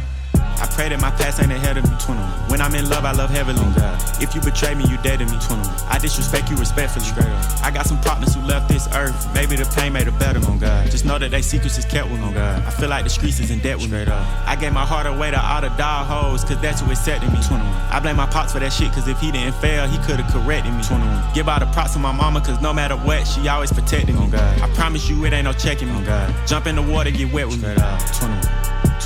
I 0.57 0.67
pray 0.73 0.89
that 0.89 0.99
my 0.99 1.11
past 1.11 1.41
ain't 1.41 1.51
ahead 1.51 1.77
of 1.77 1.83
me. 1.89 1.95
21. 1.99 2.49
When 2.49 2.61
I'm 2.61 2.73
in 2.75 2.89
love, 2.89 3.05
I 3.05 3.11
love 3.11 3.29
heavily. 3.29 3.59
Oh 3.59 3.73
God. 3.77 3.95
If 4.21 4.33
you 4.35 4.41
betray 4.41 4.75
me, 4.75 4.85
you 4.89 4.97
dead 4.97 5.19
to 5.19 5.25
me. 5.25 5.37
21. 5.39 5.61
I 5.87 5.99
disrespect 5.99 6.49
you 6.49 6.57
respectfully. 6.57 7.05
Straight 7.05 7.27
up. 7.27 7.63
I 7.63 7.71
got 7.71 7.85
some 7.85 7.99
partners 8.01 8.33
who 8.33 8.41
left 8.41 8.67
this 8.67 8.87
earth. 8.93 9.15
Maybe 9.33 9.55
the 9.55 9.65
pain 9.75 9.93
made 9.93 10.07
it 10.07 10.17
better. 10.19 10.39
Oh 10.43 10.57
God. 10.57 10.89
Just 10.91 11.05
know 11.05 11.17
that 11.19 11.31
they 11.31 11.41
secrets 11.41 11.77
is 11.77 11.85
kept 11.85 12.09
with 12.09 12.19
me. 12.19 12.27
Oh 12.27 12.33
God. 12.33 12.63
I 12.65 12.71
feel 12.71 12.89
like 12.89 13.03
the 13.03 13.09
streets 13.09 13.39
is 13.39 13.51
in 13.51 13.59
debt 13.59 13.77
with 13.77 13.87
Straight 13.87 14.07
me. 14.07 14.13
Up. 14.13 14.47
I 14.47 14.55
gave 14.55 14.73
my 14.73 14.85
heart 14.85 15.05
away 15.05 15.31
to 15.31 15.39
all 15.39 15.61
the 15.61 15.69
dog 15.77 16.07
hoes, 16.07 16.43
cause 16.43 16.59
that's 16.61 16.81
who 16.81 16.91
accepted 16.91 17.31
me. 17.31 17.39
21. 17.43 17.61
I 17.91 17.99
blame 17.99 18.17
my 18.17 18.25
pops 18.27 18.53
for 18.53 18.59
that 18.59 18.73
shit, 18.73 18.91
cause 18.91 19.07
if 19.07 19.19
he 19.19 19.31
didn't 19.31 19.55
fail, 19.55 19.87
he 19.87 19.97
could've 19.99 20.27
corrected 20.27 20.73
me. 20.73 20.83
21. 20.83 21.33
Give 21.33 21.47
all 21.47 21.59
the 21.59 21.67
props 21.67 21.93
to 21.93 21.99
my 21.99 22.11
mama, 22.11 22.41
cause 22.41 22.61
no 22.61 22.73
matter 22.73 22.95
what, 22.95 23.27
she 23.27 23.47
always 23.47 23.71
protected 23.71 24.15
me. 24.15 24.21
Oh 24.21 24.29
God. 24.29 24.61
I 24.61 24.67
promise 24.75 25.09
you 25.09 25.23
it 25.25 25.33
ain't 25.33 25.45
no 25.45 25.53
checking 25.53 25.87
me. 25.87 25.95
Oh, 25.97 26.05
God. 26.05 26.47
Jump 26.47 26.67
in 26.67 26.75
the 26.75 26.81
water, 26.81 27.11
get 27.11 27.31
wet 27.31 27.47
with 27.47 27.59
Straight 27.59 27.77
me. 27.77 27.83
Up. 27.83 27.99
21. 28.19 28.98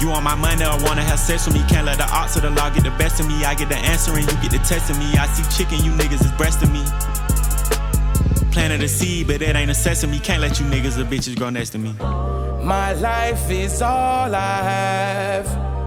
21. 0.00 0.02
You 0.02 0.10
on 0.12 0.24
my 0.24 0.34
money 0.34 0.64
or 0.64 0.82
wanna 0.84 1.02
have 1.02 1.18
sex 1.18 1.46
with 1.46 1.54
me? 1.54 1.62
Can't 1.68 1.86
let 1.86 1.98
the 1.98 2.08
odds 2.12 2.36
of 2.36 2.42
the 2.42 2.50
law 2.50 2.70
get 2.70 2.84
the 2.84 2.90
best 2.90 3.20
of 3.20 3.26
me. 3.26 3.44
I 3.44 3.54
get 3.54 3.68
the 3.68 3.76
answer 3.76 4.12
and 4.16 4.22
you 4.22 4.36
get 4.42 4.50
the 4.50 4.58
test 4.58 4.90
of 4.90 4.98
me. 4.98 5.12
I 5.16 5.26
see 5.28 5.44
chicken, 5.56 5.84
you 5.84 5.92
niggas 5.92 6.24
is 6.24 6.32
breasting 6.32 6.72
me. 6.72 6.84
Planted 8.52 8.82
a 8.82 8.88
seed, 8.88 9.26
but 9.26 9.42
it 9.42 9.54
ain't 9.54 9.70
a 9.70 9.74
sesame. 9.74 10.18
Can't 10.18 10.40
let 10.40 10.58
you 10.58 10.66
niggas 10.66 10.98
or 10.98 11.04
bitches 11.04 11.36
grow 11.36 11.50
next 11.50 11.70
to 11.70 11.78
me. 11.78 11.92
My 12.64 12.92
life 12.94 13.50
is 13.50 13.80
all 13.82 14.34
I 14.34 14.62
have. 14.62 15.46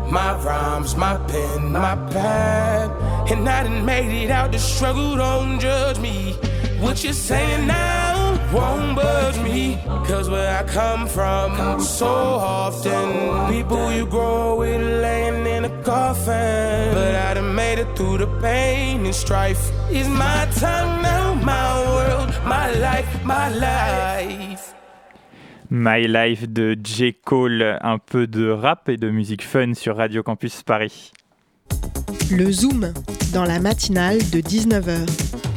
My 0.10 0.34
rhymes, 0.44 0.96
my 0.96 1.18
pen, 1.28 1.72
my 1.72 1.96
pad. 2.12 2.92
And 3.32 3.48
I 3.48 3.64
done 3.64 3.86
made 3.86 4.24
it 4.24 4.32
out 4.32 4.52
the 4.52 4.60
struggle, 4.60 5.16
don't 5.16 5.60
judge 5.60 6.00
me. 6.00 6.34
What 6.80 7.04
you 7.04 7.14
saying 7.14 7.68
now? 7.68 8.13
Won't 8.54 8.96
budge 8.96 9.40
me. 9.40 9.78
Cause 10.06 10.30
where 10.30 10.58
I 10.60 10.64
come 10.64 11.08
from, 11.08 11.80
so 11.82 12.06
often, 12.06 13.52
people 13.52 13.92
you 13.92 14.06
grow 14.06 14.58
with 14.58 14.82
laying 15.02 15.46
in 15.46 15.66
a 15.66 15.84
coffin. 15.84 16.94
But 16.94 17.16
I 17.16 17.34
done 17.34 17.56
made 17.56 17.80
it 17.80 17.88
through 17.96 18.20
the 18.20 18.28
pain 18.42 19.06
and 19.06 19.16
strife. 19.16 19.72
Is 19.92 20.08
my 20.08 20.48
time 20.60 21.02
now, 21.02 21.34
my 21.34 21.80
world, 21.88 22.32
my 22.46 22.72
life, 22.80 23.24
my 23.26 23.50
life? 23.50 24.74
My 25.70 26.02
Life 26.02 26.48
de 26.48 26.76
J. 26.76 27.14
Cole, 27.14 27.80
un 27.82 27.98
peu 27.98 28.28
de 28.28 28.48
rap 28.48 28.90
et 28.90 28.98
de 28.98 29.10
musique 29.10 29.44
fun 29.44 29.74
sur 29.74 29.98
Radio 29.98 30.22
Campus 30.22 30.62
Paris. 30.62 31.12
Le 32.30 32.52
Zoom, 32.52 32.94
dans 33.34 33.46
la 33.46 33.60
matinale 33.60 34.20
de 34.30 34.40
19h. 34.40 35.53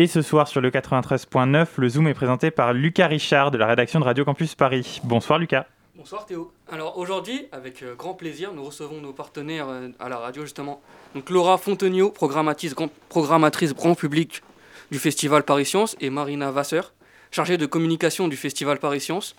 Et 0.00 0.06
ce 0.06 0.22
soir 0.22 0.48
sur 0.48 0.62
le 0.62 0.70
93.9, 0.70 1.66
le 1.76 1.88
Zoom 1.90 2.08
est 2.08 2.14
présenté 2.14 2.50
par 2.50 2.72
Lucas 2.72 3.08
Richard 3.08 3.50
de 3.50 3.58
la 3.58 3.66
rédaction 3.66 4.00
de 4.00 4.06
Radio 4.06 4.24
Campus 4.24 4.54
Paris. 4.54 4.98
Bonsoir 5.04 5.38
Lucas. 5.38 5.66
Bonsoir 5.94 6.24
Théo. 6.24 6.54
Alors 6.72 6.96
aujourd'hui, 6.96 7.48
avec 7.52 7.82
euh, 7.82 7.94
grand 7.96 8.14
plaisir, 8.14 8.54
nous 8.54 8.64
recevons 8.64 9.02
nos 9.02 9.12
partenaires 9.12 9.68
euh, 9.68 9.90
à 9.98 10.08
la 10.08 10.16
radio 10.16 10.40
justement. 10.40 10.80
Donc 11.14 11.28
Laura 11.28 11.58
Fontenio, 11.58 12.08
programmatrice 12.10 12.74
grand, 12.74 12.88
programmatrice 13.10 13.74
grand 13.74 13.94
public 13.94 14.42
du 14.90 14.98
Festival 14.98 15.42
Paris 15.42 15.66
Science, 15.66 15.96
et 16.00 16.08
Marina 16.08 16.50
Vasseur, 16.50 16.94
chargée 17.30 17.58
de 17.58 17.66
communication 17.66 18.26
du 18.26 18.38
Festival 18.38 18.78
Paris 18.78 19.02
Science, 19.02 19.36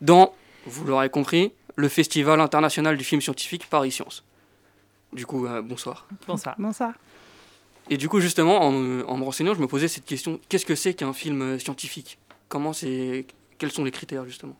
dans, 0.00 0.32
vous 0.64 0.86
l'aurez 0.86 1.10
compris, 1.10 1.52
le 1.76 1.90
Festival 1.90 2.40
international 2.40 2.96
du 2.96 3.04
film 3.04 3.20
scientifique 3.20 3.68
Paris 3.68 3.90
Science. 3.90 4.24
Du 5.12 5.26
coup, 5.26 5.44
euh, 5.46 5.60
bonsoir. 5.60 6.06
Bonsoir. 6.26 6.54
Bonsoir. 6.58 6.94
Et 7.90 7.96
du 7.96 8.08
coup, 8.08 8.20
justement, 8.20 8.60
en, 8.60 8.72
me 8.72 9.24
renseignant, 9.24 9.54
je 9.54 9.60
me 9.60 9.66
posais 9.66 9.88
cette 9.88 10.04
question. 10.04 10.40
Qu'est-ce 10.48 10.66
que 10.66 10.74
c'est 10.74 10.94
qu'un 10.94 11.12
film 11.12 11.58
scientifique? 11.58 12.18
Comment 12.48 12.72
c'est 12.72 13.26
Quels 13.58 13.72
sont 13.72 13.84
les 13.84 13.90
critères 13.90 14.24
justement? 14.24 14.56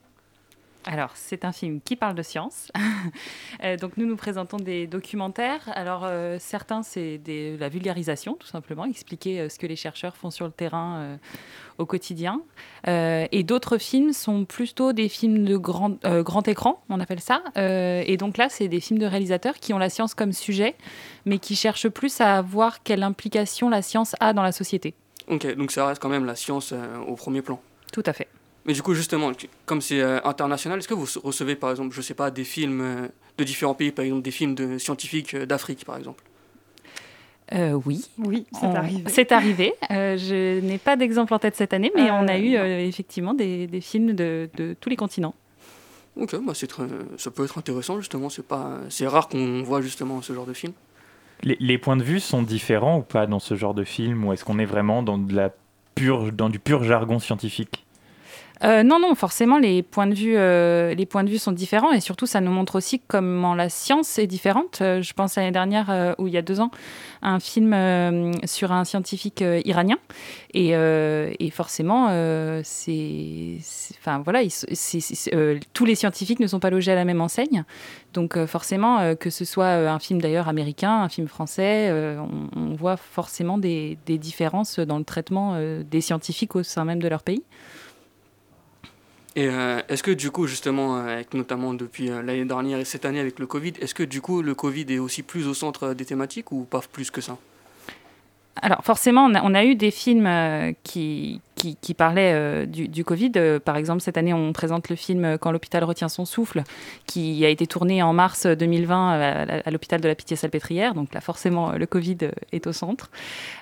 Alors, 0.89 1.11
c'est 1.17 1.45
un 1.45 1.53
film 1.53 1.83
qui 1.83 1.97
parle 1.97 2.15
de 2.15 2.23
science. 2.23 2.73
euh, 3.63 3.77
donc, 3.77 3.99
nous 3.99 4.07
nous 4.07 4.17
présentons 4.17 4.57
des 4.57 4.87
documentaires. 4.87 5.61
Alors, 5.75 6.05
euh, 6.05 6.39
certains, 6.41 6.83
c'est 6.83 7.19
de 7.19 7.59
la 7.61 7.69
vulgarisation, 7.69 8.37
tout 8.41 8.47
simplement, 8.47 8.87
expliquer 8.87 9.39
euh, 9.39 9.49
ce 9.51 9.59
que 9.59 9.67
les 9.67 9.77
chercheurs 9.77 10.17
font 10.17 10.31
sur 10.31 10.47
le 10.47 10.51
terrain 10.51 10.97
euh, 10.97 11.17
au 11.77 11.85
quotidien. 11.85 12.41
et 12.87 13.43
d'autres 13.45 13.77
films 13.77 14.15
sont 14.15 14.47
plutôt 14.47 14.95
des 14.95 15.11
films 15.11 15.45
de 15.45 15.57
grand, 15.59 16.01
grand 16.25 16.49
écran, 16.49 16.83
on 16.89 16.99
appelle 16.99 17.21
ça. 17.21 17.41
et 17.55 18.17
donc 18.17 18.37
là, 18.37 18.49
c'est 18.49 18.67
des 18.67 18.81
films 18.81 18.99
de 18.99 19.07
réalisateurs 19.07 19.55
qui 19.55 19.73
ont 19.75 19.79
la 19.79 19.89
science 19.89 20.15
comme 20.15 20.33
sujet, 20.33 20.75
mais 21.25 21.39
qui 21.39 21.55
cherchent 21.55 21.89
plus 21.89 22.21
à 22.21 22.43
voir 22.43 22.83
quelle 22.83 23.05
implication 23.05 23.69
la 23.69 23.83
science 23.83 24.17
a 24.19 24.33
dans 24.33 24.43
la 24.43 24.51
société. 24.51 24.95
Ok, 25.29 25.55
donc 25.55 25.71
ça 25.71 25.87
reste 25.87 26.03
quand 26.03 26.09
même 26.09 26.25
la 26.25 26.35
science 26.35 26.75
au 27.07 27.15
premier 27.15 27.43
plan. 27.43 27.61
Tout 27.93 28.03
à 28.07 28.13
fait. 28.13 28.27
Mais 28.69 28.75
du 28.75 28.83
coup, 28.83 28.93
justement, 28.93 29.33
comme 29.65 29.81
c'est 29.81 30.03
euh, 30.03 30.21
international, 30.25 30.79
est-ce 30.79 30.89
que 30.89 30.93
vous 30.93 31.09
recevez, 31.25 31.57
par 31.57 31.71
exemple, 31.71 31.95
je 31.95 32.03
sais 32.03 32.13
pas, 32.13 32.31
des 32.31 32.45
films 32.45 32.83
euh, 32.83 33.09
de 33.39 33.45
différents 33.45 33.73
pays, 33.73 33.93
par 33.93 34.05
exemple 34.05 34.21
des 34.21 34.31
films 34.31 34.55
de 34.55 34.77
scientifiques 34.77 35.33
euh, 35.33 35.47
d'Afrique, 35.47 35.87
par 35.87 35.97
exemple? 35.97 36.23
Euh, 37.55 37.81
oui. 37.87 38.05
Oui, 38.19 38.45
c'est 38.53 38.67
on... 38.67 38.75
arrivé. 38.75 39.05
C'est 39.07 39.33
arrivé. 39.33 39.73
Euh, 39.91 40.19
je 40.19 40.61
n'ai 40.61 40.77
pas 40.77 40.97
d'exemple 40.97 41.33
en 41.33 41.39
tête 41.39 41.57
cette 41.57 41.73
année, 41.73 41.91
mais 41.95 42.11
euh, 42.11 42.13
on 42.13 42.29
a 42.29 42.37
eu 42.37 42.57
effectivement 42.87 43.33
des, 43.33 43.67
des 43.67 43.81
films 43.81 44.13
de, 44.13 44.51
de, 44.55 44.77
tous 44.79 44.91
les 44.91 44.97
continents. 44.97 45.35
Ok, 46.17 46.37
bah 46.45 46.53
très, 46.53 46.83
ça 47.17 47.31
peut 47.31 47.45
être 47.45 47.57
intéressant 47.57 47.99
justement. 47.99 48.29
C'est 48.29 48.47
pas, 48.47 48.81
c'est 48.91 49.07
rare 49.07 49.29
qu'on 49.29 49.63
voit 49.63 49.81
justement 49.81 50.21
ce 50.21 50.35
genre 50.35 50.45
de 50.45 50.53
film. 50.53 50.75
Les, 51.43 51.57
les, 51.59 51.79
points 51.79 51.97
de 51.97 52.03
vue 52.03 52.21
sont 52.21 52.43
différents 52.43 52.99
ou 52.99 53.03
pas 53.03 53.27
dans 53.27 53.39
ce 53.39 53.55
genre 53.55 53.73
de 53.73 53.85
film, 53.85 54.27
ou 54.27 54.35
est-ce 54.35 54.45
qu'on 54.45 54.59
est 54.59 54.67
vraiment 54.67 55.03
dans 55.03 55.17
de 55.17 55.35
la 55.35 55.55
pure, 55.95 56.33
dans 56.33 56.51
du 56.51 56.59
pur 56.59 56.85
jargon 56.85 57.19
scientifique? 57.19 57.87
Euh, 58.65 58.83
non, 58.83 58.99
non, 58.99 59.15
forcément, 59.15 59.59
les 59.59 59.83
points, 59.83 60.07
de 60.07 60.15
vue, 60.15 60.35
euh, 60.37 60.95
les 60.95 61.07
points 61.07 61.25
de 61.25 61.31
vue 61.31 61.39
sont 61.39 61.53
différents 61.53 61.93
et 61.93 62.01
surtout, 62.01 62.27
ça 62.27 62.41
nous 62.41 62.51
montre 62.51 62.77
aussi 62.77 63.01
comment 63.07 63.55
la 63.55 63.69
science 63.69 64.19
est 64.19 64.27
différente. 64.27 64.81
Euh, 64.81 65.01
je 65.01 65.13
pense 65.13 65.37
l'année 65.37 65.53
dernière, 65.53 66.15
ou 66.19 66.27
il 66.27 66.33
y 66.33 66.37
a 66.37 66.43
deux 66.43 66.61
ans, 66.61 66.71
un 67.23 67.41
film 67.41 68.33
sur 68.45 68.73
un 68.73 68.85
scientifique 68.85 69.45
iranien. 69.65 69.97
Et, 70.55 70.73
forcément, 71.53 72.07
voilà, 74.25 74.41
tous 75.73 75.85
les 75.85 75.95
scientifiques 75.95 76.41
ne 76.41 76.47
sont 76.47 76.61
pas 76.61 76.71
logés 76.71 76.93
à 76.93 76.97
la 76.97 77.05
même 77.05 77.21
enseigne. 77.21 77.65
Donc, 78.15 78.45
forcément, 78.47 79.15
que 79.15 79.31
ce 79.31 79.45
soit 79.45 79.69
un 79.69 79.99
film 79.99 80.21
d'ailleurs 80.21 80.49
américain, 80.49 81.03
un 81.03 81.09
film 81.09 81.29
français, 81.29 81.93
on, 82.57 82.75
voit 82.75 82.97
forcément 82.97 83.59
des, 83.59 83.99
différences 84.07 84.79
dans 84.79 84.99
le 84.99 85.05
traitement 85.05 85.59
des 85.83 86.01
scientifiques 86.01 86.57
au 86.57 86.63
sein 86.63 86.85
même 86.85 87.01
de 87.01 87.09
leur 87.09 87.23
pays. 87.23 87.43
Et 89.39 89.47
euh, 89.47 89.81
est-ce 89.89 90.03
que 90.03 90.11
du 90.11 90.33
coup, 90.33 90.49
justement, 90.49 90.97
avec, 90.97 91.33
notamment 91.33 91.73
depuis 91.73 92.11
euh, 92.11 92.23
l'année 92.23 92.45
dernière 92.45 92.81
et 92.81 92.85
cette 92.85 93.05
année 93.05 93.21
avec 93.21 93.39
le 93.39 93.47
Covid, 93.47 93.75
est-ce 93.81 93.95
que 93.95 94.03
du 94.03 94.21
coup 94.21 94.43
le 94.43 94.57
Covid 94.57 94.87
est 94.89 94.99
aussi 94.99 95.23
plus 95.23 95.47
au 95.47 95.55
centre 95.55 95.95
des 95.95 96.05
thématiques 96.05 96.51
ou 96.51 96.65
pas 96.65 96.81
plus 96.81 97.13
que 97.13 97.21
ça? 97.21 97.39
Alors 98.63 98.83
forcément, 98.83 99.31
on 99.43 99.55
a, 99.55 99.65
eu 99.65 99.75
des 99.77 99.91
films 99.91 100.27
euh, 100.27 100.73
qui, 100.83 101.41
qui, 101.55 101.95
parlaient 101.95 102.33
euh, 102.35 102.67
du, 102.67 103.05
Covid. 103.05 103.33
Euh, 103.37 103.61
par 103.61 103.77
exemple, 103.77 104.01
cette 104.01 104.17
année, 104.17 104.35
on 104.35 104.53
présente 104.53 104.89
le 104.89 104.97
film 104.97 105.39
Quand 105.39 105.53
l'hôpital 105.53 105.85
retient 105.85 106.09
son 106.09 106.25
souffle, 106.25 106.63
qui 107.07 107.45
a 107.45 107.49
été 107.49 107.67
tourné 107.67 108.03
en 108.03 108.13
mars 108.13 108.47
2020 108.47 109.11
à, 109.11 109.61
à 109.65 109.71
l'hôpital 109.71 110.01
de 110.01 110.09
la 110.09 110.15
Pitié-Salpêtrière. 110.15 110.95
Donc 110.95 111.15
là, 111.15 111.21
forcément, 111.21 111.73
le 111.73 111.87
Covid 111.87 112.19
est 112.53 112.67
au 112.67 112.73
centre. 112.73 113.11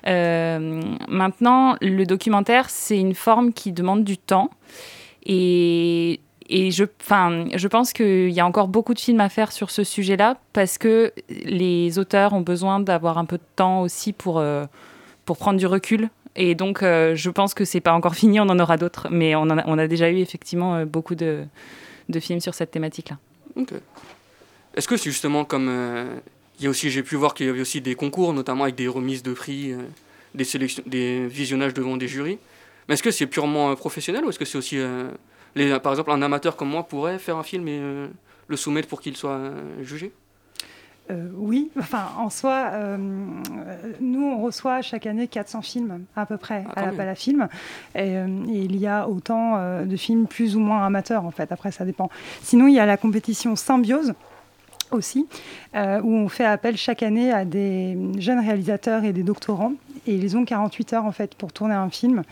maintenant, 0.05 1.75
le 1.81 2.03
documentaire, 2.05 2.69
c'est 2.69 2.97
une 2.97 3.15
forme 3.15 3.53
qui 3.53 3.71
demande 3.71 4.03
du 4.03 4.17
temps. 4.17 4.49
Et, 5.27 6.21
je, 6.49 7.67
pense 7.67 7.93
qu'il 7.93 8.29
y 8.29 8.39
a 8.39 8.45
encore 8.45 8.69
beaucoup 8.69 8.93
de 8.93 8.99
films 8.99 9.19
à 9.19 9.27
faire 9.27 9.51
sur 9.51 9.69
ce 9.69 9.83
sujet-là 9.83 10.37
parce 10.53 10.77
que 10.77 11.11
les 11.29 11.99
auteurs 11.99 12.33
ont 12.33 12.41
besoin 12.41 12.79
d'avoir 12.79 13.17
un 13.17 13.25
peu 13.25 13.37
de 13.37 13.43
temps 13.57 13.81
aussi 13.81 14.13
pour, 14.13 14.39
euh, 14.39 14.65
pour 15.25 15.37
prendre 15.37 15.59
du 15.59 15.67
recul. 15.67 16.09
Et 16.37 16.55
donc, 16.55 16.81
euh, 16.81 17.15
je 17.15 17.29
pense 17.29 17.53
que 17.53 17.65
c'est 17.65 17.81
pas 17.81 17.91
encore 17.93 18.15
fini, 18.23 18.39
on 18.39 18.43
en 18.43 18.59
aura 18.59 18.77
d'autres. 18.77 19.07
Mais 19.11 19.35
on, 19.35 19.49
a, 19.49 19.87
déjà 19.87 20.09
eu 20.09 20.19
effectivement 20.19 20.75
euh, 20.75 20.85
beaucoup 20.85 21.15
de, 21.15 21.43
films 22.19 22.39
sur 22.39 22.53
cette 22.53 22.71
thématique-là. 22.71 23.17
Ok. 23.57 23.73
Est-ce 24.75 24.87
que 24.87 24.95
c'est 24.95 25.09
justement 25.09 25.43
comme. 25.43 25.69
Il 26.59 26.63
y 26.63 26.67
a 26.67 26.69
aussi, 26.69 26.89
j'ai 26.89 27.03
pu 27.03 27.15
voir 27.15 27.33
qu'il 27.35 27.45
y 27.45 27.49
avait 27.49 27.61
aussi 27.61 27.81
des 27.81 27.93
concours, 27.93 28.33
notamment 28.33 28.63
avec 28.63 28.75
des 28.75 28.87
remises 28.87 29.21
de 29.21 29.33
prix, 29.33 29.73
des 30.33 31.27
visionnages 31.27 31.73
devant 31.73 31.97
des 31.97 32.07
jurys. 32.07 32.39
Mais 32.87 32.93
est-ce 32.93 33.03
que 33.03 33.11
c'est 33.11 33.27
purement 33.27 33.75
professionnel 33.75 34.23
ou 34.25 34.29
est-ce 34.29 34.39
que 34.39 34.45
c'est 34.45 34.57
aussi 34.57 34.77
les, 35.57 35.79
par 35.79 35.91
exemple, 35.91 36.11
un 36.11 36.21
amateur 36.21 36.55
comme 36.55 36.69
moi 36.69 36.83
pourrait 36.83 37.19
faire 37.19 37.37
un 37.37 37.43
film 37.43 37.67
et 37.67 37.79
euh, 37.79 38.07
le 38.47 38.55
soumettre 38.55 38.87
pour 38.87 39.01
qu'il 39.01 39.17
soit 39.17 39.31
euh, 39.31 39.83
jugé? 39.83 40.11
Euh, 41.09 41.29
oui, 41.35 41.71
enfin, 41.79 42.09
en 42.17 42.29
soi, 42.29 42.69
euh, 42.73 42.97
nous, 43.99 44.23
on 44.23 44.41
reçoit 44.41 44.81
chaque 44.81 45.05
année 45.05 45.27
400 45.27 45.61
films, 45.61 46.05
à 46.15 46.25
peu 46.25 46.37
près, 46.37 46.65
ah, 46.69 46.81
à 46.81 46.85
la 46.87 46.91
Palafilm. 46.91 47.47
Et, 47.95 48.17
euh, 48.17 48.27
et 48.49 48.59
il 48.59 48.75
y 48.75 48.87
a 48.87 49.07
autant 49.07 49.55
euh, 49.57 49.85
de 49.85 49.95
films 49.95 50.27
plus 50.27 50.55
ou 50.55 50.59
moins 50.59 50.85
amateurs, 50.85 51.25
en 51.25 51.31
fait. 51.31 51.51
Après, 51.51 51.71
ça 51.71 51.85
dépend. 51.85 52.09
Sinon, 52.41 52.67
il 52.67 52.75
y 52.75 52.79
a 52.79 52.85
la 52.85 52.97
compétition 52.97 53.55
Symbiose 53.55 54.13
aussi, 54.91 55.27
euh, 55.75 56.01
où 56.01 56.13
on 56.13 56.29
fait 56.29 56.45
appel 56.45 56.77
chaque 56.77 57.03
année 57.03 57.31
à 57.31 57.45
des 57.45 57.97
jeunes 58.17 58.39
réalisateurs 58.39 59.03
et 59.03 59.13
des 59.13 59.23
doctorants. 59.23 59.73
Et 60.07 60.15
ils 60.15 60.37
ont 60.37 60.45
48 60.45 60.93
heures, 60.93 61.05
en 61.05 61.11
fait, 61.11 61.35
pour 61.35 61.51
tourner 61.51 61.75
un 61.75 61.89
film 61.89 62.23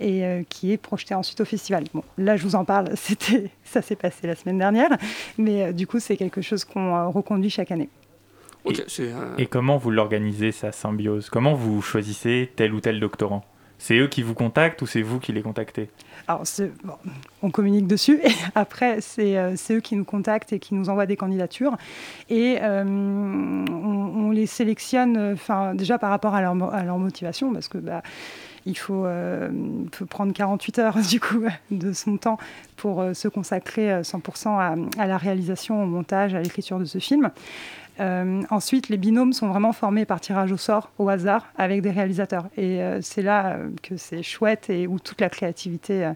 et 0.00 0.24
euh, 0.24 0.42
qui 0.48 0.72
est 0.72 0.76
projeté 0.76 1.14
ensuite 1.14 1.40
au 1.40 1.44
festival. 1.44 1.84
Bon, 1.92 2.02
là, 2.16 2.36
je 2.36 2.42
vous 2.42 2.54
en 2.54 2.64
parle, 2.64 2.90
c'était, 2.96 3.50
ça 3.64 3.82
s'est 3.82 3.96
passé 3.96 4.26
la 4.26 4.34
semaine 4.34 4.58
dernière, 4.58 4.96
mais 5.36 5.64
euh, 5.64 5.72
du 5.72 5.86
coup, 5.86 6.00
c'est 6.00 6.16
quelque 6.16 6.40
chose 6.40 6.64
qu'on 6.64 6.94
euh, 6.94 7.08
reconduit 7.08 7.50
chaque 7.50 7.70
année. 7.70 7.88
Et, 8.66 8.74
et 9.38 9.46
comment 9.46 9.78
vous 9.78 9.90
l'organisez, 9.90 10.52
sa 10.52 10.72
symbiose? 10.72 11.30
Comment 11.30 11.54
vous 11.54 11.80
choisissez 11.80 12.50
tel 12.54 12.74
ou 12.74 12.80
tel 12.80 13.00
doctorant? 13.00 13.44
C'est 13.78 13.96
eux 13.96 14.08
qui 14.08 14.22
vous 14.22 14.34
contactent 14.34 14.82
ou 14.82 14.86
c'est 14.86 15.02
vous 15.02 15.20
qui 15.20 15.32
les 15.32 15.42
contactez 15.42 15.88
Alors, 16.26 16.42
on 17.42 17.50
communique 17.50 17.86
dessus 17.86 18.20
et 18.22 18.32
après, 18.54 19.00
c'est 19.00 19.38
euh, 19.38 19.54
eux 19.70 19.80
qui 19.80 19.96
nous 19.96 20.04
contactent 20.04 20.52
et 20.52 20.58
qui 20.58 20.74
nous 20.74 20.90
envoient 20.90 21.06
des 21.06 21.16
candidatures. 21.16 21.76
Et 22.28 22.58
euh, 22.60 22.84
on, 22.84 24.30
les 24.30 24.46
sélectionne 24.46 25.36
déjà 25.74 25.98
par 25.98 26.10
rapport 26.10 26.34
à 26.34 26.42
leur, 26.42 26.74
à 26.74 26.82
leur 26.82 26.98
motivation 26.98 27.52
parce 27.52 27.68
que 27.68 27.78
bah, 27.78 28.02
il 28.66 28.76
faut, 28.76 29.06
euh, 29.06 29.48
prendre 30.10 30.32
48 30.32 30.78
heures 30.80 30.98
du 31.08 31.20
coup 31.20 31.44
de 31.70 31.92
son 31.92 32.18
temps 32.18 32.36
pour 32.76 33.04
se 33.14 33.28
consacrer 33.28 34.02
100% 34.02 34.48
à, 34.48 34.74
à, 35.02 35.06
la 35.06 35.16
réalisation, 35.16 35.82
au 35.82 35.86
montage, 35.86 36.34
à 36.34 36.40
l'écriture 36.40 36.78
de 36.78 36.84
ce 36.84 36.98
film. 36.98 37.30
Euh, 38.00 38.42
ensuite, 38.50 38.88
les 38.88 38.96
binômes 38.96 39.32
sont 39.32 39.48
vraiment 39.48 39.72
formés 39.72 40.04
par 40.04 40.20
tirage 40.20 40.52
au 40.52 40.56
sort, 40.56 40.90
au 40.98 41.08
hasard, 41.08 41.46
avec 41.56 41.82
des 41.82 41.90
réalisateurs. 41.90 42.46
Et 42.56 42.82
euh, 42.82 43.00
c'est 43.02 43.22
là 43.22 43.54
euh, 43.54 43.70
que 43.82 43.96
c'est 43.96 44.22
chouette 44.22 44.70
et 44.70 44.86
où 44.86 44.98
toute 44.98 45.20
la 45.20 45.28
créativité 45.28 46.12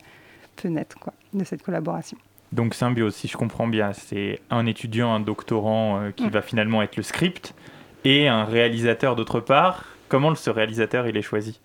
peut 0.57 0.69
naître 0.69 0.99
quoi, 0.99 1.13
de 1.33 1.45
cette 1.45 1.63
collaboration. 1.63 2.17
Donc 2.53 2.75
symbiose, 2.75 3.15
si 3.15 3.29
je 3.29 3.37
comprends 3.37 3.67
bien, 3.67 3.93
c'est 3.93 4.41
un 4.51 4.67
étudiant, 4.67 5.13
un 5.15 5.21
doctorant 5.21 6.11
qui 6.15 6.27
mmh. 6.27 6.31
va 6.31 6.43
finalement 6.43 6.83
être 6.83 6.97
le 6.97 7.03
script 7.03 7.55
et 8.05 8.29
un 8.29 8.45
réalisateur 8.45 9.17
d'autre 9.17 9.41
part. 9.41 9.87
Comment 10.09 10.35
ce 10.35 10.51
réalisateur 10.51 11.07
il 11.07 11.17
est 11.17 11.23
choisi? 11.23 11.59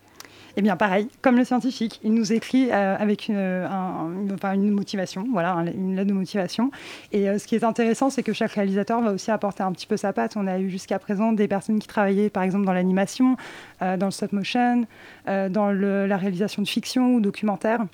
Eh 0.59 0.63
bien, 0.63 0.75
pareil, 0.75 1.07
comme 1.21 1.37
le 1.37 1.43
scientifique, 1.43 1.99
il 2.03 2.15
nous 2.15 2.33
écrit 2.33 2.71
euh, 2.71 2.95
avec 2.97 3.27
une, 3.27 3.37
un, 3.37 4.53
une, 4.55 4.71
motivation, 4.71 5.23
voilà, 5.31 5.63
une 5.71 5.95
lettre 5.95 6.07
de 6.07 6.13
motivation. 6.13 6.71
Et 7.11 7.29
euh, 7.29 7.37
ce 7.37 7.45
qui 7.45 7.53
est 7.53 7.63
intéressant, 7.63 8.09
c'est 8.09 8.23
que 8.23 8.33
chaque 8.33 8.53
réalisateur 8.53 8.99
va 9.01 9.11
aussi 9.11 9.29
apporter 9.29 9.61
un 9.61 9.71
petit 9.71 9.85
peu 9.85 9.97
sa 9.97 10.13
patte. 10.13 10.35
On 10.35 10.47
a 10.47 10.57
eu 10.57 10.71
jusqu'à 10.71 10.97
présent 10.97 11.31
des 11.31 11.47
personnes 11.47 11.77
qui 11.77 11.87
travaillaient, 11.87 12.31
par 12.31 12.41
exemple, 12.41 12.65
dans 12.65 12.73
l'animation, 12.73 13.37
euh, 13.83 13.97
dans 13.97 14.07
le 14.07 14.11
stop 14.11 14.33
motion, 14.33 14.85
euh, 15.27 15.47
dans 15.47 15.71
la 15.71 16.17
réalisation 16.17 16.63
de 16.63 16.67
fiction 16.67 17.13
ou 17.13 17.21
documentaire. 17.21 17.85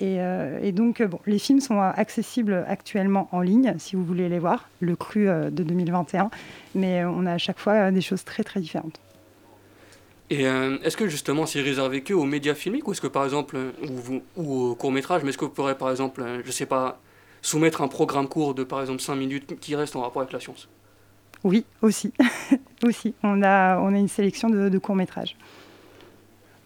Et, 0.00 0.72
donc, 0.72 1.02
bon, 1.02 1.18
les 1.26 1.38
films 1.38 1.60
sont 1.60 1.80
accessibles 1.80 2.64
actuellement 2.68 3.28
en 3.32 3.40
ligne, 3.40 3.74
si 3.78 3.96
vous 3.96 4.04
voulez 4.04 4.28
les 4.28 4.38
voir, 4.38 4.68
le 4.80 4.96
cru 4.96 5.26
de 5.26 5.62
2021, 5.62 6.30
mais 6.74 7.04
on 7.04 7.24
a 7.26 7.32
à 7.32 7.38
chaque 7.38 7.58
fois 7.58 7.90
des 7.90 8.02
choses 8.02 8.22
très 8.22 8.44
très 8.44 8.60
différentes. 8.60 9.00
Et 10.30 10.44
est-ce 10.44 10.96
que 10.96 11.06
justement 11.06 11.44
c'est 11.44 11.60
réservé 11.60 12.02
que 12.02 12.14
aux 12.14 12.24
médias 12.24 12.54
filmiques 12.54 12.88
ou 12.88 12.92
est-ce 12.92 13.00
que 13.00 13.06
par 13.06 13.24
exemple, 13.24 13.58
ou, 13.82 14.22
ou 14.36 14.70
au 14.70 14.74
court 14.74 14.90
métrage, 14.90 15.22
mais 15.22 15.28
est-ce 15.28 15.38
que 15.38 15.44
vous 15.44 15.50
pourrez 15.50 15.76
par 15.76 15.90
exemple, 15.90 16.24
je 16.44 16.50
sais 16.50 16.66
pas, 16.66 16.98
soumettre 17.42 17.82
un 17.82 17.88
programme 17.88 18.26
court 18.26 18.54
de 18.54 18.64
par 18.64 18.80
exemple 18.80 19.02
5 19.02 19.14
minutes 19.16 19.60
qui 19.60 19.76
reste 19.76 19.96
en 19.96 20.00
rapport 20.00 20.22
avec 20.22 20.32
la 20.32 20.40
science? 20.40 20.68
Oui, 21.44 21.66
aussi. 21.82 22.12
aussi. 22.84 23.14
On 23.22 23.42
a, 23.42 23.78
on 23.78 23.94
a 23.94 23.98
une 23.98 24.08
sélection 24.08 24.48
de, 24.48 24.78
courts-métrages. 24.78 25.36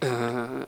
Euh, 0.05 0.65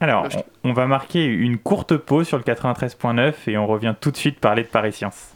alors, 0.00 0.28
on, 0.62 0.70
on 0.70 0.72
va 0.74 0.86
marquer 0.86 1.24
une 1.24 1.58
courte 1.58 1.96
pause 1.96 2.28
sur 2.28 2.36
le 2.36 2.44
93.9 2.44 3.34
et 3.46 3.56
on 3.56 3.66
revient 3.66 3.94
tout 3.98 4.10
de 4.10 4.16
suite 4.16 4.38
parler 4.38 4.62
de 4.62 4.68
Paris 4.68 4.92
Science. 4.92 5.33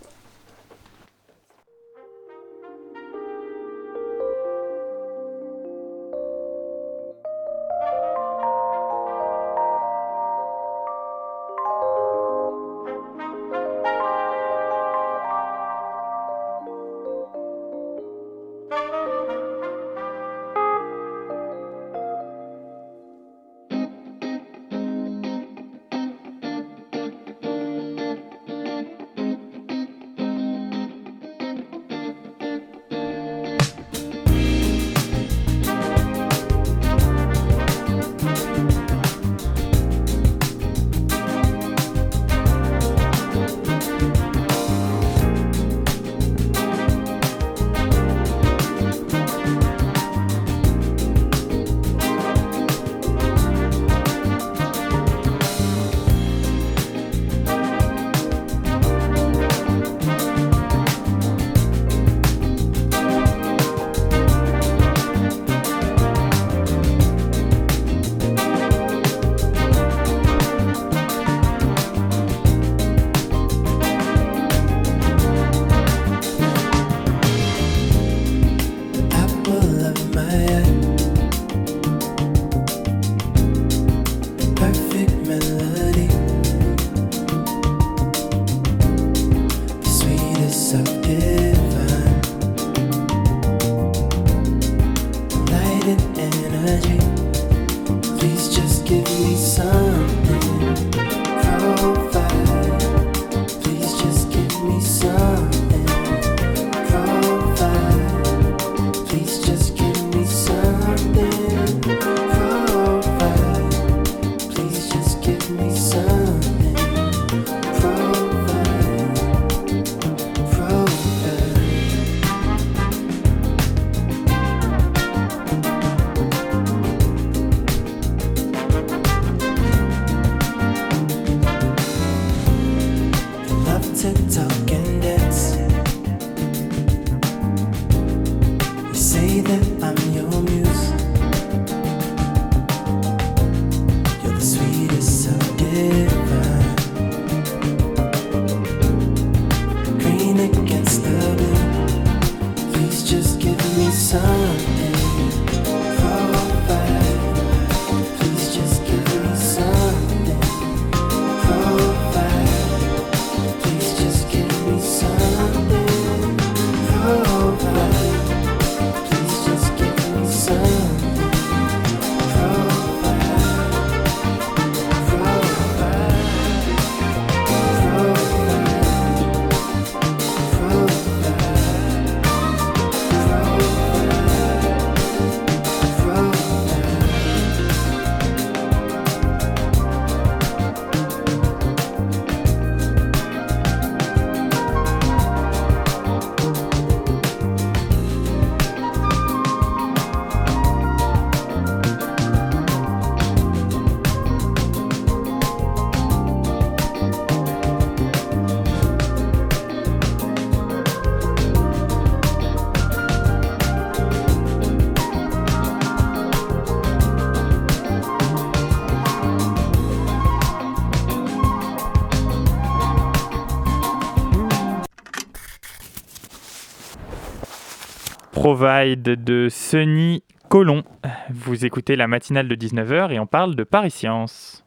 Provide 228.51 229.03
de 229.03 229.49
Sunny 229.51 230.22
Colomb. 230.49 230.82
Vous 231.28 231.66
écoutez 231.66 231.96
la 231.96 232.07
matinale 232.09 232.49
de 232.49 232.55
19h 232.55 233.12
et 233.12 233.20
on 233.20 233.26
parle 233.26 233.55
de 233.55 233.62
Paris 233.62 233.90
Science. 233.90 234.64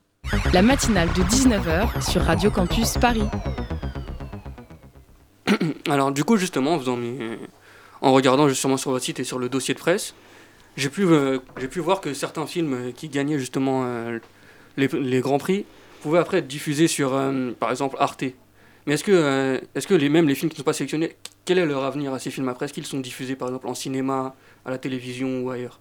La 0.53 0.61
matinale 0.61 1.07
de 1.07 1.23
19h 1.23 2.07
sur 2.07 2.21
Radio 2.21 2.51
Campus 2.51 2.99
Paris. 2.99 3.25
Alors 5.89 6.11
du 6.11 6.23
coup 6.23 6.37
justement, 6.37 6.79
en, 8.01 8.13
regardant 8.13 8.47
justement 8.47 8.77
sur 8.77 8.91
votre 8.91 9.03
site 9.03 9.19
et 9.19 9.23
sur 9.23 9.39
le 9.39 9.49
dossier 9.49 9.73
de 9.73 9.79
presse, 9.79 10.13
j'ai 10.77 10.89
pu, 10.89 11.01
euh, 11.07 11.39
pu 11.39 11.79
voir 11.79 12.01
que 12.01 12.13
certains 12.13 12.45
films 12.45 12.93
qui 12.93 13.09
gagnaient 13.09 13.39
justement 13.39 13.81
euh, 13.85 14.19
les, 14.77 15.21
grands 15.21 15.39
prix 15.39 15.65
pouvaient 16.03 16.19
après 16.19 16.37
être 16.37 16.47
diffusés 16.47 16.87
sur 16.87 17.15
euh, 17.15 17.49
par 17.59 17.71
exemple 17.71 17.95
Arte. 17.99 18.25
Mais 18.87 18.93
est-ce 18.95 19.03
que, 19.03 19.61
est-ce 19.75 19.87
que 19.87 19.93
les, 19.93 20.09
même 20.09 20.27
les 20.27 20.35
films 20.35 20.49
qui 20.49 20.55
ne 20.55 20.59
sont 20.59 20.63
pas 20.63 20.73
sélectionnés 20.73 21.15
quel 21.45 21.57
est 21.57 21.65
leur 21.65 21.83
avenir 21.83 22.13
à 22.13 22.19
ces 22.19 22.31
films 22.31 22.49
après? 22.49 22.65
Est-ce 22.65 22.73
qu'ils 22.73 22.85
sont 22.85 22.99
diffusés 22.99 23.35
par 23.35 23.47
exemple 23.49 23.67
en 23.67 23.73
cinéma, 23.75 24.35
à 24.65 24.71
la 24.71 24.77
télévision 24.77 25.41
ou 25.41 25.49
ailleurs? 25.49 25.79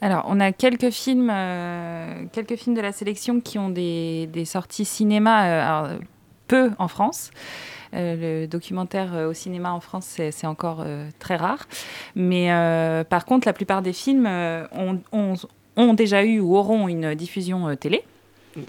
Alors, 0.00 0.24
on 0.28 0.40
a 0.40 0.50
quelques 0.52 0.90
films, 0.90 1.30
euh, 1.32 2.24
quelques 2.32 2.56
films 2.56 2.74
de 2.74 2.80
la 2.80 2.92
sélection 2.92 3.40
qui 3.40 3.58
ont 3.58 3.70
des, 3.70 4.28
des 4.32 4.44
sorties 4.44 4.84
cinéma, 4.84 5.46
euh, 5.46 5.62
alors, 5.62 6.00
peu 6.48 6.70
en 6.78 6.88
France. 6.88 7.30
Euh, 7.94 8.40
le 8.42 8.46
documentaire 8.48 9.14
euh, 9.14 9.28
au 9.30 9.32
cinéma 9.34 9.72
en 9.72 9.80
France, 9.80 10.06
c'est 10.30 10.46
encore 10.46 10.82
euh, 10.84 11.08
très 11.18 11.36
rare. 11.36 11.66
Mais 12.16 12.50
euh, 12.50 13.04
par 13.04 13.24
contre, 13.26 13.46
la 13.46 13.52
plupart 13.52 13.80
des 13.82 13.92
films 13.92 14.26
euh, 14.26 14.66
ont, 14.72 15.00
ont- 15.12 15.34
ont 15.76 15.94
déjà 15.94 16.24
eu 16.24 16.40
ou 16.40 16.56
auront 16.56 16.88
une 16.88 17.14
diffusion 17.14 17.68
euh, 17.68 17.76
télé. 17.76 18.02
Ok. 18.56 18.68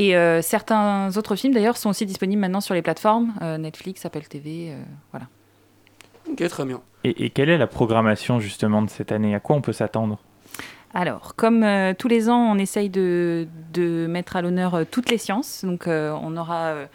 Et 0.00 0.16
euh, 0.16 0.40
certains 0.40 1.14
autres 1.18 1.36
films, 1.36 1.52
d'ailleurs, 1.52 1.76
sont 1.76 1.90
aussi 1.90 2.06
disponibles 2.06 2.40
maintenant 2.40 2.62
sur 2.62 2.74
les 2.74 2.80
plateformes 2.80 3.34
euh, 3.42 3.58
Netflix, 3.58 4.06
Apple 4.06 4.22
TV, 4.22 4.70
euh, 4.70 4.82
voilà. 5.10 5.26
Ok, 6.30 6.48
très 6.48 6.64
bien. 6.64 6.80
Et, 7.04 7.26
et 7.26 7.28
quelle 7.28 7.50
est 7.50 7.58
la 7.58 7.66
programmation 7.66 8.40
justement 8.40 8.80
de 8.80 8.88
cette 8.88 9.12
année? 9.12 9.34
À 9.34 9.40
quoi 9.40 9.56
on 9.56 9.60
peut 9.60 9.74
s'attendre? 9.74 10.18
Alors, 10.94 11.34
comme 11.36 11.62
euh, 11.64 11.92
tous 11.92 12.08
les 12.08 12.30
ans, 12.30 12.50
on 12.50 12.56
essaye 12.56 12.88
de, 12.88 13.46
de 13.74 14.06
mettre 14.06 14.36
à 14.36 14.42
l'honneur 14.42 14.74
euh, 14.74 14.84
toutes 14.90 15.10
les 15.10 15.18
sciences. 15.18 15.66
Donc, 15.66 15.86
euh, 15.86 16.16
on 16.22 16.34
aura 16.38 16.68
euh, 16.68 16.86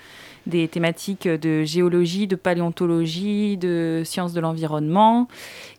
des 0.48 0.68
thématiques 0.68 1.28
de 1.28 1.64
géologie, 1.64 2.28
de 2.28 2.36
paléontologie, 2.36 3.58
de 3.58 4.02
sciences 4.06 4.34
de 4.34 4.40
l'environnement. 4.40 5.28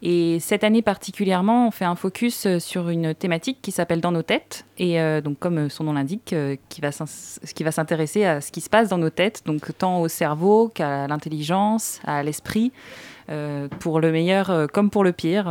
Et 0.03 0.39
cette 0.41 0.65
année 0.65 0.83
particulièrement, 0.83 1.69
on 1.69 1.71
fait 1.71 1.85
un 1.85 1.97
focus 1.97 2.47
sur 2.59 2.89
une 2.89 3.15
thématique 3.15 3.59
qui 3.63 3.73
s'appelle 3.73 4.01
Dans 4.01 4.13
nos 4.13 4.23
têtes. 4.23 4.65
Et 4.79 5.01
euh, 5.01 5.21
donc, 5.21 5.39
comme 5.39 5.69
son 5.71 5.85
nom 5.85 5.93
l'indique, 5.93 6.33
euh, 6.33 6.57
qui 6.69 7.65
va 7.65 7.73
s'intéresser 7.73 8.25
à 8.25 8.41
ce 8.41 8.53
qui 8.53 8.61
se 8.61 8.69
passe 8.69 8.89
dans 8.89 8.99
nos 8.99 9.11
têtes, 9.11 9.43
donc 9.47 9.77
tant 9.77 10.01
au 10.01 10.09
cerveau 10.09 10.71
qu'à 10.73 11.07
l'intelligence, 11.07 12.01
à 12.05 12.23
l'esprit, 12.23 12.73
euh, 13.29 13.69
pour 13.81 14.01
le 14.01 14.13
meilleur 14.13 14.51
euh, 14.51 14.67
comme 14.67 14.91
pour 14.91 15.03
le 15.05 15.13
pire. 15.13 15.45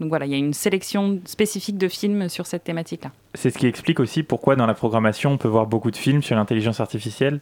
donc 0.00 0.08
voilà, 0.08 0.26
il 0.26 0.32
y 0.32 0.34
a 0.34 0.38
une 0.38 0.52
sélection 0.52 1.20
spécifique 1.24 1.78
de 1.78 1.88
films 1.88 2.28
sur 2.28 2.46
cette 2.46 2.64
thématique-là. 2.64 3.10
C'est 3.34 3.50
ce 3.50 3.58
qui 3.58 3.66
explique 3.66 4.00
aussi 4.00 4.22
pourquoi 4.22 4.56
dans 4.56 4.66
la 4.66 4.74
programmation 4.74 5.32
on 5.32 5.38
peut 5.38 5.48
voir 5.48 5.66
beaucoup 5.66 5.90
de 5.90 5.96
films 5.96 6.22
sur 6.22 6.36
l'intelligence 6.36 6.80
artificielle. 6.80 7.40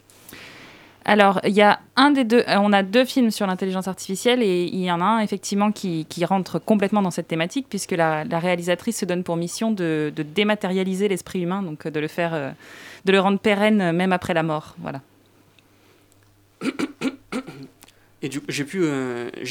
Alors, 1.04 1.40
il 1.44 1.54
y 1.54 1.62
a 1.62 1.80
un 1.96 2.10
des 2.10 2.24
deux, 2.24 2.40
euh, 2.46 2.56
on 2.60 2.72
a 2.72 2.82
deux 2.82 3.04
films 3.04 3.30
sur 3.30 3.46
l'intelligence 3.46 3.88
artificielle 3.88 4.42
et 4.42 4.64
il 4.64 4.80
y 4.80 4.92
en 4.92 5.00
a 5.00 5.04
un 5.04 5.20
effectivement 5.20 5.72
qui, 5.72 6.06
rentre 6.24 6.58
complètement 6.58 7.00
dans 7.00 7.10
cette 7.10 7.28
thématique 7.28 7.66
puisque 7.68 7.92
la, 7.92 8.24
réalisatrice 8.24 8.98
se 8.98 9.04
donne 9.06 9.24
pour 9.24 9.36
mission 9.36 9.70
de, 9.72 10.12
dématérialiser 10.16 11.08
l'esprit 11.08 11.40
humain, 11.40 11.62
donc 11.62 11.86
euh, 11.86 11.90
de 11.90 12.00
le 12.00 12.08
faire, 12.08 12.34
euh, 12.34 12.50
de 13.06 13.12
le 13.12 13.20
rendre 13.20 13.38
pérenne 13.38 13.92
même 13.92 14.12
après 14.12 14.34
la 14.34 14.42
mort. 14.42 14.76
Voilà. 14.78 15.00
Et 18.22 18.28
j'ai 18.48 18.64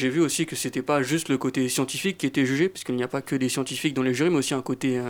vu 0.09 0.21
aussi 0.21 0.45
que 0.45 0.55
c'était 0.55 0.83
pas 0.83 1.01
juste 1.01 1.29
le 1.29 1.39
côté 1.39 1.67
scientifique 1.69 2.19
qui 2.19 2.27
était 2.27 2.45
jugé, 2.45 2.69
puisqu'il 2.69 2.95
n'y 2.95 3.03
a 3.03 3.07
pas 3.07 3.23
que 3.23 3.35
des 3.35 3.49
scientifiques 3.49 3.95
dans 3.95 4.03
les 4.03 4.13
jurys, 4.13 4.29
mais 4.29 4.37
aussi 4.37 4.53
un 4.53 4.61
côté 4.61 5.01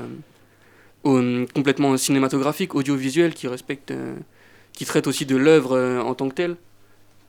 complètement 1.03 1.97
cinématographique, 1.97 2.73
audiovisuel, 2.73 3.33
qui 3.33 3.49
respecte, 3.49 3.93
qui 4.79 4.85
traite 4.85 5.07
aussi 5.07 5.25
de 5.25 5.35
l'œuvre 5.35 5.75
euh, 5.75 5.99
en 5.99 6.15
tant 6.15 6.29
que 6.29 6.35
telle. 6.35 6.55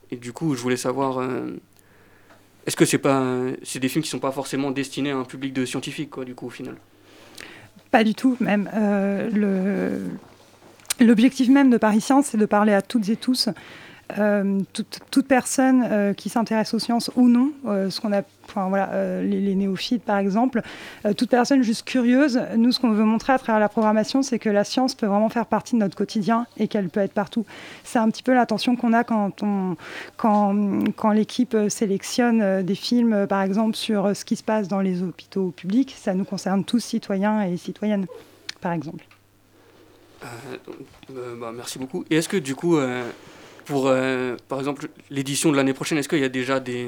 Et 0.09 0.15
du 0.15 0.31
coup, 0.31 0.55
je 0.55 0.61
voulais 0.61 0.77
savoir, 0.77 1.17
euh, 1.19 1.49
est-ce 2.65 2.77
que 2.77 2.85
c'est 2.85 2.97
pas, 2.97 3.25
c'est 3.61 3.79
des 3.79 3.89
films 3.89 4.05
qui 4.05 4.09
sont 4.09 4.19
pas 4.19 4.31
forcément 4.31 4.71
destinés 4.71 5.11
à 5.11 5.17
un 5.17 5.25
public 5.25 5.51
de 5.51 5.65
scientifiques, 5.65 6.11
quoi, 6.11 6.23
du 6.23 6.33
coup, 6.33 6.47
au 6.47 6.49
final? 6.49 6.77
Pas 7.91 8.05
du 8.05 8.15
tout, 8.15 8.37
même. 8.39 8.69
Euh, 8.73 10.07
L'objectif 11.01 11.49
même 11.49 11.69
de 11.69 11.77
Paris 11.77 11.99
Science, 11.99 12.27
c'est 12.27 12.37
de 12.37 12.45
parler 12.45 12.71
à 12.71 12.81
toutes 12.81 13.09
et 13.09 13.17
tous, 13.17 13.49
euh, 14.17 14.59
toute, 14.73 15.27
personne 15.27 15.87
euh, 15.89 16.13
qui 16.13 16.29
s'intéresse 16.29 16.73
aux 16.73 16.79
sciences 16.79 17.11
ou 17.15 17.27
non, 17.27 17.51
euh, 17.65 17.89
les, 19.23 19.55
néophytes 19.55 20.03
par 20.03 20.17
exemple, 20.17 20.61
toute 21.17 21.29
personne 21.29 21.61
juste 21.61 21.85
curieuse. 21.85 22.41
Nous, 22.57 22.71
ce 22.71 22.79
qu'on 22.79 22.91
veut 22.91 23.03
montrer 23.03 23.33
à 23.33 23.39
travers 23.39 23.59
la 23.59 23.69
programmation, 23.69 24.23
c'est 24.23 24.39
que 24.39 24.49
la 24.49 24.63
science 24.63 24.95
peut 24.95 25.05
vraiment 25.05 25.29
faire 25.29 25.45
partie 25.45 25.75
de 25.75 25.79
notre 25.79 25.95
quotidien 25.95 26.47
et 26.57 26.67
qu'elle 26.67 26.89
peut 26.89 26.99
être 26.99 27.13
partout. 27.13 27.45
C'est 27.83 27.99
un 27.99 28.09
petit 28.09 28.23
peu 28.23 28.33
l'attention 28.33 28.75
qu'on 28.75 28.93
a 28.93 29.03
quand, 29.03 30.53
l'équipe 31.13 31.55
sélectionne 31.69 32.63
des 32.63 32.75
films, 32.75 33.27
par 33.27 33.41
exemple, 33.41 33.75
sur 33.75 34.15
ce 34.15 34.25
qui 34.25 34.35
se 34.35 34.43
passe 34.43 34.67
dans 34.67 34.81
les 34.81 35.03
hôpitaux 35.03 35.51
publics. 35.51 35.95
Ça 35.97 36.13
nous 36.13 36.25
concerne 36.25 36.63
tous, 36.63 36.79
citoyens 36.79 37.43
et 37.43 37.57
citoyennes, 37.57 38.07
par 38.59 38.73
exemple. 38.73 39.05
Bah, 41.09 41.51
merci 41.53 41.79
beaucoup. 41.79 42.05
Et 42.09 42.17
est-ce 42.17 42.29
que 42.29 42.37
du 42.37 42.55
coup, 42.55 42.77
pour 43.65 43.87
euh, 43.87 44.35
par 44.47 44.59
exemple 44.59 44.87
l'édition 45.09 45.51
de 45.51 45.57
l'année 45.57 45.73
prochaine, 45.73 45.97
est-ce 45.97 46.09
qu'il 46.09 46.19
y 46.19 46.23
a 46.23 46.29
déjà 46.29 46.59
des, 46.59 46.87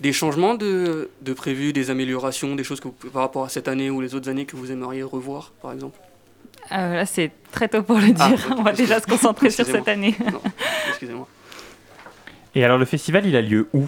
des 0.00 0.12
changements 0.12 0.54
de, 0.54 1.10
de 1.22 1.32
prévus, 1.32 1.72
des 1.72 1.90
améliorations, 1.90 2.54
des 2.54 2.64
choses 2.64 2.80
que 2.80 2.88
vous- 2.88 3.10
par 3.10 3.22
rapport 3.22 3.44
à 3.44 3.48
cette 3.48 3.68
année 3.68 3.90
ou 3.90 4.00
les 4.00 4.14
autres 4.14 4.28
années 4.28 4.46
que 4.46 4.56
vous 4.56 4.70
aimeriez 4.72 5.02
revoir, 5.02 5.52
par 5.62 5.72
exemple? 5.72 5.98
Euh, 6.72 6.94
là, 6.94 7.04
c'est 7.06 7.30
très 7.52 7.68
tôt 7.68 7.82
pour 7.82 7.98
le 7.98 8.08
dire. 8.12 8.16
Ah, 8.20 8.32
ok, 8.52 8.58
on 8.58 8.62
va 8.62 8.72
déjà 8.72 9.00
se 9.00 9.06
concentrer 9.06 9.50
sur 9.50 9.66
cette 9.66 9.86
année. 9.88 10.14
Excusez-moi. 10.88 11.28
Et 12.54 12.64
alors 12.64 12.78
le 12.78 12.84
festival, 12.84 13.26
il 13.26 13.36
a 13.36 13.42
lieu 13.42 13.68
où? 13.74 13.84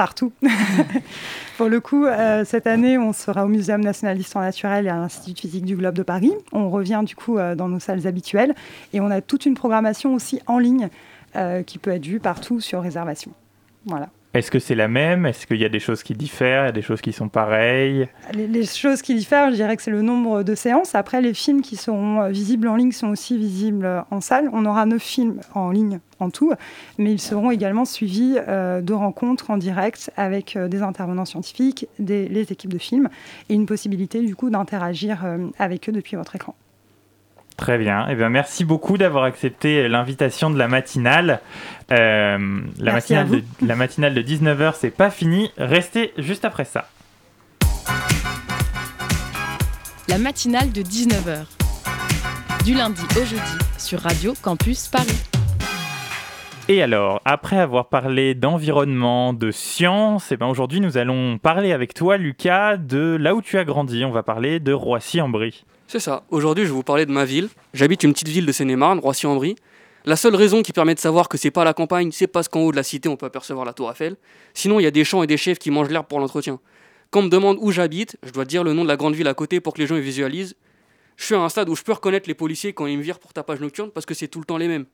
Partout. 0.00 0.32
Pour 1.58 1.68
le 1.68 1.78
coup, 1.78 2.06
euh, 2.06 2.42
cette 2.46 2.66
année, 2.66 2.96
on 2.96 3.12
sera 3.12 3.44
au 3.44 3.48
Muséum 3.48 3.82
national 3.82 4.16
d'histoire 4.16 4.42
naturelle 4.42 4.86
et 4.86 4.88
à 4.88 4.96
l'Institut 4.96 5.42
physique 5.42 5.66
du 5.66 5.76
Globe 5.76 5.94
de 5.94 6.02
Paris. 6.02 6.32
On 6.52 6.70
revient 6.70 7.02
du 7.04 7.14
coup 7.14 7.36
euh, 7.36 7.54
dans 7.54 7.68
nos 7.68 7.80
salles 7.80 8.06
habituelles 8.06 8.54
et 8.94 9.00
on 9.02 9.10
a 9.10 9.20
toute 9.20 9.44
une 9.44 9.52
programmation 9.52 10.14
aussi 10.14 10.40
en 10.46 10.58
ligne 10.58 10.88
euh, 11.36 11.62
qui 11.62 11.76
peut 11.76 11.90
être 11.90 12.06
vue 12.06 12.18
partout 12.18 12.60
sur 12.60 12.80
réservation. 12.80 13.32
Voilà. 13.84 14.08
Est-ce 14.32 14.52
que 14.52 14.60
c'est 14.60 14.76
la 14.76 14.86
même? 14.86 15.26
Est-ce 15.26 15.44
qu'il 15.44 15.56
y 15.56 15.64
a 15.64 15.68
des 15.68 15.80
choses 15.80 16.04
qui 16.04 16.14
diffèrent? 16.14 16.62
Il 16.62 16.66
y 16.66 16.68
a 16.68 16.72
des 16.72 16.82
choses 16.82 17.00
qui 17.00 17.12
sont 17.12 17.28
pareilles? 17.28 18.08
Les, 18.32 18.64
choses 18.64 19.02
qui 19.02 19.16
diffèrent, 19.16 19.50
je 19.50 19.56
dirais 19.56 19.76
que 19.76 19.82
c'est 19.82 19.90
le 19.90 20.02
nombre 20.02 20.44
de 20.44 20.54
séances. 20.54 20.94
Après, 20.94 21.20
les 21.20 21.34
films 21.34 21.62
qui 21.62 21.74
seront 21.74 22.22
euh, 22.22 22.28
visibles 22.28 22.68
en 22.68 22.76
ligne 22.76 22.92
sont 22.92 23.08
aussi 23.08 23.36
visibles 23.36 23.84
euh, 23.84 24.02
en 24.12 24.20
salle. 24.20 24.48
On 24.52 24.66
aura 24.66 24.86
neuf 24.86 25.02
films 25.02 25.40
en 25.54 25.72
ligne 25.72 25.98
en 26.20 26.30
tout, 26.30 26.52
mais 26.96 27.10
ils 27.10 27.20
seront 27.20 27.50
également 27.50 27.84
suivis 27.84 28.36
euh, 28.46 28.80
de 28.80 28.92
rencontres 28.92 29.50
en 29.50 29.56
direct 29.56 30.12
avec 30.16 30.56
des 30.56 30.82
intervenants 30.82 31.24
scientifiques, 31.24 31.88
des, 31.98 32.28
les 32.28 32.52
équipes 32.52 32.72
de 32.72 32.78
films, 32.78 33.08
et 33.48 33.54
une 33.54 33.66
possibilité 33.66 34.20
du 34.20 34.36
coup 34.36 34.48
d'interagir 34.48 35.24
avec 35.58 35.88
eux 35.88 35.92
depuis 35.92 36.16
votre 36.16 36.36
écran. 36.36 36.54
Très 37.60 37.76
bien. 37.76 38.06
Eh 38.08 38.14
bien, 38.14 38.30
merci 38.30 38.64
beaucoup 38.64 38.96
d'avoir 38.96 39.24
accepté 39.24 39.86
l'invitation 39.86 40.48
de 40.48 40.56
la 40.56 40.66
matinale. 40.66 41.42
Euh, 41.92 42.38
la, 42.78 42.92
Merci 42.92 43.12
matinale 43.12 43.42
de, 43.60 43.66
la 43.66 43.76
matinale 43.76 44.14
de 44.14 44.22
19h, 44.22 44.72
c'est 44.78 44.90
pas 44.90 45.10
fini. 45.10 45.50
Restez 45.58 46.14
juste 46.16 46.46
après 46.46 46.64
ça. 46.64 46.88
La 50.08 50.16
matinale 50.16 50.72
de 50.72 50.80
19h. 50.80 51.44
Du 52.64 52.72
lundi 52.72 53.02
au 53.20 53.24
jeudi 53.26 53.58
sur 53.76 54.00
Radio 54.00 54.32
Campus 54.40 54.88
Paris. 54.88 55.22
Et 56.68 56.82
alors, 56.82 57.20
après 57.26 57.58
avoir 57.58 57.90
parlé 57.90 58.34
d'environnement, 58.34 59.34
de 59.34 59.50
science, 59.50 60.32
eh 60.32 60.38
ben 60.38 60.46
aujourd'hui 60.46 60.80
nous 60.80 60.96
allons 60.96 61.36
parler 61.36 61.72
avec 61.72 61.92
toi, 61.92 62.16
Lucas, 62.16 62.78
de 62.78 63.18
là 63.20 63.34
où 63.34 63.42
tu 63.42 63.58
as 63.58 63.64
grandi. 63.64 64.02
On 64.06 64.12
va 64.12 64.22
parler 64.22 64.60
de 64.60 64.72
Roissy-en-Brie. 64.72 65.66
C'est 65.92 65.98
ça. 65.98 66.22
Aujourd'hui, 66.30 66.66
je 66.66 66.68
vais 66.68 66.74
vous 66.76 66.84
parler 66.84 67.04
de 67.04 67.10
ma 67.10 67.24
ville. 67.24 67.48
J'habite 67.74 68.04
une 68.04 68.12
petite 68.12 68.28
ville 68.28 68.46
de 68.46 68.52
Seine-et-Marne, 68.52 69.00
Roissy-en-Brie. 69.00 69.56
La 70.04 70.14
seule 70.14 70.36
raison 70.36 70.62
qui 70.62 70.72
permet 70.72 70.94
de 70.94 71.00
savoir 71.00 71.28
que 71.28 71.36
c'est 71.36 71.50
pas 71.50 71.64
la 71.64 71.74
campagne, 71.74 72.12
c'est 72.12 72.28
parce 72.28 72.46
qu'en 72.46 72.60
haut 72.60 72.70
de 72.70 72.76
la 72.76 72.84
cité, 72.84 73.08
on 73.08 73.16
peut 73.16 73.26
apercevoir 73.26 73.66
la 73.66 73.72
Tour 73.72 73.90
Eiffel. 73.90 74.14
Sinon, 74.54 74.78
il 74.78 74.84
y 74.84 74.86
a 74.86 74.92
des 74.92 75.02
champs 75.02 75.24
et 75.24 75.26
des 75.26 75.36
chefs 75.36 75.58
qui 75.58 75.72
mangent 75.72 75.88
l'herbe 75.88 76.06
pour 76.06 76.20
l'entretien. 76.20 76.60
Quand 77.10 77.18
on 77.18 77.22
me 77.24 77.28
demande 77.28 77.56
où 77.60 77.72
j'habite, 77.72 78.18
je 78.22 78.30
dois 78.30 78.44
dire 78.44 78.62
le 78.62 78.72
nom 78.72 78.84
de 78.84 78.88
la 78.88 78.96
grande 78.96 79.16
ville 79.16 79.26
à 79.26 79.34
côté 79.34 79.58
pour 79.58 79.74
que 79.74 79.80
les 79.80 79.88
gens 79.88 79.96
y 79.96 80.00
visualisent. 80.00 80.54
Je 81.16 81.24
suis 81.24 81.34
à 81.34 81.40
un 81.40 81.48
stade 81.48 81.68
où 81.68 81.74
je 81.74 81.82
peux 81.82 81.92
reconnaître 81.92 82.28
les 82.28 82.34
policiers 82.34 82.72
quand 82.72 82.86
ils 82.86 82.96
me 82.96 83.02
virent 83.02 83.18
pour 83.18 83.32
tapage 83.32 83.58
nocturne 83.58 83.90
parce 83.90 84.06
que 84.06 84.14
c'est 84.14 84.28
tout 84.28 84.38
le 84.38 84.44
temps 84.44 84.58
les 84.58 84.68
mêmes. 84.68 84.86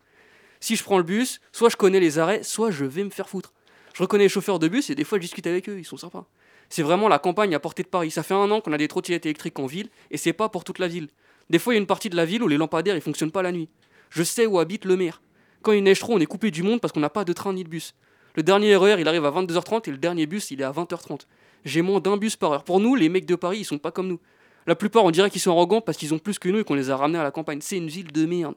Si 0.60 0.76
je 0.76 0.82
prends 0.82 0.96
le 0.96 1.04
bus, 1.04 1.42
soit 1.52 1.68
je 1.68 1.76
connais 1.76 2.00
les 2.00 2.18
arrêts, 2.18 2.42
soit 2.42 2.70
je 2.70 2.86
vais 2.86 3.04
me 3.04 3.10
faire 3.10 3.28
foutre. 3.28 3.52
Je 3.92 4.02
reconnais 4.02 4.24
les 4.24 4.30
chauffeurs 4.30 4.58
de 4.58 4.66
bus 4.66 4.88
et 4.88 4.94
des 4.94 5.04
fois 5.04 5.18
je 5.18 5.24
discute 5.24 5.46
avec 5.46 5.68
eux, 5.68 5.78
ils 5.78 5.84
sont 5.84 5.98
sympas. 5.98 6.26
C'est 6.68 6.82
vraiment 6.82 7.08
la 7.08 7.18
campagne 7.18 7.54
à 7.54 7.60
portée 7.60 7.82
de 7.82 7.88
Paris. 7.88 8.10
Ça 8.10 8.22
fait 8.22 8.34
un 8.34 8.50
an 8.50 8.60
qu'on 8.60 8.72
a 8.72 8.78
des 8.78 8.88
trottinettes 8.88 9.26
électriques 9.26 9.58
en 9.58 9.66
ville 9.66 9.88
et 10.10 10.16
c'est 10.16 10.32
pas 10.32 10.48
pour 10.48 10.64
toute 10.64 10.78
la 10.78 10.88
ville. 10.88 11.08
Des 11.48 11.58
fois, 11.58 11.74
il 11.74 11.76
y 11.76 11.78
a 11.78 11.80
une 11.80 11.86
partie 11.86 12.10
de 12.10 12.16
la 12.16 12.24
ville 12.24 12.42
où 12.42 12.48
les 12.48 12.56
lampadaires 12.56 12.96
ils 12.96 13.02
fonctionnent 13.02 13.30
pas 13.30 13.42
la 13.42 13.52
nuit. 13.52 13.68
Je 14.10 14.22
sais 14.22 14.46
où 14.46 14.58
habite 14.58 14.84
le 14.84 14.96
maire. 14.96 15.20
Quand 15.62 15.72
il 15.72 15.82
neige 15.82 16.00
trop, 16.00 16.14
on 16.14 16.18
est 16.18 16.26
coupé 16.26 16.50
du 16.50 16.62
monde 16.62 16.80
parce 16.80 16.92
qu'on 16.92 17.00
n'a 17.00 17.10
pas 17.10 17.24
de 17.24 17.32
train 17.32 17.52
ni 17.52 17.64
de 17.64 17.68
bus. 17.68 17.94
Le 18.34 18.42
dernier 18.42 18.76
RER, 18.76 18.96
il 18.98 19.08
arrive 19.08 19.24
à 19.24 19.30
22h30 19.30 19.88
et 19.88 19.90
le 19.90 19.96
dernier 19.96 20.26
bus, 20.26 20.50
il 20.50 20.60
est 20.60 20.64
à 20.64 20.72
20h30. 20.72 21.22
J'ai 21.64 21.82
moins 21.82 22.00
d'un 22.00 22.16
bus 22.16 22.36
par 22.36 22.52
heure. 22.52 22.64
Pour 22.64 22.80
nous, 22.80 22.94
les 22.94 23.08
mecs 23.08 23.26
de 23.26 23.34
Paris, 23.34 23.58
ils 23.60 23.64
sont 23.64 23.78
pas 23.78 23.90
comme 23.90 24.08
nous. 24.08 24.20
La 24.66 24.74
plupart, 24.74 25.04
on 25.04 25.10
dirait 25.10 25.30
qu'ils 25.30 25.40
sont 25.40 25.52
arrogants 25.52 25.80
parce 25.80 25.96
qu'ils 25.96 26.12
ont 26.12 26.18
plus 26.18 26.38
que 26.38 26.48
nous 26.48 26.58
et 26.58 26.64
qu'on 26.64 26.74
les 26.74 26.90
a 26.90 26.96
ramenés 26.96 27.18
à 27.18 27.22
la 27.22 27.30
campagne. 27.30 27.60
C'est 27.62 27.76
une 27.76 27.88
ville 27.88 28.12
de 28.12 28.26
merde. 28.26 28.54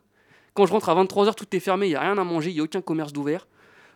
Quand 0.54 0.66
je 0.66 0.74
rentre 0.74 0.90
à 0.90 0.96
23h, 0.96 1.36
tout 1.36 1.46
est 1.56 1.60
fermé, 1.60 1.86
il 1.86 1.90
n'y 1.90 1.96
a 1.96 2.02
rien 2.02 2.18
à 2.18 2.24
manger, 2.24 2.50
il 2.50 2.56
n'y 2.56 2.60
a 2.60 2.64
aucun 2.64 2.82
commerce 2.82 3.14
d'ouvert. 3.14 3.48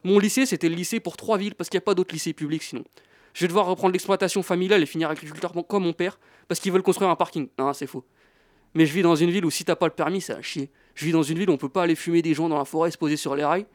Mon 0.03 0.19
lycée, 0.19 0.45
c'était 0.45 0.69
le 0.69 0.75
lycée 0.75 0.99
pour 0.99 1.17
trois 1.17 1.37
villes 1.37 1.55
parce 1.55 1.69
qu'il 1.69 1.77
n'y 1.77 1.83
a 1.83 1.85
pas 1.85 1.95
d'autres 1.95 2.13
lycées 2.13 2.33
publics 2.33 2.63
sinon. 2.63 2.83
Je 3.33 3.41
vais 3.41 3.47
devoir 3.47 3.65
reprendre 3.65 3.93
l'exploitation 3.93 4.43
familiale 4.43 4.81
et 4.81 4.85
finir 4.85 5.09
agriculteur 5.09 5.53
comme 5.67 5.83
mon 5.83 5.93
père 5.93 6.19
parce 6.47 6.59
qu'ils 6.59 6.71
veulent 6.71 6.83
construire 6.83 7.09
un 7.09 7.15
parking. 7.15 7.47
Non, 7.57 7.73
c'est 7.73 7.87
faux. 7.87 8.05
Mais 8.75 8.85
je 8.85 8.93
vis 8.93 9.01
dans 9.01 9.15
une 9.15 9.29
ville 9.29 9.45
où 9.45 9.51
si 9.51 9.65
t'as 9.65 9.75
pas 9.75 9.87
le 9.87 9.93
permis, 9.93 10.21
c'est 10.21 10.33
à 10.33 10.41
chier. 10.41 10.71
Je 10.95 11.05
vis 11.05 11.11
dans 11.11 11.23
une 11.23 11.37
ville 11.37 11.49
où 11.49 11.53
on 11.53 11.57
peut 11.57 11.69
pas 11.69 11.83
aller 11.83 11.95
fumer 11.95 12.21
des 12.21 12.33
gens 12.33 12.49
dans 12.49 12.57
la 12.57 12.65
forêt 12.65 12.89
et 12.89 12.91
se 12.91 12.97
poser 12.97 13.17
sur 13.17 13.35
les 13.35 13.43
rails 13.43 13.65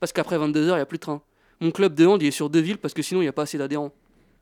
parce 0.00 0.12
qu'après 0.12 0.38
22h, 0.38 0.58
il 0.58 0.66
n'y 0.66 0.72
a 0.72 0.86
plus 0.86 0.98
de 0.98 1.02
train. 1.02 1.22
Mon 1.60 1.70
club 1.70 1.94
de 1.94 2.06
hand, 2.06 2.22
il 2.22 2.28
est 2.28 2.32
sur 2.32 2.50
deux 2.50 2.60
villes 2.60 2.78
parce 2.78 2.94
que 2.94 3.02
sinon, 3.02 3.20
il 3.20 3.24
n'y 3.24 3.28
a 3.28 3.32
pas 3.32 3.42
assez 3.42 3.58
d'adhérents. 3.58 3.92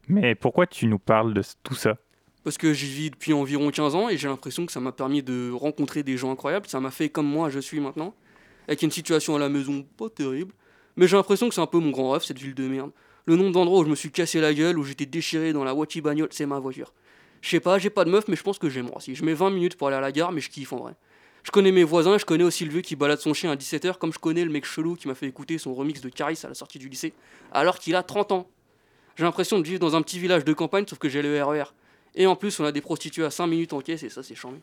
Mais 0.09 0.35
pourquoi 0.35 0.67
tu 0.67 0.87
nous 0.87 0.99
parles 0.99 1.33
de 1.35 1.43
tout 1.63 1.75
ça? 1.75 1.97
Parce 2.45 2.59
que 2.59 2.73
j'y 2.73 2.87
vis 2.87 3.11
depuis 3.11 3.33
environ 3.33 3.71
15 3.71 3.95
ans 3.95 4.09
et 4.09 4.17
j'ai 4.17 4.29
l'impression 4.29 4.67
que 4.67 4.73
ça 4.73 4.79
m'a 4.79 4.93
permis 4.93 5.23
de 5.23 5.51
rencontrer 5.51 6.03
des 6.03 6.17
gens 6.17 6.31
incroyables. 6.31 6.67
Ça 6.69 6.79
m'a 6.79 6.91
fait 6.91 7.09
comme 7.09 7.27
moi 7.27 7.51
je 7.51 7.59
suis 7.59 7.81
maintenant, 7.81 8.15
avec 8.69 8.83
une 8.83 8.91
situation 8.91 9.35
à 9.35 9.39
la 9.39 9.49
maison 9.49 9.85
pas 9.97 10.09
terrible. 10.09 10.53
Mais 10.97 11.09
j'ai 11.09 11.17
l'impression 11.17 11.49
que 11.49 11.55
c'est 11.55 11.61
un 11.61 11.67
peu 11.67 11.79
mon 11.79 11.91
grand 11.91 12.11
rêve, 12.11 12.23
cette 12.23 12.39
ville 12.39 12.55
de 12.55 12.69
merde. 12.69 12.91
Le 13.27 13.35
nombre 13.35 13.53
d'endroits 13.53 13.81
où 13.81 13.85
je 13.85 13.91
me 13.91 13.97
suis 13.97 14.11
cassé 14.11 14.41
la 14.41 14.55
gueule, 14.55 14.79
où 14.79 14.85
j'étais 14.85 15.07
déchiré 15.07 15.53
dans 15.53 15.65
la 15.65 15.75
Wachi 15.75 16.01
bagnole, 16.01 16.29
c'est 16.31 16.47
ma 16.47 16.61
voiture. 16.61 16.93
Je 17.43 17.51
sais 17.51 17.61
pas, 17.61 17.79
j'ai 17.79 17.91
pas 17.91 18.05
de 18.05 18.11
meuf, 18.11 18.29
mais 18.29 18.37
je 18.37 18.43
pense 18.43 18.59
que 18.59 18.69
j'aimerais. 18.69 19.01
Si 19.01 19.15
je 19.17 19.25
mets 19.25 19.35
20 19.35 19.51
minutes 19.51 19.77
pour 19.77 19.89
aller 19.89 19.97
à 19.97 20.01
la 20.01 20.13
gare, 20.13 20.31
mais 20.31 20.41
je 20.41 20.49
kiffe 20.49 20.73
en 20.73 20.79
vrai. 20.79 20.95
Je 21.43 21.51
connais 21.51 21.73
mes 21.73 21.85
voisins, 21.85 22.19
je 22.19 22.25
connais 22.25 22.45
aussi 22.45 22.65
le 22.65 22.71
vieux 22.71 22.81
qui 22.81 22.97
balade 22.97 23.19
son 23.19 23.35
chien 23.35 23.51
à 23.51 23.57
17h, 23.57 23.99
comme 23.99 24.13
je 24.13 24.19
connais 24.19 24.45
le 24.45 24.51
mec 24.51 24.65
chelou 24.65 24.95
qui 24.95 25.07
m'a 25.09 25.15
fait 25.15 25.27
écouter 25.27 25.59
son 25.59 25.75
remix 25.75 26.01
de 26.01 26.09
Caris 26.09 26.41
à 26.45 26.49
la 26.49 26.55
sortie 26.55 26.79
du 26.79 26.89
lycée, 26.89 27.13
alors 27.53 27.79
qu'il 27.79 27.95
a 27.95 28.03
30 28.03 28.33
ans. 28.33 28.49
J'ai 29.17 29.25
l'impression 29.25 29.59
de 29.59 29.65
vivre 29.65 29.81
dans 29.81 29.97
un 29.97 30.03
petit 30.03 30.19
village 30.19 30.45
de 30.45 30.53
campagne, 30.53 30.85
sauf 30.89 30.99
que 30.99 31.09
j'ai 31.09 31.23
le 31.23 31.43
RER. 31.43 31.65
Et 32.15 32.27
en 32.27 32.37
plus, 32.37 32.59
on 32.61 32.65
a 32.65 32.73
des 32.73 32.81
prostituées 32.81 33.25
à 33.25 33.31
5 33.31 33.47
minutes 33.47 33.73
en 33.73 33.81
caisse, 33.81 34.03
et 34.03 34.09
ça, 34.09 34.23
c'est 34.23 34.35
chambé. 34.35 34.59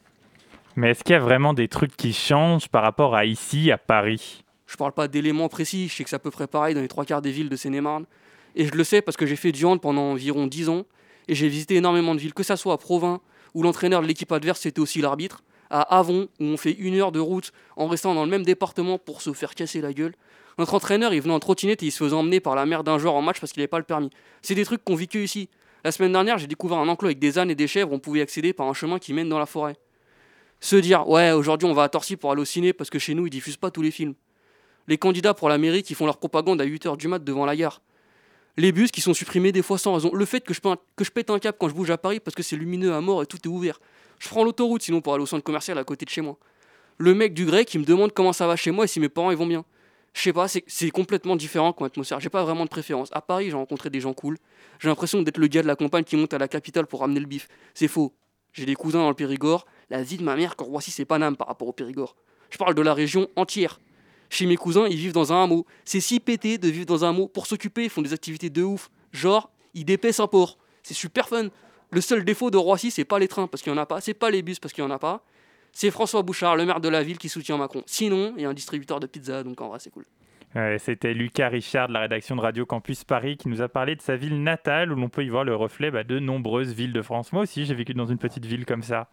Mais 0.76 0.92
est-ce 0.92 1.04
qu'il 1.04 1.14
y 1.14 1.18
a 1.18 1.20
vraiment 1.20 1.54
des 1.54 1.68
trucs 1.68 1.96
qui 1.96 2.14
changent 2.14 2.68
par 2.68 2.84
rapport 2.84 3.16
à 3.16 3.26
ici, 3.26 3.72
à 3.72 3.78
Paris? 3.78 4.44
Je 4.68 4.76
parle 4.76 4.92
pas 4.92 5.08
d'éléments 5.08 5.50
précis, 5.50 5.88
je 5.88 5.96
sais 5.96 6.04
que 6.04 6.10
c'est 6.10 6.16
à 6.16 6.20
peu 6.20 6.32
près 6.32 6.48
pareil 6.48 6.76
dans 6.76 6.82
les 6.82 6.88
trois 6.88 7.06
quarts 7.06 7.22
des 7.22 7.32
villes 7.32 7.50
de 7.50 7.56
Seine-et-Marne. 7.56 8.06
Et 8.56 8.66
je 8.66 8.72
le 8.72 8.84
sais 8.84 9.02
parce 9.02 9.18
que 9.18 9.26
j'ai 9.26 9.36
fait 9.36 9.52
du 9.52 9.66
hand 9.66 9.82
pendant 9.82 10.12
environ 10.12 10.48
10 10.48 10.70
ans, 10.70 10.86
et 11.28 11.36
j'ai 11.36 11.48
visité 11.48 11.76
énormément 11.76 12.16
de 12.16 12.20
villes, 12.20 12.34
que 12.34 12.44
ça 12.44 12.58
soit 12.58 12.74
à 12.74 12.78
Provins, 12.78 13.22
où 13.54 13.64
l'entraîneur 13.64 14.02
de 14.02 14.08
l'équipe 14.08 14.32
adverse 14.32 14.62
c'était 14.62 14.80
aussi 14.80 15.02
l'arbitre, 15.02 15.44
à 15.70 15.82
Avon, 15.98 16.28
où 16.40 16.44
on 16.44 16.58
fait 16.58 16.72
une 16.72 16.96
heure 16.96 17.12
de 17.12 17.20
route 17.20 17.52
en 17.78 17.88
restant 17.88 18.14
dans 18.14 18.26
le 18.26 18.30
même 18.30 18.44
département 18.44 18.98
pour 19.00 19.22
se 19.22 19.34
faire 19.34 19.56
casser 19.56 19.82
la 19.82 19.94
gueule. 19.94 20.14
Notre 20.60 20.76
entraîneur, 20.76 21.14
il 21.14 21.22
venait 21.22 21.34
en 21.34 21.40
trottinette 21.40 21.82
et 21.82 21.88
il 21.88 21.92
se 21.92 21.98
faisait 21.98 22.16
emmener 22.16 22.40
par 22.40 22.56
la 22.56 22.66
mère 22.66 22.84
d'un 22.84 23.00
joueur 23.00 23.16
en 23.16 23.24
match 23.24 23.40
parce 23.40 23.52
qu'il 23.52 23.62
n'avait 23.62 23.68
pas 23.68 23.80
le 23.80 23.84
permis. 23.84 24.12
C'est 24.44 24.54
des 24.54 24.66
trucs 24.66 24.84
qu'on 24.84 24.96
vit 24.96 25.08
que 25.08 25.18
ici. 25.18 25.50
La 25.84 25.92
semaine 25.92 26.12
dernière, 26.12 26.38
j'ai 26.38 26.48
découvert 26.48 26.78
un 26.78 26.88
enclos 26.88 27.08
avec 27.08 27.20
des 27.20 27.40
ânes 27.40 27.50
et 27.50 27.56
des 27.56 27.68
chèvres, 27.68 27.92
on 27.92 28.00
pouvait 28.00 28.22
accéder 28.22 28.54
par 28.54 28.68
un 28.68 28.74
chemin 28.74 29.00
qui 29.00 29.14
mène 29.14 29.30
dans 29.30 29.40
la 29.40 29.48
forêt. 29.48 29.76
Se 30.60 30.76
dire, 30.76 31.10
ouais, 31.10 31.32
aujourd'hui 31.32 31.68
on 31.68 31.74
va 31.74 31.84
à 31.84 31.90
Torcy 31.90 32.16
pour 32.16 32.32
aller 32.32 32.42
au 32.42 32.46
ciné 32.46 32.72
parce 32.72 32.90
que 32.90 33.00
chez 33.00 33.16
nous 33.16 33.28
ils 33.28 33.30
diffusent 33.30 33.58
pas 33.58 33.72
tous 33.72 33.82
les 33.82 33.92
films. 33.92 34.14
Les 34.88 34.98
candidats 34.98 35.34
pour 35.34 35.50
la 35.50 35.58
mairie 35.58 35.84
qui 35.84 35.96
font 35.96 36.06
leur 36.06 36.18
propagande 36.18 36.62
à 36.62 36.66
8h 36.66 36.98
du 36.98 37.08
mat 37.08 37.20
devant 37.20 37.46
la 37.46 37.56
gare. 37.56 37.82
Les 38.56 38.72
bus 38.72 38.92
qui 38.92 39.02
sont 39.02 39.14
supprimés 39.14 39.52
des 39.52 39.64
fois 39.64 39.78
sans 39.78 39.94
raison. 39.96 40.14
Le 40.14 40.26
fait 40.26 40.42
que 40.42 40.54
je, 40.54 41.12
pète 41.12 41.30
un 41.32 41.40
cap 41.40 41.56
quand 41.60 41.70
je 41.70 41.74
bouge 41.74 41.90
à 41.90 41.98
Paris 41.98 42.20
parce 42.20 42.36
que 42.36 42.44
c'est 42.44 42.56
lumineux 42.56 42.94
à 42.94 43.02
mort 43.02 43.24
et 43.24 43.26
tout 43.26 43.38
est 43.38 43.48
ouvert. 43.48 43.80
Je 44.20 44.30
prends 44.30 44.44
l'autoroute 44.44 44.84
sinon 44.84 45.02
pour 45.02 45.14
aller 45.14 45.24
au 45.24 45.28
centre 45.28 45.44
commercial 45.44 45.78
à 45.78 45.84
côté 45.84 46.06
de 46.06 46.10
chez 46.12 46.22
moi. 46.22 46.38
Le 47.00 47.16
mec 47.16 47.34
du 47.34 47.46
grec 47.46 47.68
qui 47.68 47.80
me 47.80 47.86
demande 47.86 48.14
comment 48.14 48.32
ça 48.32 48.46
va 48.46 48.56
chez 48.56 48.70
moi 48.70 48.86
et 48.86 48.88
si 48.88 49.00
mes 49.00 49.10
parents 49.10 49.32
ils 49.32 49.38
vont 49.38 49.48
bien. 49.48 49.66
Je 50.14 50.22
sais 50.22 50.34
pas, 50.34 50.48
c'est 50.48 50.92
complètement 50.92 51.36
différent 51.36 51.74
comme 51.74 51.88
atmosphère. 51.88 52.20
J'ai 52.20 52.30
pas 52.30 52.44
vraiment 52.44 52.66
de 52.66 52.70
préférence. 52.70 53.10
À 53.14 53.22
Paris, 53.22 53.50
j'ai 53.50 53.56
rencontré 53.56 53.90
des 53.90 54.00
gens 54.00 54.14
cool. 54.14 54.38
J'ai 54.80 54.88
l'impression 54.88 55.24
d'être 55.24 55.40
le 55.40 55.48
gars 55.48 55.64
de 55.64 55.68
la 55.68 55.76
campagne 55.76 56.04
qui 56.04 56.16
monte 56.16 56.36
à 56.36 56.38
la 56.38 56.48
capitale 56.48 56.86
pour 56.86 57.00
ramener 57.00 57.20
le 57.20 57.26
bif. 57.26 57.48
C'est 57.74 57.88
faux. 57.88 58.14
J'ai 58.52 58.68
des 58.68 58.76
cousins 58.76 59.00
dans 59.00 59.10
le 59.10 59.16
Périgord. 59.16 59.66
La 59.90 60.04
vie 60.04 60.18
de 60.18 60.24
ma 60.24 60.36
mère, 60.36 60.56
quand 60.56 60.66
Roissy, 60.66 60.92
c'est 60.92 61.06
Paname 61.06 61.36
par 61.36 61.48
rapport 61.48 61.68
au 61.68 61.74
Périgord. 61.74 62.16
Je 62.52 62.60
parle 62.60 62.76
de 62.76 62.82
la 62.84 62.94
région 62.94 63.28
entière. 63.36 63.80
Chez 64.34 64.48
mes 64.48 64.58
cousins, 64.58 64.88
ils 64.90 64.98
vivent 64.98 65.14
dans 65.14 65.32
un 65.32 65.44
hameau. 65.44 65.64
C'est 65.86 66.00
si 66.00 66.20
pété 66.20 66.58
de 66.58 66.68
vivre 66.68 66.88
dans 66.88 67.06
un 67.06 67.10
hameau. 67.10 67.28
Pour 67.28 67.46
s'occuper, 67.46 67.84
ils 67.84 67.90
font 67.92 68.02
des 68.02 68.14
activités 68.14 68.50
de 68.50 68.64
ouf. 68.64 68.90
Genre, 69.12 69.52
ils 69.76 69.86
dépaissent 69.86 70.20
un 70.20 70.26
port. 70.26 70.58
C'est 70.82 70.96
super 70.96 71.30
fun. 71.30 71.50
Le 71.92 72.02
seul 72.02 72.26
défaut 72.26 72.50
de 72.50 72.58
Roissy, 72.58 72.90
c'est 72.90 73.06
pas 73.06 73.20
les 73.20 73.28
trains 73.28 73.46
parce 73.46 73.62
qu'il 73.62 73.72
y 73.72 73.76
en 73.76 73.78
a 73.78 73.86
pas, 73.86 74.02
c'est 74.02 74.16
pas 74.16 74.32
les 74.32 74.42
bus 74.42 74.60
parce 74.60 74.74
qu'il 74.74 74.84
y 74.84 74.88
en 74.88 74.90
a 74.90 74.98
pas. 74.98 75.24
C'est 75.72 75.92
François 75.92 76.24
Bouchard, 76.24 76.56
le 76.56 76.66
maire 76.66 76.82
de 76.82 76.90
la 76.90 77.04
ville, 77.04 77.20
qui 77.20 77.30
soutient 77.30 77.58
Macron. 77.58 77.84
Sinon, 77.86 78.34
il 78.36 78.42
y 78.42 78.46
a 78.46 78.50
un 78.50 78.56
distributeur 78.56 79.00
de 79.00 79.06
pizza, 79.06 79.44
donc 79.44 79.62
en 79.62 79.68
vrai, 79.70 79.78
c'est 79.80 79.92
cool. 79.92 80.06
C'était 80.80 81.14
Lucas 81.14 81.50
Richard 81.50 81.88
de 81.90 81.94
la 81.94 82.00
rédaction 82.00 82.36
de 82.36 82.42
Radio 82.42 82.66
Campus 82.66 83.04
Paris 83.04 83.38
qui 83.38 83.50
nous 83.50 83.62
a 83.62 83.70
parlé 83.70 83.96
de 83.96 84.02
sa 84.02 84.16
ville 84.16 84.42
natale 84.42 84.92
où 84.92 84.96
l'on 84.96 85.10
peut 85.10 85.24
y 85.24 85.30
voir 85.30 85.44
le 85.44 85.56
reflet 85.56 85.92
bah, 85.92 86.04
de 86.04 86.18
nombreuses 86.18 86.74
villes 86.74 86.94
de 86.94 87.02
France. 87.04 87.34
Moi 87.34 87.44
aussi, 87.44 87.66
j'ai 87.66 87.76
vécu 87.76 87.94
dans 87.94 88.08
une 88.08 88.20
petite 88.20 88.46
ville 88.46 88.66
comme 88.66 88.84
ça. 88.84 89.10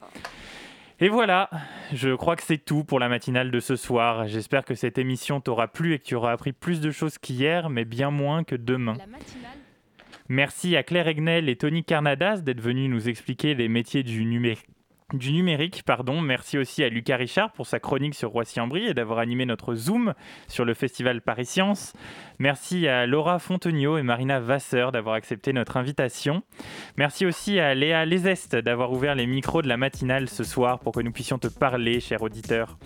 Et 1.03 1.09
voilà, 1.09 1.49
je 1.95 2.15
crois 2.15 2.37
que 2.37 2.43
c'est 2.43 2.59
tout 2.59 2.85
pour 2.85 2.99
la 2.99 3.09
matinale 3.09 3.51
de 3.51 3.59
ce 3.59 3.75
soir. 3.75 4.29
J'espère 4.29 4.67
que 4.67 4.75
cette 4.75 4.99
émission 4.99 5.41
t'aura 5.41 5.67
plu 5.67 5.95
et 5.95 5.99
que 5.99 6.05
tu 6.05 6.15
auras 6.15 6.33
appris 6.33 6.53
plus 6.53 6.81
de 6.81 6.91
choses 6.91 7.17
qu'hier, 7.17 7.71
mais 7.71 7.87
bien 7.87 8.11
moins 8.11 8.45
que 8.45 8.55
demain. 8.55 8.99
Merci 10.29 10.77
à 10.77 10.83
Claire 10.83 11.09
Egnel 11.09 11.49
et 11.49 11.57
Tony 11.57 11.85
Carnadas 11.85 12.43
d'être 12.43 12.61
venus 12.61 12.91
nous 12.91 13.09
expliquer 13.09 13.55
les 13.55 13.69
métiers 13.69 14.03
du 14.03 14.27
numérique 14.27 14.69
du 15.15 15.33
numérique. 15.33 15.83
Pardon. 15.85 16.21
Merci 16.21 16.59
aussi 16.59 16.83
à 16.83 16.89
Lucas 16.89 17.17
Richard 17.17 17.53
pour 17.53 17.67
sa 17.67 17.81
chronique 17.81 18.15
sur 18.15 18.31
Roissy-en-Brie 18.31 18.87
et 18.87 18.95
d'avoir 18.95 19.19
animé 19.19 19.47
notre 19.47 19.75
Zoom 19.75 20.15
sur 20.49 20.65
le 20.65 20.75
festival 20.75 21.21
Paris 21.21 21.47
Science. 21.47 21.93
Merci 22.39 22.89
à 22.89 23.07
Laura 23.07 23.39
Fontenio 23.39 23.99
et 23.99 24.03
Marina 24.03 24.41
Vasseur 24.41 24.93
d'avoir 24.93 25.15
accepté 25.15 25.53
notre 25.53 25.77
invitation. 25.77 26.43
Merci 26.97 27.27
aussi 27.27 27.61
à 27.61 27.75
Léa 27.75 28.05
Lesest 28.07 28.57
d'avoir 28.57 28.93
ouvert 28.93 29.15
les 29.15 29.27
micros 29.27 29.63
de 29.63 29.69
la 29.69 29.77
matinale 29.77 30.29
ce 30.29 30.45
soir 30.45 30.79
pour 30.79 30.93
que 30.93 31.01
nous 31.01 31.13
puissions 31.13 31.39
te 31.39 31.49
parler, 31.49 32.01
cher 32.01 32.23
auditeur. 32.23 32.79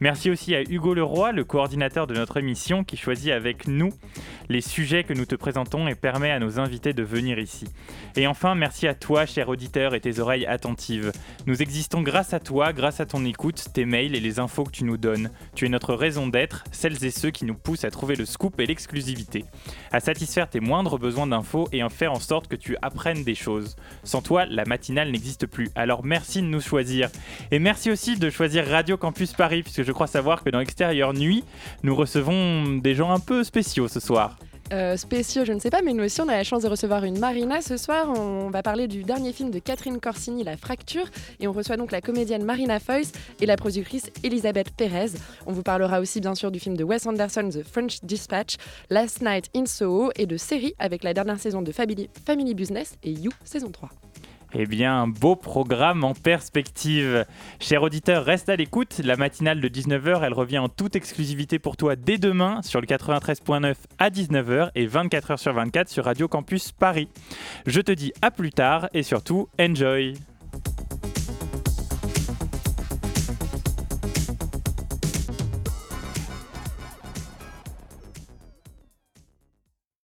Merci 0.00 0.30
aussi 0.30 0.54
à 0.54 0.62
Hugo 0.62 0.94
Leroy, 0.94 1.32
le 1.32 1.44
coordinateur 1.44 2.06
de 2.06 2.14
notre 2.14 2.38
émission, 2.38 2.84
qui 2.84 2.96
choisit 2.96 3.32
avec 3.32 3.66
nous 3.68 3.90
les 4.48 4.60
sujets 4.60 5.04
que 5.04 5.14
nous 5.14 5.26
te 5.26 5.34
présentons 5.34 5.88
et 5.88 5.94
permet 5.94 6.30
à 6.30 6.38
nos 6.38 6.58
invités 6.58 6.92
de 6.92 7.02
venir 7.02 7.38
ici. 7.38 7.66
Et 8.16 8.26
enfin, 8.26 8.54
merci 8.54 8.86
à 8.86 8.94
toi, 8.94 9.26
cher 9.26 9.48
auditeur, 9.48 9.94
et 9.94 10.00
tes 10.00 10.18
oreilles 10.18 10.46
attentives. 10.46 11.12
Nous 11.46 11.62
existons 11.72 12.02
grâce 12.02 12.34
à 12.34 12.38
toi, 12.38 12.74
grâce 12.74 13.00
à 13.00 13.06
ton 13.06 13.24
écoute, 13.24 13.68
tes 13.72 13.86
mails 13.86 14.14
et 14.14 14.20
les 14.20 14.38
infos 14.38 14.64
que 14.64 14.72
tu 14.72 14.84
nous 14.84 14.98
donnes. 14.98 15.30
Tu 15.54 15.64
es 15.64 15.70
notre 15.70 15.94
raison 15.94 16.26
d'être, 16.26 16.64
celles 16.70 17.02
et 17.02 17.10
ceux 17.10 17.30
qui 17.30 17.46
nous 17.46 17.54
poussent 17.54 17.86
à 17.86 17.90
trouver 17.90 18.14
le 18.14 18.26
scoop 18.26 18.60
et 18.60 18.66
l'exclusivité, 18.66 19.46
à 19.90 19.98
satisfaire 19.98 20.50
tes 20.50 20.60
moindres 20.60 20.98
besoins 20.98 21.26
d'infos 21.26 21.70
et 21.72 21.80
à 21.80 21.88
faire 21.88 22.12
en 22.12 22.20
sorte 22.20 22.46
que 22.46 22.56
tu 22.56 22.76
apprennes 22.82 23.24
des 23.24 23.34
choses. 23.34 23.76
Sans 24.04 24.20
toi, 24.20 24.44
la 24.44 24.66
matinale 24.66 25.10
n'existe 25.12 25.46
plus. 25.46 25.70
Alors 25.74 26.04
merci 26.04 26.42
de 26.42 26.46
nous 26.46 26.60
choisir. 26.60 27.08
Et 27.50 27.58
merci 27.58 27.90
aussi 27.90 28.18
de 28.18 28.28
choisir 28.28 28.66
Radio 28.66 28.98
Campus 28.98 29.32
Paris, 29.32 29.62
puisque 29.62 29.82
je 29.82 29.92
crois 29.92 30.08
savoir 30.08 30.44
que 30.44 30.50
dans 30.50 30.60
Extérieur 30.60 31.14
Nuit, 31.14 31.42
nous 31.84 31.96
recevons 31.96 32.76
des 32.82 32.94
gens 32.94 33.12
un 33.12 33.20
peu 33.20 33.44
spéciaux 33.44 33.88
ce 33.88 33.98
soir. 33.98 34.36
Euh, 34.72 34.96
spéciaux, 34.96 35.44
je 35.44 35.52
ne 35.52 35.58
sais 35.58 35.68
pas, 35.68 35.82
mais 35.82 35.92
nous 35.92 36.04
aussi, 36.04 36.20
on 36.22 36.28
a 36.28 36.32
la 36.32 36.44
chance 36.44 36.62
de 36.62 36.68
recevoir 36.68 37.04
une 37.04 37.18
Marina 37.18 37.60
ce 37.60 37.76
soir. 37.76 38.08
On 38.08 38.48
va 38.48 38.62
parler 38.62 38.88
du 38.88 39.02
dernier 39.04 39.32
film 39.34 39.50
de 39.50 39.58
Catherine 39.58 40.00
Corsini, 40.00 40.44
La 40.44 40.56
Fracture, 40.56 41.04
et 41.40 41.46
on 41.46 41.52
reçoit 41.52 41.76
donc 41.76 41.92
la 41.92 42.00
comédienne 42.00 42.42
Marina 42.42 42.80
Foyce 42.80 43.12
et 43.40 43.46
la 43.46 43.56
productrice 43.56 44.10
Elisabeth 44.22 44.70
Perez. 44.70 45.10
On 45.46 45.52
vous 45.52 45.62
parlera 45.62 46.00
aussi 46.00 46.20
bien 46.20 46.34
sûr 46.34 46.50
du 46.50 46.58
film 46.58 46.76
de 46.76 46.84
Wes 46.84 47.06
Anderson, 47.06 47.50
The 47.50 47.62
French 47.62 47.98
Dispatch, 48.02 48.56
Last 48.88 49.20
Night 49.20 49.50
in 49.54 49.66
Soho, 49.66 50.10
et 50.16 50.24
de 50.24 50.38
séries 50.38 50.74
avec 50.78 51.04
la 51.04 51.12
dernière 51.12 51.38
saison 51.38 51.60
de 51.60 51.70
Family, 51.70 52.08
Family 52.24 52.54
Business 52.54 52.96
et 53.02 53.10
You, 53.10 53.30
saison 53.44 53.70
3. 53.70 53.90
Eh 54.54 54.66
bien, 54.66 54.94
un 55.00 55.08
beau 55.08 55.34
programme 55.34 56.04
en 56.04 56.12
perspective. 56.12 57.24
Cher 57.58 57.82
auditeur, 57.82 58.24
reste 58.24 58.50
à 58.50 58.56
l'écoute. 58.56 59.00
La 59.02 59.16
matinale 59.16 59.60
de 59.62 59.68
19h, 59.68 60.22
elle 60.22 60.34
revient 60.34 60.58
en 60.58 60.68
toute 60.68 60.94
exclusivité 60.94 61.58
pour 61.58 61.78
toi 61.78 61.96
dès 61.96 62.18
demain 62.18 62.60
sur 62.60 62.80
le 62.82 62.86
93.9 62.86 63.74
à 63.98 64.10
19h 64.10 64.70
et 64.74 64.86
24h 64.86 65.38
sur 65.38 65.54
24 65.54 65.88
sur 65.88 66.04
Radio 66.04 66.28
Campus 66.28 66.72
Paris. 66.72 67.08
Je 67.66 67.80
te 67.80 67.92
dis 67.92 68.12
à 68.20 68.30
plus 68.30 68.50
tard 68.50 68.90
et 68.92 69.02
surtout, 69.02 69.48
enjoy 69.58 70.14